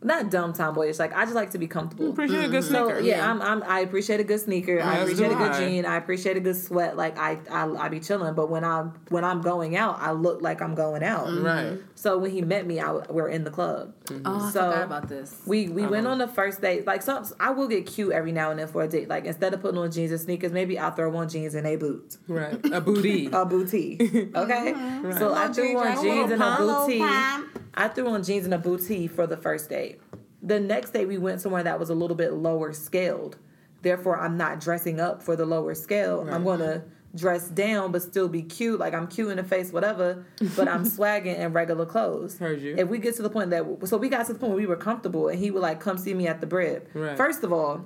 not 0.02 0.30
dumb 0.30 0.52
tomboyish 0.52 0.98
like 0.98 1.14
I 1.14 1.24
just 1.24 1.34
like 1.34 1.50
to 1.52 1.58
be 1.58 1.66
comfortable. 1.66 2.10
Appreciate 2.10 2.44
a 2.44 2.48
good 2.48 2.62
mm-hmm. 2.62 2.74
So 2.74 2.86
sneaker. 2.88 3.00
yeah, 3.00 3.28
I'm, 3.28 3.40
I'm 3.40 3.62
I 3.62 3.80
appreciate 3.80 4.20
a 4.20 4.24
good 4.24 4.40
sneaker. 4.40 4.80
I 4.80 4.98
appreciate 4.98 5.32
a 5.32 5.34
good 5.34 5.52
I. 5.52 5.58
jean. 5.58 5.86
I 5.86 5.96
appreciate 5.96 6.36
a 6.36 6.40
good 6.40 6.56
sweat. 6.56 6.96
Like 6.96 7.16
I, 7.18 7.38
I 7.50 7.66
I 7.66 7.88
be 7.88 8.00
chilling. 8.00 8.34
But 8.34 8.50
when 8.50 8.64
I'm 8.64 8.92
when 9.08 9.24
I'm 9.24 9.40
going 9.40 9.76
out, 9.76 9.98
I 9.98 10.12
look 10.12 10.42
like 10.42 10.60
I'm 10.60 10.74
going 10.74 11.02
out. 11.02 11.26
Right. 11.42 11.78
So 11.96 12.18
when 12.18 12.32
he 12.32 12.42
met 12.42 12.66
me, 12.66 12.80
I 12.80 12.86
w- 12.86 13.04
we're 13.08 13.28
in 13.28 13.44
the 13.44 13.50
club. 13.50 13.94
oh, 14.24 14.46
I 14.46 14.50
so 14.50 14.70
forgot 14.70 14.82
about 14.84 15.08
this. 15.08 15.40
We 15.46 15.68
we 15.68 15.86
went 15.86 16.06
on 16.06 16.18
the 16.18 16.26
first 16.28 16.60
date. 16.60 16.86
Like 16.86 17.02
some, 17.02 17.24
I 17.38 17.50
will 17.50 17.68
get 17.68 17.86
cute 17.86 18.12
every 18.12 18.32
now 18.32 18.50
and 18.50 18.58
then 18.58 18.68
for 18.68 18.82
a 18.82 18.88
date. 18.88 19.08
Like 19.08 19.24
instead 19.26 19.54
of 19.54 19.60
putting 19.62 19.78
on 19.78 19.90
jeans 19.90 20.10
and 20.10 20.20
sneakers, 20.20 20.52
maybe 20.52 20.78
I'll 20.78 20.90
throw 20.90 21.08
mm-hmm. 21.10 21.16
on 21.18 21.28
jeans 21.28 21.54
and 21.54 21.66
a 21.66 21.76
boots, 21.76 22.18
Right. 22.28 22.54
A 22.72 22.80
booty. 22.80 23.28
a 23.32 23.44
booty. 23.44 24.30
Okay. 24.34 24.74
So 25.18 25.34
I 25.34 25.48
threw 25.52 25.78
on 25.78 26.02
jeans 26.02 26.30
and 26.32 26.42
a 26.42 26.56
booty. 26.56 27.00
I 27.02 27.88
threw 27.88 28.08
on 28.08 28.22
jeans 28.22 28.44
and 28.44 28.54
a 28.54 28.58
booty 28.58 29.06
for 29.06 29.26
the 29.26 29.36
first 29.36 29.68
date. 29.70 30.00
The 30.42 30.60
next 30.60 30.90
day 30.90 31.06
we 31.06 31.16
went 31.16 31.40
somewhere 31.40 31.62
that 31.62 31.78
was 31.78 31.90
a 31.90 31.94
little 31.94 32.16
bit 32.16 32.32
lower 32.34 32.72
scaled. 32.72 33.38
Therefore, 33.82 34.18
I'm 34.18 34.36
not 34.36 34.60
dressing 34.60 34.98
up 35.00 35.22
for 35.22 35.36
the 35.36 35.44
lower 35.46 35.74
scale. 35.74 36.26
I'm 36.30 36.42
gonna 36.44 36.84
dress 37.14 37.48
down 37.48 37.92
but 37.92 38.02
still 38.02 38.28
be 38.28 38.42
cute. 38.42 38.80
Like 38.80 38.94
I'm 38.94 39.06
cute 39.06 39.30
in 39.30 39.36
the 39.36 39.44
face, 39.44 39.72
whatever. 39.72 40.24
But 40.56 40.68
I'm 40.68 40.84
swagging 40.96 41.36
in 41.36 41.52
regular 41.52 41.86
clothes. 41.86 42.38
Heard 42.38 42.60
you. 42.60 42.74
If 42.76 42.88
we 42.88 42.98
get 42.98 43.16
to 43.16 43.22
the 43.22 43.30
point 43.30 43.50
that 43.50 43.64
so 43.84 43.96
we 43.96 44.08
got 44.08 44.26
to 44.26 44.32
the 44.32 44.38
point 44.38 44.50
where 44.50 44.60
we 44.60 44.66
were 44.66 44.76
comfortable 44.76 45.28
and 45.28 45.38
he 45.38 45.50
would 45.50 45.62
like 45.62 45.80
come 45.80 45.98
see 45.98 46.14
me 46.14 46.26
at 46.26 46.40
the 46.40 46.46
crib. 46.46 46.88
Right. 46.94 47.16
First 47.16 47.42
of 47.44 47.52
all, 47.52 47.84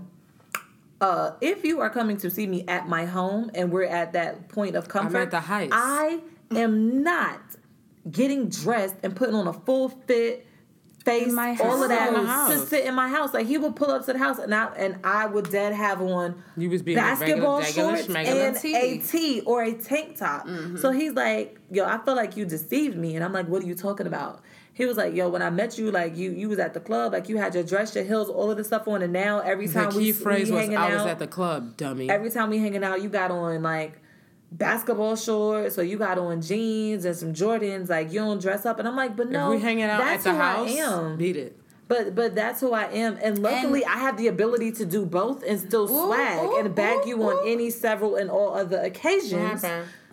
uh, 1.00 1.32
if 1.40 1.64
you 1.64 1.80
are 1.80 1.90
coming 1.90 2.16
to 2.18 2.30
see 2.30 2.46
me 2.46 2.64
at 2.66 2.88
my 2.88 3.04
home 3.04 3.50
and 3.54 3.70
we're 3.70 3.84
at 3.84 4.12
that 4.14 4.48
point 4.48 4.74
of 4.74 4.88
comfort, 4.88 5.18
at 5.18 5.30
the 5.30 5.40
heights. 5.40 5.72
I 5.74 6.20
am 6.54 7.02
not 7.02 7.40
getting 8.10 8.48
dressed 8.48 8.96
and 9.02 9.14
putting 9.14 9.34
on 9.34 9.46
a 9.46 9.52
full 9.52 9.90
fit 9.90 10.47
face, 11.08 11.32
my 11.32 11.56
all 11.62 11.82
of 11.82 11.88
that 11.88 12.14
house. 12.14 12.50
In 12.52 12.58
the 12.58 12.64
to 12.64 12.68
sit 12.70 12.84
in 12.86 12.94
my 12.94 13.08
house. 13.08 13.34
Like 13.34 13.46
he 13.46 13.58
would 13.58 13.74
pull 13.76 13.90
up 13.90 14.04
to 14.06 14.12
the 14.12 14.18
house 14.18 14.38
and 14.38 14.54
I 14.54 14.66
and 14.76 14.98
I 15.04 15.26
would 15.26 15.50
dead 15.50 15.72
have 15.74 16.00
on 16.00 16.42
You 16.56 16.70
was 16.70 16.82
being 16.82 16.96
basketball 16.96 17.60
regular- 17.60 17.92
regular 17.92 17.96
shorts 17.96 18.08
schmegular. 18.08 18.48
and 18.48 18.56
tee. 18.60 18.76
a 18.76 18.98
tee 18.98 19.40
or 19.42 19.62
a 19.62 19.72
tank 19.72 20.16
top. 20.18 20.46
Mm-hmm. 20.46 20.76
So 20.78 20.90
he's 20.90 21.12
like, 21.12 21.58
"Yo, 21.70 21.84
I 21.84 21.98
feel 21.98 22.14
like 22.16 22.36
you 22.36 22.44
deceived 22.44 22.96
me," 22.96 23.14
and 23.16 23.24
I'm 23.24 23.32
like, 23.32 23.46
"What 23.48 23.62
are 23.62 23.66
you 23.66 23.74
talking 23.74 24.06
about?" 24.06 24.40
He 24.72 24.86
was 24.86 24.96
like, 24.96 25.12
"Yo, 25.14 25.28
when 25.28 25.42
I 25.42 25.50
met 25.50 25.76
you, 25.76 25.90
like 25.90 26.16
you 26.16 26.30
you 26.30 26.48
was 26.48 26.58
at 26.60 26.72
the 26.74 26.80
club, 26.80 27.12
like 27.12 27.28
you 27.28 27.36
had 27.36 27.52
your 27.54 27.64
dress, 27.64 27.94
your 27.96 28.04
heels, 28.04 28.28
all 28.28 28.50
of 28.50 28.56
this 28.56 28.68
stuff 28.68 28.86
on, 28.86 29.02
and 29.02 29.12
now 29.12 29.40
every 29.40 29.66
The 29.66 29.72
time 29.74 29.90
key 29.90 29.98
we 29.98 30.12
phrase 30.12 30.46
we 30.48 30.52
was 30.52 30.60
hanging 30.62 30.76
I 30.76 30.92
was 30.94 31.02
out, 31.02 31.08
at 31.08 31.18
the 31.18 31.26
club, 31.26 31.76
dummy. 31.76 32.08
every 32.08 32.30
time 32.30 32.48
we 32.50 32.58
hanging 32.58 32.84
out, 32.84 33.02
you 33.02 33.08
got 33.08 33.30
on 33.32 33.62
like 33.62 34.00
basketball 34.50 35.16
shorts, 35.16 35.78
or 35.78 35.84
you 35.84 35.98
got 35.98 36.18
on 36.18 36.40
jeans 36.40 37.04
and 37.04 37.16
some 37.16 37.34
Jordans. 37.34 37.88
Like 37.88 38.12
you 38.12 38.20
don't 38.20 38.40
dress 38.40 38.66
up, 38.66 38.78
and 38.78 38.88
I'm 38.88 38.96
like, 38.96 39.16
but 39.16 39.28
no, 39.28 39.52
if 39.52 39.58
we 39.58 39.62
hanging 39.62 39.84
out 39.84 39.98
that's 39.98 40.26
at 40.26 40.30
the 40.32 40.36
who 40.36 40.42
house, 40.42 40.68
I 40.68 40.72
am. 40.72 41.16
beat 41.16 41.36
it. 41.36 41.58
But 41.88 42.14
but 42.14 42.34
that's 42.34 42.60
who 42.60 42.72
I 42.72 42.84
am, 42.84 43.18
and 43.22 43.38
luckily 43.38 43.84
I 43.84 43.96
have 43.96 44.18
the 44.18 44.28
ability 44.28 44.72
to 44.72 44.84
do 44.84 45.06
both 45.06 45.42
and 45.42 45.58
still 45.58 45.88
swag 45.88 46.44
ooh, 46.44 46.58
and 46.58 46.74
bag 46.74 47.06
ooh, 47.06 47.08
you 47.08 47.22
on 47.22 47.48
any, 47.48 47.70
several, 47.70 48.16
and 48.16 48.30
all 48.30 48.54
other 48.54 48.78
occasions. 48.78 49.64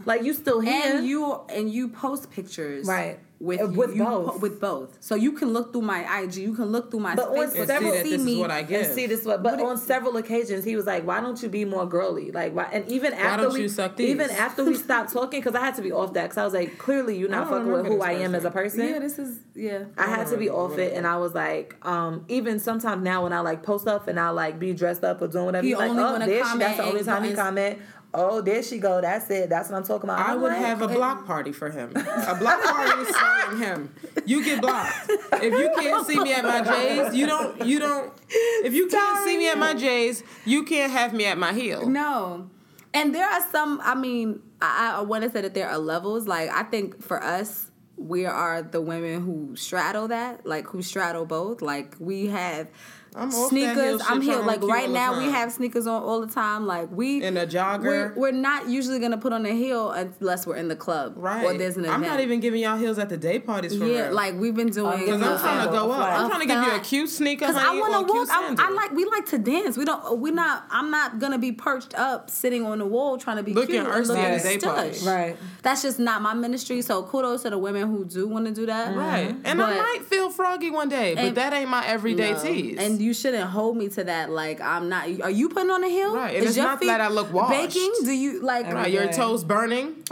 Like 0.06 0.24
you 0.24 0.34
still 0.34 0.62
here, 0.62 0.98
and 0.98 1.06
you 1.06 1.42
and 1.50 1.70
you 1.70 1.90
post 1.90 2.32
pictures 2.32 2.88
Right. 2.88 3.20
With 3.46 3.62
Uh, 3.62 3.68
with 3.68 3.96
you 3.96 4.04
both. 4.04 4.42
with 4.42 4.60
both 4.60 4.90
so 5.00 5.14
you 5.26 5.32
can 5.40 5.50
look 5.56 5.72
through 5.72 5.82
my 5.94 6.02
IG 6.22 6.36
you 6.38 6.54
can 6.54 6.66
look 6.76 6.90
through 6.92 7.00
my 7.00 7.16
But 7.16 7.30
on 7.30 7.36
Facebook 7.36 7.58
And 7.60 7.68
several- 7.68 7.94
see 7.94 8.18
see 8.18 8.24
me 8.30 8.36
what 8.40 8.52
I 8.52 8.60
and 8.60 8.88
see 8.98 9.06
this. 9.06 9.24
But, 9.24 9.44
but 9.44 9.62
on 9.62 9.78
several 9.78 10.18
occasions, 10.18 10.64
he 10.66 10.76
was 10.76 10.86
like, 10.86 11.06
"Why 11.10 11.20
don't 11.22 11.42
you 11.44 11.50
be 11.50 11.64
more 11.66 11.86
girly?" 11.98 12.32
Like, 12.32 12.52
why? 12.56 12.68
And 12.72 12.84
even 12.96 13.14
after 13.14 13.44
don't 13.44 13.54
we, 13.54 13.62
you 13.62 13.70
suck 13.70 13.96
these? 13.96 14.10
even 14.10 14.30
after 14.32 14.64
we 14.64 14.76
stopped 14.88 15.12
talking, 15.14 15.40
because 15.42 15.56
I 15.56 15.64
had 15.68 15.76
to 15.76 15.82
be 15.82 15.92
off 15.92 16.14
that, 16.14 16.24
because 16.24 16.38
I 16.38 16.44
was 16.44 16.54
like, 16.54 16.78
clearly 16.78 17.18
you're 17.18 17.30
not 17.30 17.50
fucking 17.50 17.72
with 17.72 17.86
who 17.86 18.02
I 18.02 18.14
am 18.26 18.36
as 18.36 18.46
a 18.46 18.52
person. 18.52 18.82
yeah 18.88 19.00
this 19.00 19.18
is 19.20 19.40
yeah 19.56 19.84
I 19.98 20.08
had 20.16 20.28
to 20.28 20.38
be 20.38 20.50
off 20.50 20.78
it, 20.78 20.94
and 20.98 21.06
I 21.08 21.18
was 21.18 21.34
like, 21.34 21.76
um, 21.84 22.26
even 22.28 22.60
sometimes 22.60 23.04
now 23.04 23.24
when 23.24 23.34
I 23.34 23.40
like 23.42 23.64
post 23.64 23.88
up 23.88 24.08
and 24.08 24.20
I 24.20 24.30
like 24.30 24.60
be 24.60 24.74
dressed 24.74 25.04
up 25.04 25.22
or 25.22 25.28
doing 25.28 25.46
whatever, 25.46 25.64
He 25.64 25.70
he's 25.70 25.78
like, 25.80 25.92
oh, 25.92 26.20
there 26.20 26.46
she, 26.46 26.58
that's 26.58 26.78
the 26.78 26.84
only 26.86 27.04
time 27.04 27.24
he 27.24 27.34
comment. 27.34 27.80
Oh, 28.18 28.42
there 28.42 28.64
she 28.64 28.80
go. 28.80 29.02
That's 29.02 29.30
it. 29.30 29.50
That's 29.50 29.70
what 29.70 29.78
I'm 29.78 29.84
talking 29.84 30.10
about. 30.10 30.28
I 30.28 30.34
I'm 30.34 30.42
would 30.42 30.52
like, 30.52 30.62
have 30.62 30.82
a 30.82 30.88
block 30.88 31.26
party 31.26 31.52
for 31.52 31.70
him. 31.70 31.92
A 31.96 32.36
block 32.40 32.64
party 32.64 33.12
starring 33.12 33.58
him. 33.60 33.96
You 34.26 34.44
get 34.44 34.62
blocked. 34.62 35.12
If 35.34 35.54
you 35.54 35.70
can't 35.78 36.08
see 36.08 36.20
me 36.20 36.34
at 36.34 36.44
my 36.44 36.62
J's, 36.62 37.16
you 37.16 37.28
don't. 37.28 37.66
You 37.66 37.80
don't. 37.80 38.14
If 38.30 38.74
you 38.74 38.88
can't 38.88 39.26
see 39.26 39.38
me 39.38 39.50
at 39.50 39.58
my 39.58 39.74
J's, 39.74 40.24
you 40.46 40.64
can't 40.64 40.92
have 40.92 41.14
me 41.14 41.26
at 41.26 41.38
my 41.38 41.54
heel. 41.54 41.88
No. 41.90 42.50
And 42.94 43.14
there 43.14 43.28
are 43.28 43.42
some, 43.52 43.82
I 43.84 43.94
mean, 43.94 44.42
I, 44.62 44.96
I 45.00 45.02
want 45.02 45.26
to 45.26 45.30
say 45.30 45.42
that 45.42 45.54
there 45.54 45.70
are 45.70 45.78
levels. 45.78 46.28
Like, 46.28 46.50
I 46.50 46.64
think 46.64 47.04
for 47.04 47.22
us, 47.22 47.70
we 47.98 48.26
are 48.26 48.62
the 48.62 48.80
women 48.82 49.22
who 49.22 49.56
straddle 49.58 50.08
that, 50.08 50.46
like, 50.46 50.68
who 50.68 50.82
straddle 50.82 51.26
both. 51.26 51.62
Like, 51.62 51.96
we 52.00 52.28
have 52.28 52.70
I'm 53.16 53.30
off 53.34 53.50
that 53.50 53.56
heel 53.58 53.74
sneakers. 53.76 54.02
I'm 54.10 54.22
here. 54.22 54.40
Like 54.40 54.62
right 54.64 54.90
now, 54.90 55.18
we 55.18 55.26
have 55.26 55.52
sneakers 55.52 55.88
on 55.88 56.04
all 56.04 56.22
the 56.26 56.32
time. 56.34 56.66
Like 56.68 56.92
we 56.92 57.24
In 57.24 57.38
a 57.38 57.46
jogger. 57.48 57.84
We're, 57.84 58.14
we're 58.16 58.32
not 58.32 58.68
usually 58.68 59.00
gonna 59.00 59.18
put 59.18 59.32
on 59.34 59.46
a 59.46 59.52
heel 59.54 59.92
unless 59.92 60.46
we're 60.46 60.58
in 60.58 60.68
the 60.68 60.76
club 60.76 61.14
Right. 61.16 61.44
or 61.46 61.58
there's 61.58 61.78
an 61.78 61.86
event. 61.86 61.96
I'm 61.96 62.02
not 62.02 62.20
even 62.20 62.40
giving 62.40 62.62
y'all 62.62 62.78
heels 62.78 63.00
at 63.00 63.10
the 63.10 63.18
day 63.18 63.40
parties 63.40 63.78
for 63.78 63.86
yeah, 63.86 64.08
real. 64.08 64.14
like 64.16 64.36
we've 64.36 64.56
been 64.56 64.70
doing. 64.70 65.00
Because 65.00 65.22
I'm 65.22 65.34
Uh, 65.34 65.40
trying 65.40 65.66
to 65.66 65.72
go 65.72 65.92
up. 65.92 66.10
I'm 66.20 66.30
trying 66.30 66.42
to 66.42 66.48
give 66.48 66.64
you 66.64 66.72
a 66.76 66.80
cute 66.80 67.10
sneaker, 67.10 67.46
Cause 67.46 67.56
I 67.56 67.78
want 67.80 68.08
to 68.08 68.14
walk. 68.14 68.28
I, 68.30 68.56
I 68.58 68.70
like. 68.72 68.92
We 68.92 69.06
like 69.06 69.26
to 69.28 69.38
dance. 69.38 69.78
We 69.78 69.86
don't. 69.86 70.20
We're 70.20 70.34
not. 70.34 70.66
I'm 70.70 70.92
not 70.92 71.20
gonna 71.20 71.40
be 71.40 71.52
perched 71.52 71.94
up, 71.96 72.30
sitting 72.30 72.66
on 72.66 72.80
the 72.80 72.86
wall, 72.86 73.18
trying 73.18 73.38
to 73.38 73.44
be 73.44 73.54
Looking 73.54 73.76
cute. 73.82 73.88
earthy 73.88 74.08
looking 74.10 74.24
at 74.26 74.40
a 74.40 74.44
day 74.44 74.58
party. 74.58 75.00
Right. 75.06 75.38
That's 75.64 75.82
just 75.82 76.00
not 76.00 76.22
my 76.22 76.34
ministry. 76.34 76.82
So 76.82 77.04
kudos 77.04 77.44
to 77.44 77.50
the 77.50 77.58
women 77.58 77.88
who 77.90 78.06
do 78.06 78.28
want 78.28 78.46
to 78.48 78.52
do 78.52 78.66
that. 78.66 78.96
Right. 78.96 79.36
And 79.46 79.62
I 79.62 79.78
might 79.78 80.06
feel 80.06 80.30
froggy 80.30 80.70
one 80.70 80.90
day, 80.90 81.16
but 81.16 81.36
that 81.36 81.54
ain't 81.54 81.70
my 81.70 81.86
everyday 81.88 82.34
tease. 82.40 82.78
And 82.80 83.02
you 83.06 83.14
shouldn't 83.14 83.50
hold 83.50 83.78
me 83.78 83.88
to 83.90 84.04
that. 84.04 84.30
Like 84.30 84.60
I'm 84.62 84.90
not. 84.90 85.04
Are 85.22 85.30
you 85.30 85.48
putting 85.50 85.70
on 85.70 85.84
a 85.84 85.88
heel? 85.90 86.14
Right, 86.16 86.36
and 86.36 86.44
Is 86.44 86.50
it's 86.52 86.58
your 86.58 86.66
not 86.66 86.80
feet 86.80 86.88
that 86.88 87.02
I 87.02 87.10
look 87.10 87.32
washed. 87.32 87.52
Baking? 87.74 87.92
Do 88.04 88.12
you 88.12 88.42
like? 88.42 88.66
right, 88.74 88.92
your 88.92 89.12
toes 89.14 89.44
burning 89.44 89.94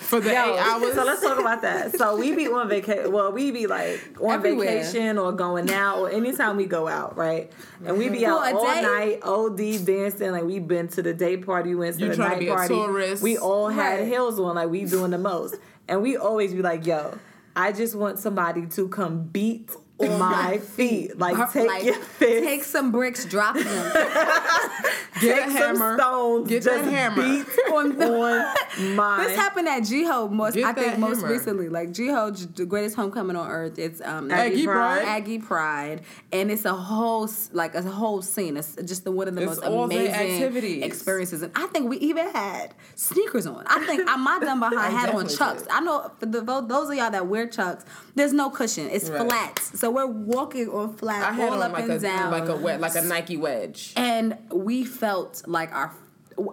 for 0.00 0.20
the 0.20 0.32
Yo, 0.32 0.54
eight 0.54 0.58
hours. 0.58 0.94
So 0.94 1.04
let's 1.04 1.22
talk 1.22 1.38
about 1.38 1.62
that. 1.62 1.96
So 1.96 2.16
we 2.16 2.34
be 2.34 2.46
on 2.48 2.68
vacation. 2.68 3.10
Well, 3.12 3.32
we 3.32 3.50
be 3.50 3.66
like 3.66 4.00
on 4.20 4.30
Everywhere. 4.32 4.66
vacation 4.82 5.18
or 5.18 5.32
going 5.32 5.70
out 5.70 5.98
or 5.98 6.10
anytime 6.10 6.56
we 6.56 6.66
go 6.66 6.88
out, 6.88 7.16
right? 7.16 7.50
And 7.84 7.98
we 7.98 8.08
be 8.08 8.26
out 8.26 8.50
For 8.50 8.56
all 8.58 8.74
day? 8.74 8.82
night, 8.82 9.20
OD 9.22 9.78
dancing. 9.86 10.32
Like 10.32 10.44
we 10.44 10.58
been 10.58 10.88
to 10.88 11.02
the 11.02 11.14
day 11.14 11.36
party, 11.36 11.74
went 11.74 11.96
to 11.96 12.02
You 12.02 12.08
the 12.08 12.14
tryna 12.14 12.28
night 12.30 12.38
be 12.40 12.48
a 12.48 12.54
party. 12.54 12.74
tourist. 12.74 13.22
We 13.22 13.38
all 13.38 13.68
had 13.68 14.00
Right. 14.00 14.08
heels 14.08 14.38
on, 14.38 14.54
like 14.56 14.68
we 14.68 14.84
doing 14.84 15.10
the 15.10 15.18
most. 15.18 15.56
And 15.88 16.02
we 16.02 16.16
always 16.16 16.52
be 16.54 16.62
like, 16.62 16.86
"Yo, 16.86 17.18
I 17.56 17.72
just 17.72 17.94
want 17.96 18.18
somebody 18.18 18.66
to 18.66 18.88
come 18.88 19.24
beat 19.24 19.70
my 20.08 20.58
feet. 20.58 21.18
Like 21.18 21.36
Her- 21.36 21.48
take 21.52 21.66
like, 21.68 21.84
your 21.84 21.94
fist, 21.94 22.44
Take 22.44 22.64
some 22.64 22.90
bricks, 22.92 23.24
drop 23.24 23.54
them 23.56 23.64
Get 25.20 25.38
a 25.48 25.50
some 25.50 25.56
hammer. 25.76 25.98
stones, 25.98 26.48
Get 26.48 26.62
just 26.62 26.84
that 26.84 26.90
hammer. 26.90 27.22
beat 27.22 27.46
on 27.72 27.98
the. 27.98 28.06
on 28.10 28.94
my. 28.96 29.24
This 29.26 29.36
happened 29.36 29.68
at 29.68 29.80
G-Ho 29.80 30.28
most, 30.28 30.54
Get 30.54 30.64
I 30.64 30.72
think 30.72 30.86
that 30.86 30.98
most 30.98 31.22
recently. 31.22 31.68
Like 31.68 31.92
G-Ho, 31.92 32.30
the 32.30 32.64
greatest 32.64 32.96
homecoming 32.96 33.36
on 33.36 33.48
earth. 33.48 33.78
It's 33.78 34.00
um 34.00 34.30
Aggie 34.30 34.64
Pride. 34.64 35.02
Aggie 35.04 35.38
Pride, 35.38 36.02
and 36.32 36.50
it's 36.50 36.64
a 36.64 36.72
whole 36.74 37.28
like 37.52 37.74
a 37.74 37.82
whole 37.82 38.22
scene. 38.22 38.56
It's 38.56 38.76
just 38.76 39.04
the, 39.04 39.10
one 39.12 39.28
of 39.28 39.34
the 39.34 39.42
It's 39.42 39.60
most 39.60 39.64
amazing 39.66 40.08
activities. 40.14 40.84
experiences. 40.84 41.42
And 41.42 41.52
I 41.54 41.66
think 41.66 41.90
we 41.90 41.98
even 41.98 42.28
had 42.30 42.72
sneakers 42.94 43.46
on. 43.46 43.64
I 43.66 43.84
think 43.86 44.08
I 44.08 44.16
my 44.16 44.38
dumb 44.40 44.60
behind 44.60 44.94
had 44.96 45.14
on 45.14 45.28
Chucks. 45.28 45.62
did. 45.62 45.70
I 45.70 45.80
know 45.80 46.10
for 46.18 46.26
the, 46.26 46.40
those 46.66 46.88
of 46.90 46.94
y'all 46.96 47.10
that 47.10 47.26
wear 47.26 47.46
Chucks, 47.46 47.84
there's 48.14 48.32
no 48.32 48.48
cushion. 48.48 48.88
It's 48.90 49.10
Right. 49.10 49.28
flats. 49.28 49.78
So 49.78 49.89
we're 49.90 50.06
walking 50.06 50.68
on 50.68 50.96
flat 50.96 51.30
I 51.30 51.32
had 51.34 51.48
all 51.52 51.62
on 51.62 51.70
up 51.70 51.72
like 51.72 51.82
and 51.84 51.92
a 51.92 51.98
down. 51.98 52.30
like 52.30 52.48
a 52.48 52.56
wet 52.56 52.80
like 52.80 52.94
a 52.96 53.02
Nike 53.02 53.36
wedge. 53.36 53.92
and 53.96 54.36
we 54.52 54.84
felt 54.84 55.42
like 55.46 55.72
our 55.74 55.92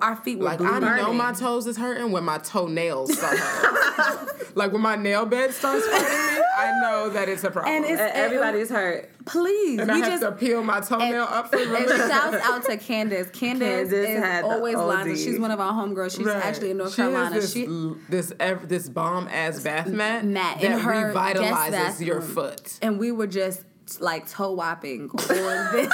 our 0.02 0.16
feet 0.18 0.40
were 0.40 0.46
Like 0.46 0.62
I 0.62 0.80
bleeding. 0.80 0.98
know 0.98 1.14
my 1.14 1.32
toes 1.34 1.66
is 1.68 1.78
hurting 1.78 2.12
when 2.12 2.24
my 2.24 2.38
toenails 2.40 3.18
start 3.18 3.38
hurting. 3.38 4.48
like 4.56 4.72
when 4.74 4.82
my 4.82 4.96
nail 4.96 5.26
bed 5.26 5.54
starts 5.54 5.86
hurting 5.86 6.38
me, 6.40 6.44
I 6.58 6.80
know 6.82 7.10
that 7.10 7.30
it's 7.30 7.44
a 7.44 7.52
problem. 7.52 7.74
And 7.76 7.86
it's- 7.86 8.12
everybody's 8.14 8.70
hurt. 8.70 9.10
Please, 9.26 9.80
and 9.80 9.92
we 9.92 9.96
I 10.02 10.10
have 10.10 10.22
just 10.22 10.24
to 10.24 10.32
peel 10.32 10.64
my 10.64 10.80
toenail 10.80 11.24
up 11.24 11.50
for 11.50 11.58
And 11.58 11.70
relief. 11.70 11.90
shouts 11.90 12.38
out 12.46 12.64
to 12.66 12.78
Candace. 12.78 13.28
Candace, 13.32 13.90
Candace 13.92 13.92
is 13.92 14.20
had 14.20 14.44
always 14.46 14.76
lined 14.78 15.18
She's 15.18 15.38
one 15.40 15.52
of 15.52 15.60
our 15.60 15.74
homegirls. 15.74 16.16
She's 16.16 16.26
Right. 16.26 16.38
actually 16.46 16.72
in 16.72 16.78
North 16.78 16.92
she 16.92 16.96
Carolina. 16.98 17.34
Has 17.36 17.44
this, 17.44 17.54
she 17.54 17.66
l- 17.68 17.98
this 18.10 18.32
ev- 18.40 18.70
this 18.70 18.88
bomb 18.88 19.28
ass 19.28 19.60
bath 19.60 19.88
mat, 19.88 20.24
Mat 20.26 20.60
that 20.62 20.80
her 20.82 21.14
revitalizes 21.14 22.06
your 22.06 22.22
foot. 22.22 22.80
and 22.82 22.98
we 23.00 23.12
were 23.12 23.28
just 23.28 23.64
like 24.00 24.30
toe 24.30 24.54
whopping 24.54 25.10
on 25.14 25.72
this 25.74 25.94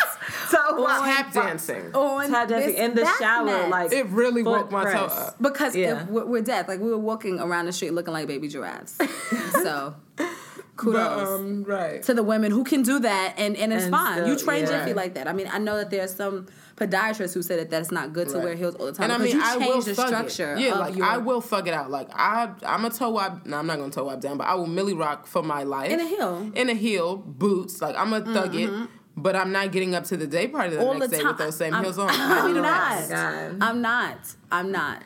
So 0.49 0.85
Tap 0.87 1.33
dancing. 1.33 1.93
on 1.93 2.29
Tap 2.29 2.47
dancing 2.49 2.71
this 2.73 2.79
in 2.79 2.95
the 2.95 3.01
bath 3.01 3.19
shower, 3.19 3.45
mat. 3.45 3.69
like 3.69 3.91
It 3.91 4.05
really 4.07 4.43
foot 4.43 4.51
woke 4.63 4.71
my 4.71 4.91
toe 4.91 5.05
up. 5.05 5.35
because 5.41 5.75
Yeah. 5.75 6.01
it, 6.03 6.07
we're, 6.09 6.25
we're 6.25 6.41
deaf. 6.41 6.67
Like 6.67 6.79
we 6.79 6.89
were 6.89 6.97
walking 6.97 7.39
around 7.39 7.65
the 7.65 7.71
street 7.73 7.91
looking 7.93 8.13
like 8.13 8.27
baby 8.27 8.47
giraffes. 8.47 8.97
so 9.51 9.95
kudos. 10.75 11.27
But, 11.27 11.27
um, 11.35 11.63
right. 11.63 12.01
to 12.03 12.13
the 12.13 12.23
women 12.23 12.51
who 12.51 12.63
can 12.63 12.81
do 12.81 12.99
that 12.99 13.35
and, 13.37 13.55
and 13.57 13.71
it's 13.73 13.83
And 13.85 13.91
fine. 13.93 14.27
you 14.27 14.37
train 14.37 14.63
yeah. 14.65 14.85
feet 14.85 14.95
like 14.95 15.13
that. 15.15 15.27
I 15.27 15.33
mean, 15.33 15.47
I 15.51 15.57
know 15.59 15.77
that 15.77 15.89
there's 15.91 16.13
some 16.15 16.47
podiatrists 16.75 17.33
who 17.35 17.41
said 17.43 17.59
that 17.59 17.69
that's 17.69 17.91
not 17.91 18.13
good 18.13 18.27
to 18.29 18.35
Right. 18.37 18.43
wear 18.45 18.55
heels 18.55 18.75
all 18.75 18.87
the 18.87 18.91
time 18.93 19.03
And 19.05 19.13
I 19.13 19.17
mean, 19.19 19.35
you 19.35 19.41
I 19.43 19.53
change 19.59 19.67
will 19.67 19.81
the 19.81 19.93
thug 19.95 20.07
structure. 20.29 20.53
it. 20.55 20.59
Yeah, 20.61 20.75
like 20.79 20.95
your, 20.95 21.05
I 21.05 21.17
will 21.17 21.41
fuck 21.41 21.67
it 21.67 21.73
out. 21.73 21.91
Like 21.91 22.09
I, 22.13 22.49
I'm 22.65 22.83
a 22.85 22.89
toe 22.89 23.09
wop. 23.11 23.45
No, 23.45 23.57
I'm 23.57 23.67
not 23.67 23.77
gonna 23.77 23.91
toe 23.91 24.05
wop 24.05 24.19
down, 24.19 24.37
but 24.37 24.47
I 24.47 24.55
will 24.55 24.65
millie 24.67 24.93
rock 24.95 25.27
for 25.27 25.43
my 25.43 25.63
life 25.63 25.91
In 25.91 25.99
a 25.99 26.07
heel. 26.07 26.51
In 26.55 26.69
a 26.69 26.73
heel, 26.73 27.17
boots. 27.17 27.81
Like 27.81 27.95
I'm 27.95 28.09
gonna 28.09 28.33
thug 28.33 28.55
it, 28.55 28.71
but 29.15 29.35
I'm 29.35 29.51
not 29.51 29.71
getting 29.71 29.93
up 29.93 30.05
to 30.05 30.17
the 30.17 30.25
day 30.25 30.47
party 30.47 30.75
the 30.75 30.81
All 30.83 30.95
next 30.95 31.11
the 31.11 31.17
day 31.17 31.23
with 31.23 31.37
those 31.37 31.55
same 31.55 31.73
I'm- 31.75 31.83
heels 31.83 31.99
on. 31.99 32.09
I'm 32.11 32.31
I 32.31 32.47
need 32.47 32.57
a 32.57 32.61
not. 32.61 32.91
rest. 32.99 33.11
I'm 33.61 33.81
not. 33.81 34.35
I'm 34.51 34.71
not. 34.71 35.03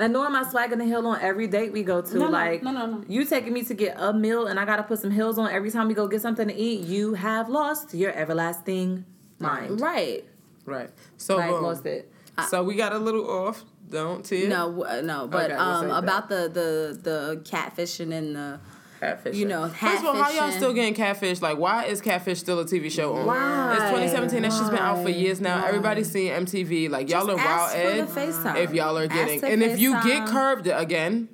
And 0.00 0.12
nor 0.14 0.26
am 0.26 0.34
I 0.34 0.42
swagging 0.44 0.78
the 0.78 0.84
hill 0.86 1.06
on 1.06 1.20
every 1.20 1.46
date 1.46 1.72
we 1.72 1.82
go 1.82 2.00
to. 2.00 2.18
No, 2.18 2.24
no, 2.26 2.30
like, 2.30 2.62
no, 2.62 2.70
no, 2.72 2.86
no. 2.86 3.04
you 3.06 3.24
taking 3.24 3.52
me 3.52 3.62
to 3.64 3.74
get 3.74 3.96
a 3.98 4.12
meal 4.12 4.46
and 4.46 4.58
I 4.58 4.64
gotta 4.64 4.82
put 4.82 4.98
some 4.98 5.10
heels 5.10 5.38
on 5.38 5.50
every 5.50 5.70
time 5.70 5.88
we 5.88 5.94
go 5.94 6.08
get 6.08 6.22
something 6.22 6.48
to 6.48 6.54
eat. 6.54 6.80
You 6.86 7.14
have 7.14 7.48
lost 7.48 7.94
your 7.94 8.12
everlasting 8.12 9.04
mind. 9.38 9.80
Right. 9.80 10.24
Right. 10.64 10.90
So 11.16 11.36
Like, 11.36 11.50
boom. 11.50 11.62
lost 11.62 11.86
it. 11.86 12.10
So 12.48 12.62
we 12.64 12.74
got 12.74 12.92
a 12.92 12.98
little 12.98 13.28
off. 13.30 13.64
Don't 13.90 14.24
tear. 14.24 14.48
No, 14.48 14.84
uh, 14.84 15.00
no. 15.02 15.26
But 15.26 15.50
Okay, 15.50 15.54
um, 15.60 15.80
save 15.82 15.90
that. 15.90 15.98
about 16.04 16.28
the 16.28 16.48
the 16.48 16.98
the 17.02 17.40
catfishing 17.44 18.12
and 18.14 18.36
the 18.36 18.60
Catfish. 19.00 19.36
You 19.36 19.46
know, 19.46 19.68
First 19.68 20.00
of 20.00 20.04
all, 20.06 20.14
how 20.14 20.30
y'all 20.30 20.52
still 20.52 20.74
getting 20.74 20.92
catfish? 20.94 21.40
Like, 21.40 21.56
why 21.58 21.86
is 21.86 22.00
catfish 22.02 22.38
still 22.40 22.60
a 22.60 22.64
TV 22.66 22.90
show 22.90 23.14
on? 23.16 23.24
Why? 23.26 23.72
It's 23.72 23.80
2017. 23.84 24.42
That 24.42 24.52
shit's 24.52 24.68
been 24.68 24.78
out 24.78 25.02
for 25.02 25.08
years 25.08 25.40
now. 25.40 25.64
Everybody's 25.64 26.10
seeing 26.12 26.32
MTV. 26.44 26.90
Like, 26.90 27.08
y'all 27.08 27.26
Just 27.26 27.30
are 27.30 27.36
wild 27.36 27.48
ask 27.48 27.72
for 27.76 27.78
the 27.78 27.92
ed. 27.94 28.08
FaceTime. 28.08 28.56
If 28.64 28.74
y'all 28.74 28.98
are 28.98 29.04
Ask 29.04 29.14
getting, 29.14 29.40
to 29.40 29.46
and 29.48 29.62
if 29.62 29.78
you 29.80 29.92
get 30.02 30.22
FaceTime. 30.24 30.28
curved 30.28 30.66
again, 30.66 31.28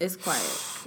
it's 0.00 0.16
quiet. 0.16 0.42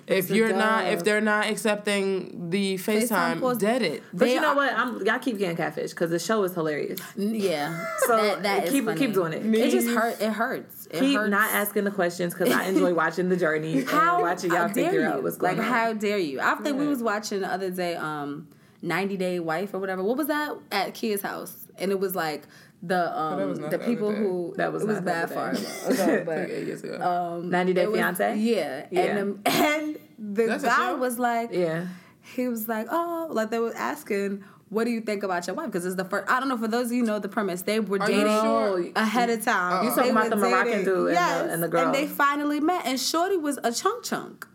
if 0.07 0.29
a 0.31 0.35
you're 0.35 0.53
not, 0.53 0.85
if 0.87 1.03
they're 1.03 1.19
not 1.21 1.47
accepting 1.49 2.49
the 2.49 2.75
FaceTime, 2.77 3.39
calls- 3.39 3.57
dead 3.57 3.81
it. 3.81 4.03
But 4.13 4.19
They 4.25 4.35
you 4.35 4.41
know 4.41 4.49
are- 4.51 4.55
what? 4.55 4.73
I'm 4.73 5.05
y'all 5.05 5.19
keep 5.19 5.37
getting 5.37 5.57
catfish 5.57 5.91
because 5.91 6.09
the 6.11 6.19
show 6.19 6.43
is 6.43 6.53
hilarious. 6.53 6.99
Yeah. 7.17 7.85
So 8.07 8.17
that, 8.17 8.43
that 8.43 8.63
is 8.65 8.71
keep 8.71 8.85
funny. 8.85 8.99
keep 8.99 9.13
doing 9.13 9.31
it. 9.33 9.45
It 9.45 9.71
just 9.71 9.87
hurt. 9.89 10.19
It 10.21 10.31
hurts. 10.31 10.87
It 10.87 10.99
keep 10.99 11.15
hurts. 11.17 11.29
not 11.29 11.51
asking 11.51 11.83
the 11.83 11.91
questions 11.91 12.33
because 12.33 12.51
I 12.53 12.65
enjoy 12.65 12.93
watching 12.93 13.29
the 13.29 13.37
journey 13.37 13.73
and 13.79 13.87
how 13.87 14.21
watching 14.21 14.49
y'all 14.51 14.67
dare 14.67 14.73
figure 14.85 15.01
you? 15.01 15.05
out 15.07 15.23
what's 15.23 15.37
going 15.37 15.57
like 15.57 15.65
on. 15.65 15.71
how 15.71 15.93
dare 15.93 16.17
you? 16.17 16.39
I 16.41 16.55
think 16.55 16.77
we 16.79 16.87
was 16.87 17.01
watching 17.03 17.41
the 17.41 17.47
other 17.51 17.69
day, 17.69 17.95
um, 17.95 18.47
90 18.81 19.17
Day 19.17 19.39
Wife 19.39 19.73
or 19.73 19.79
whatever. 19.79 20.03
What 20.03 20.17
was 20.17 20.27
that 20.27 20.55
at 20.71 20.93
Kia's 20.95 21.21
house? 21.21 21.55
And 21.77 21.91
it 21.91 21.99
was 21.99 22.15
like 22.15 22.43
the 22.83 23.17
um 23.17 23.55
the 23.55 23.69
the 23.69 23.79
people 23.79 24.11
day. 24.11 24.17
who 24.17 24.53
That 24.57 24.73
was 24.73 24.83
it 24.83 24.87
was 24.87 24.95
not 24.97 25.05
the 25.05 25.11
bad 25.11 25.23
other 25.25 25.33
far 25.35 25.53
day. 25.53 26.17
ago, 26.17 26.23
but 26.25 26.37
eight 26.49 26.67
years 26.67 26.83
ago. 26.83 26.99
um, 27.01 27.49
90 27.49 27.73
Day 27.73 27.83
it 27.83 27.91
was- 27.91 27.97
Fiance? 27.99 28.35
Yeah, 28.37 28.85
Yeah. 28.89 29.01
and 29.01 29.19
um, 29.19 29.41
and 29.45 29.97
the 30.17 30.45
That's 30.47 30.63
guy 30.63 30.93
was 30.93 31.19
like, 31.19 31.49
yeah. 31.51 31.85
he 32.21 32.47
was 32.47 32.67
like, 32.67 32.87
oh, 32.89 33.27
like 33.31 33.49
they 33.51 33.59
were 33.59 33.75
asking. 33.75 34.43
What 34.69 34.85
do 34.85 34.91
you 34.91 35.01
think 35.01 35.23
about 35.23 35.45
your 35.47 35.57
wife? 35.57 35.65
Because 35.65 35.85
it's 35.85 35.95
the 35.97 36.05
first. 36.05 36.31
I 36.31 36.39
don't 36.39 36.47
know. 36.47 36.55
For 36.57 36.69
those 36.69 36.85
of 36.85 36.91
you 36.93 37.01
who 37.01 37.07
know 37.07 37.19
the 37.19 37.27
premise, 37.27 37.63
they 37.63 37.81
were 37.81 37.99
Are 38.01 38.09
you 38.09 38.15
dating 38.23 38.41
sure? 38.41 38.85
ahead 38.95 39.29
of 39.29 39.43
time. 39.43 39.83
You 39.83 39.89
They 39.89 39.95
talking 39.97 40.11
about 40.11 40.23
were 40.23 40.29
the 40.29 40.35
Moroccan 40.37 40.71
dating. 40.71 40.85
dude 40.85 41.07
and 41.09 41.49
the- 41.49 41.53
and 41.55 41.63
the 41.63 41.67
girl. 41.67 41.85
and 41.87 41.93
they 41.93 42.07
finally 42.07 42.61
met. 42.61 42.85
And 42.85 42.97
Shorty 42.97 43.35
was 43.35 43.59
a 43.65 43.73
chunk 43.73 44.05
chunk, 44.05 44.47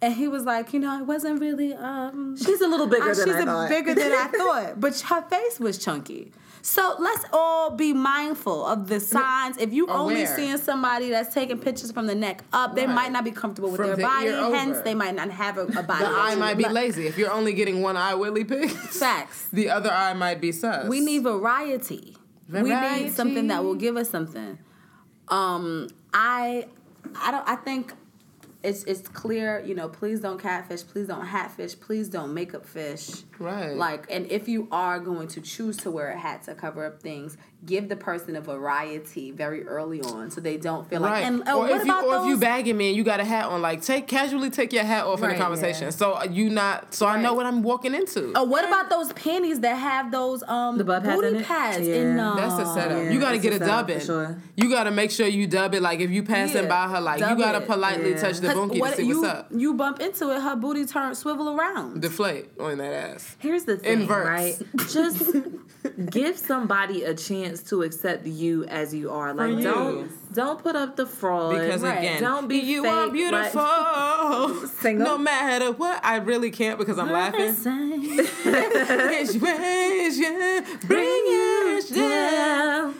and 0.00 0.14
he 0.14 0.26
was 0.26 0.42
like, 0.44 0.72
you 0.74 0.80
know, 0.80 0.90
I 0.90 1.02
wasn't 1.02 1.40
really. 1.40 1.74
um 1.74 2.36
She's 2.36 2.60
a 2.60 2.66
little 2.66 2.88
bigger 2.88 3.12
uh, 3.12 3.14
than 3.14 3.24
she's 3.24 3.36
I 3.36 3.40
a 3.42 3.44
thought. 3.44 3.68
bigger 3.68 3.94
than 3.94 4.10
I 4.12 4.26
thought, 4.36 4.80
but 4.80 4.98
her 5.00 5.22
face 5.22 5.60
was 5.60 5.78
chunky. 5.78 6.32
So 6.64 6.94
let's 7.00 7.24
all 7.32 7.70
be 7.70 7.92
mindful 7.92 8.64
of 8.64 8.86
the 8.88 9.00
signs. 9.00 9.58
If 9.58 9.72
you 9.72 9.88
only 9.88 10.26
seeing 10.26 10.58
somebody 10.58 11.10
that's 11.10 11.34
taking 11.34 11.58
pictures 11.58 11.90
from 11.90 12.06
the 12.06 12.14
neck 12.14 12.44
up, 12.52 12.76
they 12.76 12.86
Right. 12.86 12.94
might 12.94 13.12
not 13.12 13.24
be 13.24 13.32
comfortable 13.32 13.70
with 13.70 13.78
From 13.78 13.88
their 13.88 13.96
the 13.96 14.02
body. 14.02 14.26
ear 14.28 14.36
over. 14.38 14.56
Hence, 14.56 14.78
they 14.82 14.94
might 14.94 15.16
not 15.16 15.30
have 15.30 15.58
a, 15.58 15.62
a 15.62 15.82
body. 15.82 16.04
the 16.04 16.10
eye 16.10 16.36
might 16.36 16.56
be 16.56 16.68
lazy. 16.68 17.08
If 17.08 17.18
you're 17.18 17.32
only 17.32 17.52
getting 17.52 17.82
one 17.82 17.96
eye 17.96 18.14
willy 18.14 18.44
pics, 18.44 18.72
Facts. 18.98 19.48
the 19.52 19.70
other 19.70 19.90
eye 19.90 20.14
might 20.14 20.40
be 20.40 20.52
sus. 20.52 20.88
We 20.88 21.00
need 21.00 21.24
variety. 21.24 22.16
variety. 22.48 22.98
We 22.98 23.04
need 23.06 23.12
something 23.12 23.48
that 23.48 23.64
will 23.64 23.74
give 23.74 23.96
us 23.96 24.08
something. 24.08 24.58
Um, 25.28 25.88
I, 26.14 26.66
I 27.16 27.30
don't. 27.32 27.48
I 27.48 27.56
think 27.56 27.92
it's 28.62 28.84
it's 28.84 29.08
clear. 29.08 29.60
You 29.66 29.74
know, 29.74 29.88
please 29.88 30.20
don't 30.20 30.38
catfish. 30.40 30.84
Please 30.86 31.08
don't 31.08 31.26
hatfish. 31.26 31.78
Please 31.80 32.08
don't 32.08 32.32
make 32.34 32.54
up 32.54 32.64
fish. 32.66 33.10
Right. 33.42 33.76
Like, 33.76 34.06
and 34.10 34.30
if 34.30 34.48
you 34.48 34.68
are 34.70 34.98
going 35.00 35.28
to 35.28 35.40
choose 35.40 35.76
to 35.78 35.90
wear 35.90 36.08
a 36.10 36.18
hat 36.18 36.44
to 36.44 36.54
cover 36.54 36.84
up 36.86 37.02
things, 37.02 37.36
give 37.64 37.88
the 37.88 37.96
person 37.96 38.34
a 38.36 38.40
variety 38.40 39.30
very 39.30 39.64
early 39.66 40.00
on, 40.02 40.30
so 40.30 40.40
they 40.40 40.56
don't 40.56 40.88
feel 40.88 41.00
like. 41.00 41.24
And 41.24 41.42
oh, 41.46 41.58
or 41.58 41.60
what 41.60 41.70
if 41.80 41.86
you 41.86 41.92
about 41.92 42.04
or 42.06 42.16
if 42.22 42.26
you 42.26 42.36
bagging 42.36 42.76
me 42.76 42.88
and 42.88 42.96
you 42.96 43.04
got 43.04 43.20
a 43.20 43.24
hat 43.24 43.46
on, 43.46 43.62
like 43.62 43.82
take 43.82 44.06
casually 44.06 44.50
take 44.50 44.72
your 44.72 44.84
hat 44.84 45.04
off 45.04 45.18
in 45.20 45.26
Right, 45.26 45.36
the 45.36 45.42
conversation. 45.42 45.84
yeah. 45.84 45.90
So 45.90 46.12
uh, 46.14 46.24
you 46.30 46.50
not 46.50 46.92
so 46.94 47.06
I 47.06 47.20
know 47.20 47.34
what 47.34 47.46
I'm 47.46 47.62
walking 47.62 47.94
into. 47.94 48.32
Oh, 48.34 48.44
what 48.44 48.64
about 48.66 48.90
those 48.90 49.12
panties 49.12 49.60
that 49.60 49.74
have 49.76 50.10
those 50.10 50.42
um 50.44 50.78
The 50.78 50.84
butt 50.84 51.04
pads 51.04 51.16
booty 51.16 51.28
in 51.28 51.36
it? 51.36 51.46
pads 51.46 51.86
Yeah. 51.86 51.94
in 51.96 52.16
them? 52.16 52.36
That's 52.36 52.54
a 52.68 52.72
setup. 52.72 52.96
yeah, 53.04 53.10
you 53.10 53.20
got 53.20 53.32
to 53.32 53.38
get 53.38 53.52
a 53.52 53.56
a 53.56 53.58
dub 53.60 53.90
in. 53.90 54.00
sure. 54.00 54.40
You 54.56 54.68
got 54.68 54.84
to 54.84 54.90
make 54.90 55.10
sure 55.10 55.26
you 55.26 55.46
dub 55.46 55.74
it. 55.74 55.82
Like 55.82 56.00
if 56.00 56.10
you 56.10 56.22
passing 56.22 56.64
Yeah, 56.64 56.68
by 56.68 56.88
her, 56.88 57.00
like 57.00 57.20
you 57.20 57.36
got 57.36 57.52
to 57.52 57.60
politely 57.60 58.10
Yeah. 58.12 58.16
touch 58.20 58.38
the 58.38 58.48
Devonky 58.48 58.74
to 58.74 58.78
what 58.80 58.96
see 58.96 59.06
you 59.06 59.20
what's 59.20 59.32
up. 59.34 59.48
you 59.54 59.74
bump 59.74 60.00
into 60.00 60.30
it, 60.34 60.40
her 60.40 60.56
booty 60.56 60.84
turn 60.84 61.14
swivel 61.14 61.48
around. 61.58 62.00
Deflate 62.02 62.48
on 62.58 62.78
that 62.78 62.92
ass. 62.92 63.31
Here's 63.38 63.64
the 63.64 63.76
thing, 63.76 64.06
right? 64.06 64.56
Just 64.90 65.36
give 66.10 66.38
somebody 66.38 67.04
a 67.04 67.14
chance 67.14 67.62
to 67.64 67.82
accept 67.82 68.26
you 68.26 68.64
as 68.64 68.94
you 68.94 69.10
are. 69.10 69.32
Like 69.34 69.62
don't 69.62 70.10
don't 70.32 70.62
put 70.62 70.74
up 70.76 70.96
the 70.96 71.06
fraud. 71.06 71.54
Because 71.58 71.82
Right. 71.82 71.98
again, 71.98 72.22
Don't 72.22 72.48
be 72.48 72.58
you 72.58 72.82
fake, 72.82 72.92
are 72.92 73.04
right? 73.04 73.12
beautiful. 73.12 74.68
Single. 74.80 75.06
No 75.06 75.18
matter 75.18 75.72
what, 75.72 76.00
I 76.04 76.16
really 76.16 76.50
can't 76.50 76.78
because 76.78 76.98
I'm 76.98 77.10
laughing. 77.10 77.52
Say- 77.54 77.70
Wish, 77.72 79.34
wish, 79.34 80.16
yeah, 80.18 80.60
bring 80.86 81.22
it 81.26 81.94
down. 81.94 82.94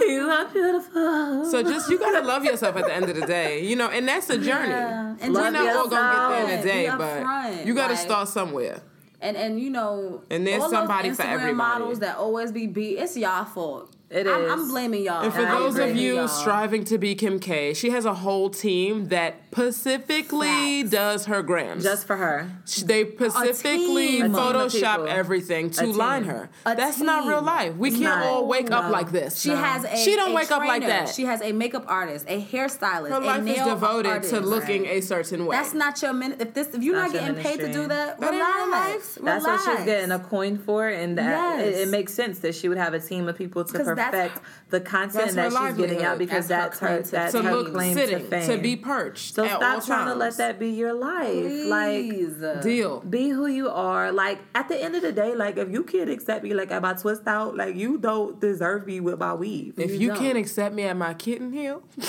You 0.00 0.30
are 0.30 0.44
beautiful. 0.46 1.44
So 1.50 1.62
just 1.62 1.90
you 1.90 1.98
gotta 1.98 2.26
love 2.26 2.44
yourself 2.44 2.76
at 2.76 2.84
the 2.86 2.94
end 2.94 3.08
of 3.08 3.16
the 3.16 3.26
day, 3.26 3.64
you 3.64 3.76
know, 3.76 3.88
and 3.88 4.06
that's 4.08 4.30
a 4.30 4.38
journey. 4.38 4.70
Yeah. 4.70 5.14
And 5.20 5.32
Love 5.34 5.44
We're 5.44 5.50
not 5.50 5.76
all 5.76 5.88
gonna 5.88 6.12
get 6.12 6.28
there 6.46 6.54
in 6.54 6.60
a 6.60 6.62
day, 6.62 6.86
but 6.96 7.22
upfront, 7.22 7.66
you 7.66 7.74
gotta 7.74 7.94
like- 7.94 8.02
start 8.02 8.28
somewhere. 8.28 8.80
And 9.20 9.36
and 9.36 9.58
you 9.60 9.70
know, 9.70 10.22
And 10.30 10.46
there's 10.46 10.62
all 10.62 10.70
somebody 10.70 11.08
those 11.08 11.16
for 11.16 11.22
Instagram 11.24 11.32
everybody. 11.32 11.54
models 11.54 11.98
that 12.00 12.16
always 12.18 12.52
be 12.52 12.66
beat. 12.66 12.98
It's 12.98 13.16
y'all 13.16 13.44
fault. 13.44 13.90
It 14.14 14.26
I'm, 14.28 14.42
is. 14.44 14.52
I'm 14.52 14.68
blaming 14.68 15.02
y'all. 15.02 15.22
And 15.24 15.32
for 15.32 15.40
I 15.40 15.58
those 15.58 15.76
of 15.78 15.96
you 15.96 16.14
Y'all. 16.16 16.28
striving 16.28 16.84
to 16.84 16.98
be 16.98 17.14
Kim 17.16 17.40
K, 17.40 17.74
she 17.74 17.90
has 17.90 18.04
a 18.04 18.14
whole 18.14 18.48
team 18.48 19.08
that 19.08 19.34
specifically 19.52 20.82
Facts. 20.82 20.90
does 20.90 21.26
her 21.26 21.42
grams. 21.42 21.82
Just 21.84 22.06
for 22.06 22.16
her. 22.16 22.48
they 22.84 23.04
specifically 23.04 24.06
team. 24.06 24.22
A 24.22 24.28
team 24.28 24.34
of 24.34 24.40
Photoshop 24.72 25.08
everything 25.08 25.70
to 25.70 25.86
line 25.86 26.24
her. 26.24 26.48
A 26.66 26.74
That's 26.74 26.98
not 27.00 27.26
real 27.28 27.42
life. 27.42 27.74
We 27.76 27.88
It's 27.88 27.98
can't 27.98 28.20
not. 28.20 28.26
all 28.26 28.46
wake 28.46 28.70
up 28.70 28.90
like 28.90 29.10
this. 29.10 29.40
She 29.40 29.50
has 29.50 29.84
a. 29.84 29.96
She 29.96 30.16
don't 30.16 30.32
a 30.32 30.34
wake 30.34 30.50
up 30.50 30.60
like 30.64 30.82
that. 30.82 31.08
She 31.08 31.24
has 31.24 31.40
a 31.42 31.52
makeup 31.52 31.84
artist, 31.88 32.24
a 32.28 32.40
hairstylist, 32.42 33.10
her 33.10 33.16
a 33.16 33.20
life 33.20 33.40
is 33.40 33.44
nail 33.46 33.68
devoted 33.70 34.08
artist. 34.10 34.30
to 34.32 34.40
looking 34.40 34.86
a 34.86 35.00
certain 35.00 35.46
way. 35.46 35.56
That's 35.56 35.74
not 35.74 36.00
your 36.02 36.12
minute. 36.12 36.40
If 36.40 36.54
this, 36.54 36.68
if 36.74 36.82
you're 36.82 36.94
Not 36.96 37.12
not 37.12 37.12
getting 37.12 37.34
paid 37.36 37.60
to 37.60 37.72
do 37.72 37.86
that, 37.88 38.20
That 38.20 38.32
ain't 38.34 38.42
real 38.42 38.64
relax. 38.66 39.18
That's 39.22 39.44
what 39.44 39.60
she's 39.76 39.84
getting 39.84 40.10
a 40.10 40.18
coin 40.18 40.58
for, 40.58 40.88
and 40.88 41.18
that 41.18 41.60
it, 41.60 41.66
Yes. 41.66 41.76
it 41.86 41.88
makes 41.88 42.12
sense 42.14 42.38
that 42.40 42.54
she 42.54 42.68
would 42.68 42.78
have 42.78 42.94
a 42.94 43.00
team 43.00 43.28
of 43.28 43.36
people 43.36 43.64
to 43.64 43.72
'Cause 43.72 43.86
that's- 44.12 44.30
perfect 44.32 44.46
the 44.70 44.80
content 44.80 45.30
that 45.32 45.52
her 45.52 45.68
she's 45.68 45.76
getting 45.76 46.02
out 46.02 46.18
because 46.18 46.48
That's 46.48 46.80
that's 46.80 46.80
her 46.80 46.88
her 46.96 47.02
that's 47.02 47.32
to 47.32 47.42
her 47.42 47.54
look 47.54 47.72
claim 47.72 47.94
sitting, 47.94 48.18
to 48.18 48.24
fame. 48.24 48.48
to 48.48 48.58
be 48.58 48.74
perched. 48.74 49.34
so 49.34 49.44
at 49.44 49.50
stop 49.52 49.74
all 49.76 49.80
trying 49.82 50.06
to 50.08 50.14
let 50.16 50.36
that 50.38 50.58
be 50.58 50.70
your 50.70 50.92
life. 50.92 51.44
Like 51.66 52.62
deal. 52.62 52.98
be 53.00 53.28
who 53.28 53.46
you 53.46 53.68
are. 53.68 54.10
Like 54.10 54.40
at 54.54 54.68
the 54.68 54.82
end 54.82 54.96
of 54.96 55.02
the 55.02 55.12
day, 55.12 55.36
like 55.36 55.58
if 55.58 55.70
you 55.70 55.84
can't 55.84 56.10
accept 56.10 56.42
me 56.42 56.54
like 56.54 56.72
at 56.72 56.82
my 56.82 56.94
twist 56.94 57.22
out, 57.28 57.56
like 57.56 57.76
you 57.76 57.98
don't 57.98 58.40
deserve 58.40 58.86
me 58.86 58.98
with 58.98 59.20
my 59.20 59.32
weave. 59.34 59.78
If 59.78 59.92
You 59.92 59.98
you 59.98 60.14
can't 60.14 60.38
accept 60.38 60.74
me 60.74 60.82
at 60.82 60.96
my 60.96 61.14
kitten 61.14 61.52
heel, 61.52 61.82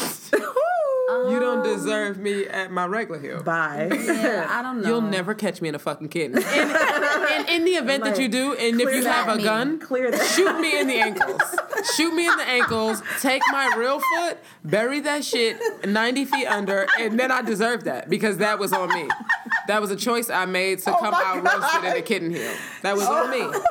you 1.08 1.40
don't 1.40 1.60
um, 1.60 1.64
deserve 1.64 2.18
me 2.18 2.46
at 2.48 2.72
my 2.72 2.86
regular 2.86 3.20
heel. 3.20 3.44
Bye. 3.44 3.90
Yeah, 3.92 4.48
I 4.50 4.62
don't 4.62 4.82
know. 4.82 4.88
You'll 4.90 5.02
never 5.02 5.34
catch 5.34 5.62
me 5.62 5.70
in 5.70 5.76
a 5.76 5.80
fucking 5.80 6.10
kitten. 6.10 6.38
And, 6.38 6.72
and 6.72 7.50
in 7.50 7.66
the 7.66 7.72
event 7.74 8.04
that 8.04 8.20
you 8.20 8.28
do, 8.28 8.54
and 8.56 8.80
if 8.82 8.94
you 8.94 9.06
have 9.06 9.28
a 9.28 9.36
me. 9.38 9.44
gun, 9.44 9.80
Clear 9.80 10.12
that. 10.12 10.26
shoot 10.32 10.60
me 10.60 10.80
in 10.80 10.88
the 10.88 10.96
ankles. 11.00 11.42
Shoot 11.96 12.14
me 12.14 12.28
in 12.28 12.36
the 12.38 12.48
ankles. 12.48 13.02
Take 13.22 13.42
my 13.52 13.74
real 13.78 14.00
foot, 14.00 14.38
bury 14.64 15.00
that 15.02 15.24
shit 15.24 15.58
90 15.86 16.26
feet 16.26 16.48
under, 16.48 16.88
and 17.00 17.20
then 17.20 17.32
I 17.32 17.42
deserve 17.42 17.84
that 17.84 18.10
because 18.10 18.38
that 18.38 18.58
was 18.60 18.74
on 18.74 18.90
me. 18.90 19.08
That 19.68 19.82
was 19.82 19.92
a 19.92 19.96
choice 19.96 20.30
I 20.30 20.46
made 20.46 20.80
to 20.80 20.96
oh 20.96 21.00
come 21.00 21.14
out 21.14 21.44
roasted 21.44 21.84
in 21.84 21.98
a 21.98 22.02
kitten 22.02 22.32
heel. 22.32 22.52
That 22.84 22.96
was 22.96 23.06
on 23.06 23.30
me. 23.32 23.38
Oh. 23.42 23.64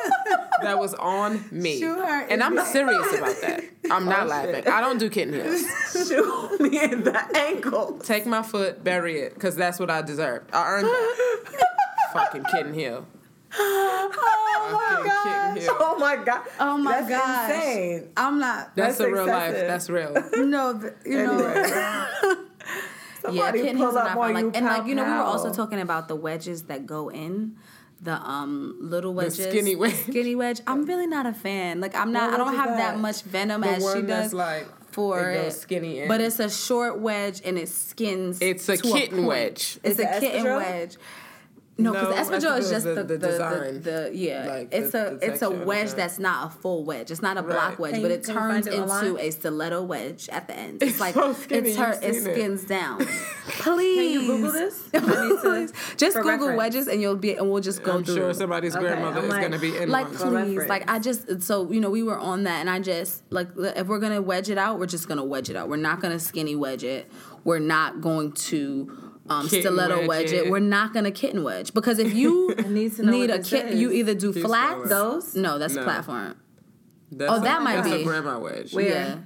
That 0.63 0.79
was 0.79 0.95
on 0.95 1.45
me. 1.51 1.79
Shoot 1.79 1.97
her 1.99 2.21
And 2.23 2.33
in 2.33 2.43
I'm 2.43 2.55
the- 2.55 2.65
serious 2.65 3.07
about 3.19 3.41
that. 3.43 3.65
I'm 3.91 4.07
not 4.07 4.25
oh, 4.25 4.31
laughing. 4.31 4.67
I 4.69 4.81
don't 4.81 4.99
do 4.99 5.11
kitten 5.11 5.35
heels. 5.35 6.09
Shoot 6.09 6.61
me 6.61 6.83
in 6.83 7.05
the 7.05 7.37
ankle. 7.37 7.99
Take 7.99 8.27
my 8.27 8.43
foot, 8.43 8.83
bury 8.83 9.21
it, 9.21 9.35
because 9.35 9.57
that's 9.57 9.79
what 9.79 9.91
I 9.91 10.03
deserved. 10.03 10.51
I 10.55 10.69
earned 10.71 10.87
that. 10.87 11.65
Fucking 12.13 12.45
kitten 12.45 12.73
heel. 12.75 13.07
Oh 13.57 14.11
Fucking 14.73 15.63
kitten. 15.63 15.77
Oh 15.81 15.97
my 15.99 16.17
god. 16.17 16.43
Oh 16.59 16.79
my 16.79 17.01
god! 17.01 17.09
That's 17.09 17.11
gosh. 17.11 17.51
insane. 17.51 18.09
I'm 18.17 18.41
not. 18.41 18.75
That's, 18.75 18.99
That's 18.99 19.09
a 19.09 19.13
real 19.13 19.27
life. 19.27 19.55
That's 19.55 19.91
real. 19.91 20.13
No, 20.37 20.81
th- 20.81 20.93
you 21.05 21.25
know. 21.25 22.07
yeah, 23.31 23.45
Somebody 23.45 23.63
kitten 23.63 23.79
pull 23.79 23.99
up 23.99 24.17
on 24.17 24.29
you, 24.29 24.35
Like, 24.47 24.57
and 24.57 24.67
like 24.67 24.87
you 24.87 24.95
know, 24.95 25.05
we 25.05 25.11
were 25.11 25.17
also 25.17 25.53
talking 25.53 25.81
about 25.81 26.09
the 26.09 26.17
wedges 26.17 26.65
that 26.65 26.87
go 26.87 27.11
in. 27.11 27.57
The 28.03 28.13
um 28.21 28.77
little 28.81 29.15
wedges, 29.15 29.39
skinny 29.39 29.77
wedge. 29.77 29.95
skinny 29.95 30.35
wedge. 30.35 30.61
I'm 30.67 30.85
really 30.85 31.07
not 31.07 31.25
a 31.25 31.33
fan. 31.33 31.81
Like 31.81 31.95
I'm 31.95 32.13
not. 32.13 32.35
I 32.35 32.37
don't 32.37 32.55
have 32.55 32.77
that 32.77 32.95
that? 32.95 32.99
much 32.99 33.23
venom 33.23 33.63
The 33.63 33.69
as 33.69 33.93
she 33.95 34.03
does 34.03 34.35
like 34.35 34.67
for 34.93 35.31
it 35.31 35.53
skinny 35.53 36.01
in. 36.01 36.09
But 36.09 36.21
it's 36.21 36.39
a 36.39 36.51
short 36.51 37.01
wedge 37.01 37.41
and 37.45 37.57
it 37.57 37.69
skins. 37.69 38.39
It's 38.43 38.69
a 38.69 38.77
kitten 38.77 39.19
point. 39.19 39.29
wedge. 39.29 39.79
It's 39.83 39.99
Is 39.99 40.01
a 40.01 40.21
kitten 40.21 40.45
wedge. 40.45 40.97
No, 41.77 41.91
No, 41.93 42.01
because 42.07 42.29
the 42.29 42.37
espadrille 42.37 42.59
is 42.61 42.71
just 42.71 42.85
the, 42.85 42.95
the- 42.95 43.03
the, 43.03 43.19
the 43.19 43.27
design. 43.27 43.75
The, 43.83 43.91
the- 43.91 44.11
yeah, 44.15 44.47
Like 44.47 44.69
it's 44.73 44.93
the- 44.93 45.15
a 45.15 45.17
the 45.17 45.27
it's 45.33 45.43
a 45.43 45.51
wedge 45.51 45.89
it. 45.89 45.97
that's 45.97 46.21
not 46.21 46.47
a 46.47 46.51
full 46.61 46.85
wedge. 46.85 47.11
It's 47.11 47.21
not 47.21 47.37
a 47.37 47.43
block 47.43 47.81
wedge, 47.81 47.95
Can 47.95 48.03
but 48.03 48.13
it 48.13 48.29
you 48.29 48.33
turns 48.35 48.69
it 48.69 48.75
into 48.75 48.85
online? 48.93 49.17
a 49.19 49.31
stiletto 49.33 49.83
wedge 49.83 50.29
at 50.29 50.47
the 50.47 50.57
end. 50.57 50.83
It's 50.83 50.93
It's 50.93 51.01
like 51.01 51.15
so 51.15 51.33
skinny, 51.33 51.71
it's 51.71 51.79
her. 51.79 51.95
you've 51.95 52.03
It 52.05 52.15
seen 52.15 52.27
it. 52.31 52.35
skins 52.35 52.65
down. 52.65 52.99
Please, 53.01 53.97
Can 54.13 54.21
you 54.21 54.21
Google 54.27 54.53
this? 54.53 54.89
I 54.95 54.99
need 54.99 55.41
to- 55.69 55.73
just 55.97 56.17
Google 56.17 56.31
reference. 56.31 56.59
wedges 56.59 56.87
and 56.87 57.01
you'll 57.03 57.17
be 57.17 57.35
and 57.35 57.51
we'll 57.51 57.61
just 57.61 57.83
go 57.83 57.97
I'm 57.97 58.05
through. 58.05 58.15
sure 58.17 58.35
somebody's 58.35 58.77
Okay, 58.77 58.85
grandmother 58.85 59.19
I'm 59.19 59.25
is 59.25 59.31
like- 59.31 59.41
going 59.41 59.53
to 59.53 59.59
be 59.59 59.77
in 59.77 59.89
like 59.91 60.07
one. 60.07 60.17
Please, 60.17 60.57
reference. 60.57 60.69
like 60.69 60.89
I 60.91 60.99
just 61.01 61.43
so 61.43 61.71
you 61.73 61.81
know 61.81 61.91
we 61.91 62.03
were 62.05 62.19
on 62.19 62.45
that 62.45 62.61
and 62.61 62.71
I 62.71 62.79
just 62.79 63.25
like 63.31 63.49
if 63.57 63.89
we're 63.89 63.99
gonna 63.99 64.23
wedge 64.23 64.49
it 64.49 64.59
out, 64.59 64.79
we're 64.79 64.87
just 64.87 65.09
gonna 65.09 65.25
wedge 65.25 65.51
it 65.51 65.57
out. 65.57 65.69
We're 65.69 65.77
not 65.77 66.01
gonna 66.01 66.21
skinny 66.21 66.55
wedge 66.55 66.85
it. 66.85 67.11
We're 67.43 67.59
not 67.59 68.01
going 68.01 68.33
to 68.33 69.13
um, 69.29 69.49
stiletto 69.49 69.99
wedge 70.01 70.09
wedge 70.09 70.33
it. 70.33 70.47
it. 70.47 70.51
We're 70.51 70.59
not 70.61 70.93
gonna 70.93 71.11
kitten 71.11 71.43
wedge 71.43 71.73
because 71.75 71.99
if 71.99 72.15
you 72.15 72.55
need 72.69 72.99
need 72.99 73.31
a 73.31 73.39
this 73.39 73.51
kit, 73.51 73.75
you 73.75 73.91
either 73.91 74.15
do 74.15 74.33
Please 74.33 74.45
flats. 74.45 74.85
spell. 74.87 75.13
Those? 75.13 75.35
No, 75.35 75.59
that's 75.59 75.75
No. 75.75 75.83
platform. 75.85 76.37
That's 77.13 77.31
Oh, 77.33 77.37
a- 77.37 77.41
that 77.41 77.63
might 77.63 77.77
that's 77.77 77.89
be. 77.89 78.03
a 78.03 78.05
grandma 78.05 78.39
wedge. 78.39 78.75
Where? 78.75 78.87
Yeah. 78.89 79.17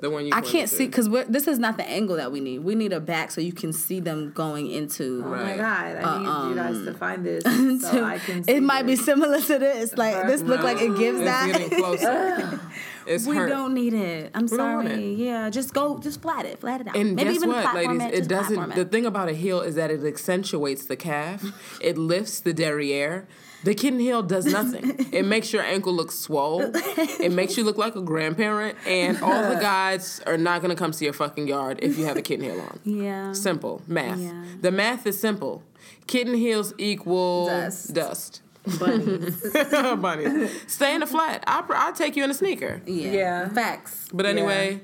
The 0.00 0.10
one 0.10 0.26
you 0.26 0.30
I 0.32 0.42
can't 0.42 0.68
to. 0.68 0.74
see 0.76 0.86
because 0.86 1.08
this 1.28 1.48
is 1.48 1.58
not 1.58 1.76
the 1.76 1.82
angle 1.84 2.16
that 2.16 2.30
we 2.30 2.38
need. 2.38 2.60
We 2.60 2.76
need 2.76 2.92
a 2.92 3.00
back 3.00 3.32
so 3.32 3.40
you 3.40 3.52
can 3.52 3.72
see 3.72 3.98
them 3.98 4.30
going 4.32 4.70
into. 4.70 5.24
Oh 5.26 5.28
my 5.30 5.56
god, 5.56 5.96
I 5.96 6.18
need 6.44 6.50
you 6.50 6.54
guys 6.54 6.84
to 6.84 6.94
find 6.94 7.24
this 7.26 7.42
so 7.42 7.90
to- 7.98 8.04
I 8.04 8.18
can 8.18 8.44
see 8.44 8.52
it 8.52 8.62
might 8.62 8.86
be 8.86 8.94
similar 8.94 9.40
to 9.40 9.58
this. 9.58 9.96
Like 9.96 10.26
this 10.28 10.40
look 10.42 10.62
like 10.62 10.80
it 10.80 10.96
gives 10.96 11.18
It's 11.20 12.02
that. 12.02 12.60
it's 13.08 13.26
We 13.26 13.36
hurt. 13.36 13.48
don't 13.48 13.74
need 13.74 13.94
it. 13.94 14.30
I'm 14.34 14.46
don't 14.46 14.58
sorry. 14.58 15.14
Yeah, 15.14 15.50
just 15.50 15.72
go, 15.74 15.98
just 15.98 16.20
flat 16.22 16.44
it, 16.46 16.60
flat 16.60 16.80
it 16.82 16.88
out. 16.88 16.96
And 16.96 17.16
Maybe 17.16 17.34
guess 17.34 17.46
what, 17.46 17.74
ladies? 17.74 18.02
it. 18.02 18.14
It 18.14 18.28
doesn't. 18.28 18.74
The 18.74 18.84
thing 18.84 19.06
about 19.06 19.28
a 19.28 19.32
heel 19.34 19.60
is 19.60 19.74
that 19.76 19.90
it 19.90 20.04
accentuates 20.04 20.86
the 20.86 20.96
calf. 20.96 21.42
it 21.80 21.96
lifts 21.98 22.40
the 22.40 22.52
derriere. 22.52 23.26
The 23.64 23.74
kitten 23.74 23.98
heel 23.98 24.22
does 24.22 24.46
nothing. 24.46 25.08
it 25.12 25.24
makes 25.34 25.52
your 25.52 25.62
ankle 25.64 25.92
look 25.92 26.12
swole. 26.12 26.70
It 26.74 27.32
makes 27.32 27.56
you 27.56 27.64
look 27.64 27.76
like 27.76 27.96
a 27.96 28.00
grandparent. 28.02 28.78
And 28.86 29.20
all 29.20 29.48
the 29.52 29.58
guys 29.60 30.20
are 30.26 30.36
not 30.38 30.62
gonna 30.62 30.76
come 30.76 30.92
to 30.92 31.04
your 31.04 31.12
fucking 31.12 31.48
yard 31.48 31.80
if 31.82 31.98
you 31.98 32.04
have 32.04 32.16
a 32.16 32.22
kitten 32.22 32.44
heel 32.44 32.60
on. 32.60 32.78
Yeah. 32.84 33.32
Simple 33.32 33.82
math. 33.88 34.20
Yeah. 34.20 34.44
The 34.60 34.70
math 34.70 35.06
is 35.08 35.18
simple. 35.18 35.64
Kitten 36.06 36.34
heels 36.34 36.72
equal 36.78 37.46
Dust. 37.46 37.92
dust. 37.94 38.42
Bunnies. 38.78 39.40
Bunny. 40.00 40.48
Stay 40.66 40.94
in 40.94 41.00
the 41.00 41.06
flat. 41.06 41.44
I'll, 41.46 41.64
I'll 41.70 41.92
take 41.92 42.16
you 42.16 42.24
in 42.24 42.30
a 42.30 42.34
sneaker. 42.34 42.82
Yeah. 42.86 43.10
Yeah. 43.12 43.48
Facts. 43.48 44.08
But 44.12 44.26
anyway, 44.26 44.80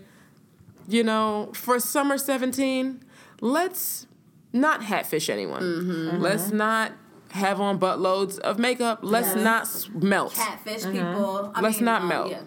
you 0.88 1.02
know, 1.02 1.50
for 1.54 1.78
summer 1.80 2.18
17, 2.18 3.04
let's 3.40 4.06
not 4.52 4.82
hatfish 4.84 5.28
anyone. 5.28 5.62
Mm-hmm. 5.62 6.20
Let's 6.22 6.50
not 6.52 6.92
have 7.32 7.60
on 7.60 7.78
buttloads 7.80 8.38
of 8.38 8.58
makeup. 8.58 9.00
Let's 9.02 9.34
not 9.34 9.68
melt. 9.94 10.34
Catfish 10.34 10.84
people. 10.84 11.52
I 11.54 11.60
Let's 11.60 11.78
mean, 11.78 11.84
not 11.86 12.02
um, 12.02 12.08
melt. 12.08 12.30
yeah. 12.30 12.40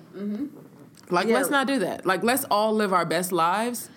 Like, 1.09 1.27
Yeah. 1.27 1.35
let's 1.35 1.49
not 1.49 1.67
do 1.67 1.79
that. 1.79 2.05
Like, 2.05 2.23
let's 2.23 2.45
all 2.45 2.73
live 2.73 2.93
our 2.93 3.05
best 3.05 3.31
lives 3.31 3.89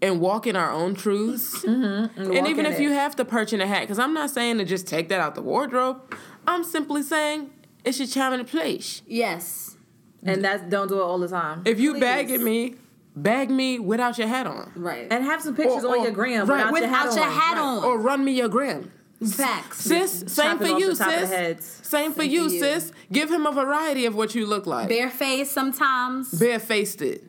and 0.00 0.20
walk 0.20 0.46
in 0.46 0.54
our 0.54 0.70
own 0.70 0.94
truths. 0.94 1.64
And 1.64 2.10
walk 2.16 2.48
even 2.48 2.66
if 2.66 2.78
it. 2.78 2.82
you 2.82 2.92
have 2.92 3.16
to 3.16 3.24
perch 3.24 3.52
in 3.52 3.60
a 3.60 3.66
hat, 3.66 3.80
because 3.80 3.98
I'm 3.98 4.14
not 4.14 4.30
saying 4.30 4.58
to 4.58 4.64
just 4.64 4.86
take 4.86 5.08
that 5.08 5.20
out 5.20 5.34
the 5.34 5.42
wardrobe. 5.42 6.00
I'm 6.48 6.64
simply 6.64 7.02
saying 7.02 7.50
it's 7.84 7.98
your 7.98 8.08
time 8.08 8.32
and 8.32 8.46
place. 8.48 9.02
Yes. 9.06 9.76
and 10.24 10.42
that's 10.44 10.62
don't 10.64 10.88
do 10.88 10.98
it 10.98 11.02
all 11.02 11.18
the 11.18 11.28
time. 11.28 11.62
If 11.64 11.78
you 11.78 11.92
Please. 11.92 12.00
bag 12.00 12.30
at 12.30 12.40
me, 12.40 12.74
bag 13.14 13.50
me 13.50 13.78
without 13.78 14.18
your 14.18 14.26
hat 14.28 14.46
on. 14.46 14.72
Right. 14.74 15.06
and 15.10 15.24
have 15.24 15.42
some 15.42 15.54
pictures 15.54 15.84
Or- 15.84 15.96
on 15.98 16.02
your 16.04 16.12
gram 16.12 16.46
right, 16.48 16.72
without, 16.72 16.88
your 16.88 16.88
hat 16.96 17.14
your 17.14 17.24
on. 17.24 17.32
hat 17.32 17.58
on. 17.58 17.84
Or 17.84 17.98
run 18.00 18.24
me 18.24 18.32
your 18.32 18.48
gram. 18.48 18.90
Facts. 19.32 19.80
Sis, 19.80 20.24
same 20.28 20.58
for 20.58 20.66
you, 20.66 20.90
the 20.94 20.96
top 20.96 21.08
of 21.12 21.20
the 21.20 21.26
sis. 21.26 21.30
heads. 21.36 21.80
Same 21.82 22.12
for 22.12 22.20
Same 22.22 22.30
you, 22.30 22.48
for 22.48 22.54
you. 22.54 22.60
sis. 22.60 22.92
Give 23.12 23.28
him 23.30 23.46
a 23.46 23.52
variety 23.52 24.06
of 24.06 24.14
what 24.14 24.34
you 24.36 24.46
look 24.46 24.64
like. 24.66 24.88
Barefaced 24.88 25.50
sometimes. 25.52 26.30
Bare 26.38 26.60
faced 26.60 27.02
it. 27.02 27.24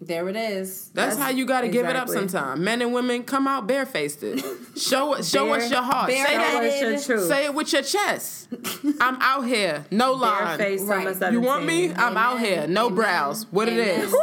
There 0.00 0.28
it 0.28 0.36
is. 0.36 0.90
That's, 0.94 1.16
how 1.16 1.30
you 1.30 1.44
got 1.44 1.62
to 1.62 1.68
give 1.68 1.86
it 1.86 1.96
up 1.96 2.08
sometime. 2.08 2.62
Men 2.62 2.82
and 2.82 2.92
women, 2.92 3.24
come 3.24 3.48
out 3.48 3.66
barefaced 3.66 4.22
it. 4.22 4.44
show 4.76 5.14
it. 5.14 5.24
Show 5.24 5.52
us 5.52 5.70
your 5.70 5.82
heart. 5.82 6.10
Say 6.10 6.22
that. 6.22 6.80
Your 6.80 7.00
truth? 7.00 7.28
Say 7.28 7.46
it 7.46 7.54
with 7.54 7.72
your 7.72 7.82
chest. 7.82 8.48
I'm 9.00 9.16
out 9.20 9.42
here. 9.46 9.86
No 9.90 10.12
line. 10.12 10.58
Right. 10.58 11.32
You 11.32 11.40
want 11.40 11.64
me? 11.64 11.92
I'm 11.92 12.16
out 12.16 12.38
here. 12.38 12.66
No 12.68 12.86
Amen. 12.86 12.94
brows. 12.94 13.46
What 13.50 13.68
it 13.68 13.72
Amen. 13.72 14.00
is. 14.02 14.14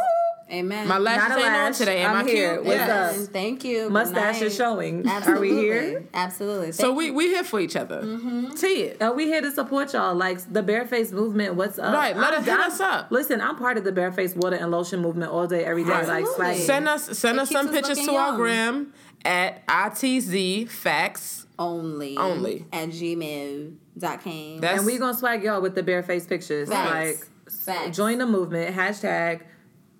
Amen. 0.48 0.86
My 0.86 0.98
lashes 0.98 1.28
Not 1.30 1.38
a 1.40 1.44
ain't 1.44 1.54
on 1.56 1.72
today. 1.72 2.02
Am 2.04 2.16
I'm 2.16 2.24
i 2.24 2.30
here. 2.30 2.52
cute? 2.54 2.64
What's 2.66 2.76
Yes. 2.78 3.24
up? 3.26 3.32
Thank 3.32 3.64
you. 3.64 3.90
Mustache 3.90 4.42
is 4.42 4.56
night. 4.56 4.64
showing. 4.64 5.08
Are 5.08 5.40
we 5.40 5.50
here? 5.50 6.04
Absolutely. 6.14 6.70
So 6.70 6.92
we 6.92 7.10
we 7.10 7.26
here 7.26 7.42
for 7.42 7.58
each 7.58 7.74
other. 7.74 8.00
Mm-hmm. 8.02 8.54
See 8.54 8.82
it. 8.84 8.98
And 9.00 9.16
we 9.16 9.24
here 9.26 9.40
to 9.40 9.50
support 9.50 9.92
y'all, 9.92 10.14
like 10.14 10.38
the 10.52 10.62
bareface 10.62 11.10
movement. 11.10 11.56
What's 11.56 11.80
up? 11.80 11.92
Right, 11.92 12.16
let 12.16 12.32
I'm 12.32 12.40
us- 12.40 12.44
hit 12.46 12.50
down- 12.56 12.60
us 12.70 12.78
up. 12.80 13.10
Listen, 13.10 13.40
I'm 13.40 13.56
part 13.56 13.76
of 13.76 13.82
the 13.82 13.90
bareface 13.90 14.36
water 14.36 14.54
and 14.54 14.70
lotion 14.70 15.00
movement 15.00 15.32
all 15.32 15.48
day, 15.48 15.64
every 15.64 15.82
day. 15.82 15.90
Right. 15.90 16.06
Like 16.06 16.22
Absolutely. 16.24 16.54
swag. 16.54 16.66
Send 16.66 16.88
us 16.88 17.18
send 17.18 17.38
It 17.38 17.42
us 17.42 17.50
some 17.50 17.66
us 17.66 17.72
pictures 17.74 17.98
to 17.98 18.04
looking 18.04 18.16
our 18.18 18.36
gram 18.36 18.94
at 19.24 19.66
ITZ 19.66 20.68
Facts. 20.68 21.46
only 21.58 22.16
Only. 22.16 22.66
at 22.72 22.90
gmail.com. 22.90 24.60
That's 24.60 24.78
and 24.78 24.86
we 24.86 24.98
gonna 24.98 25.14
swag 25.14 25.42
y'all 25.42 25.60
with 25.60 25.74
the 25.74 25.82
bareface 25.82 26.28
pictures. 26.28 26.68
Facts. 26.68 26.92
Like, 26.92 27.28
Facts. 27.52 27.96
join 27.96 28.18
the 28.18 28.26
movement. 28.26 28.76
Hashtag 28.76 29.40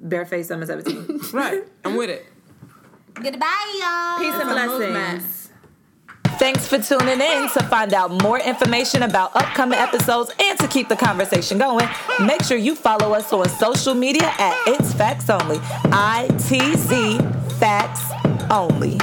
bareface 0.03 0.47
summer 0.47 0.67
17. 0.67 1.21
right. 1.33 1.63
I'm 1.85 1.97
with 1.97 2.11
it. 2.11 2.27
Goodbye, 3.15 3.79
y'all. 3.81 4.19
Peace 4.19 4.35
and 4.35 4.51
It's 4.51 4.73
a 4.73 4.77
blessings. 4.93 5.43
Thanks 6.39 6.69
for 6.69 6.79
tuning 6.79 7.19
in. 7.21 7.49
To 7.49 7.65
find 7.65 7.95
out 7.95 8.23
more 8.23 8.39
information 8.39 9.05
about 9.05 9.35
upcoming 9.35 9.79
episodes 9.79 10.31
and 10.39 10.59
to 10.59 10.69
keep 10.69 10.89
the 10.89 10.97
conversation 10.97 11.57
going, 11.57 11.89
make 12.21 12.43
sure 12.43 12.59
you 12.59 12.75
follow 12.75 13.15
us 13.15 13.33
on 13.33 13.49
social 13.49 13.95
media 13.95 14.31
at 14.39 14.55
It's 14.67 14.93
Facts 14.93 15.31
Only. 15.31 15.59
I 15.63 16.29
T 16.47 16.77
Z 16.77 17.19
Facts 17.59 18.03
Only. 18.51 18.99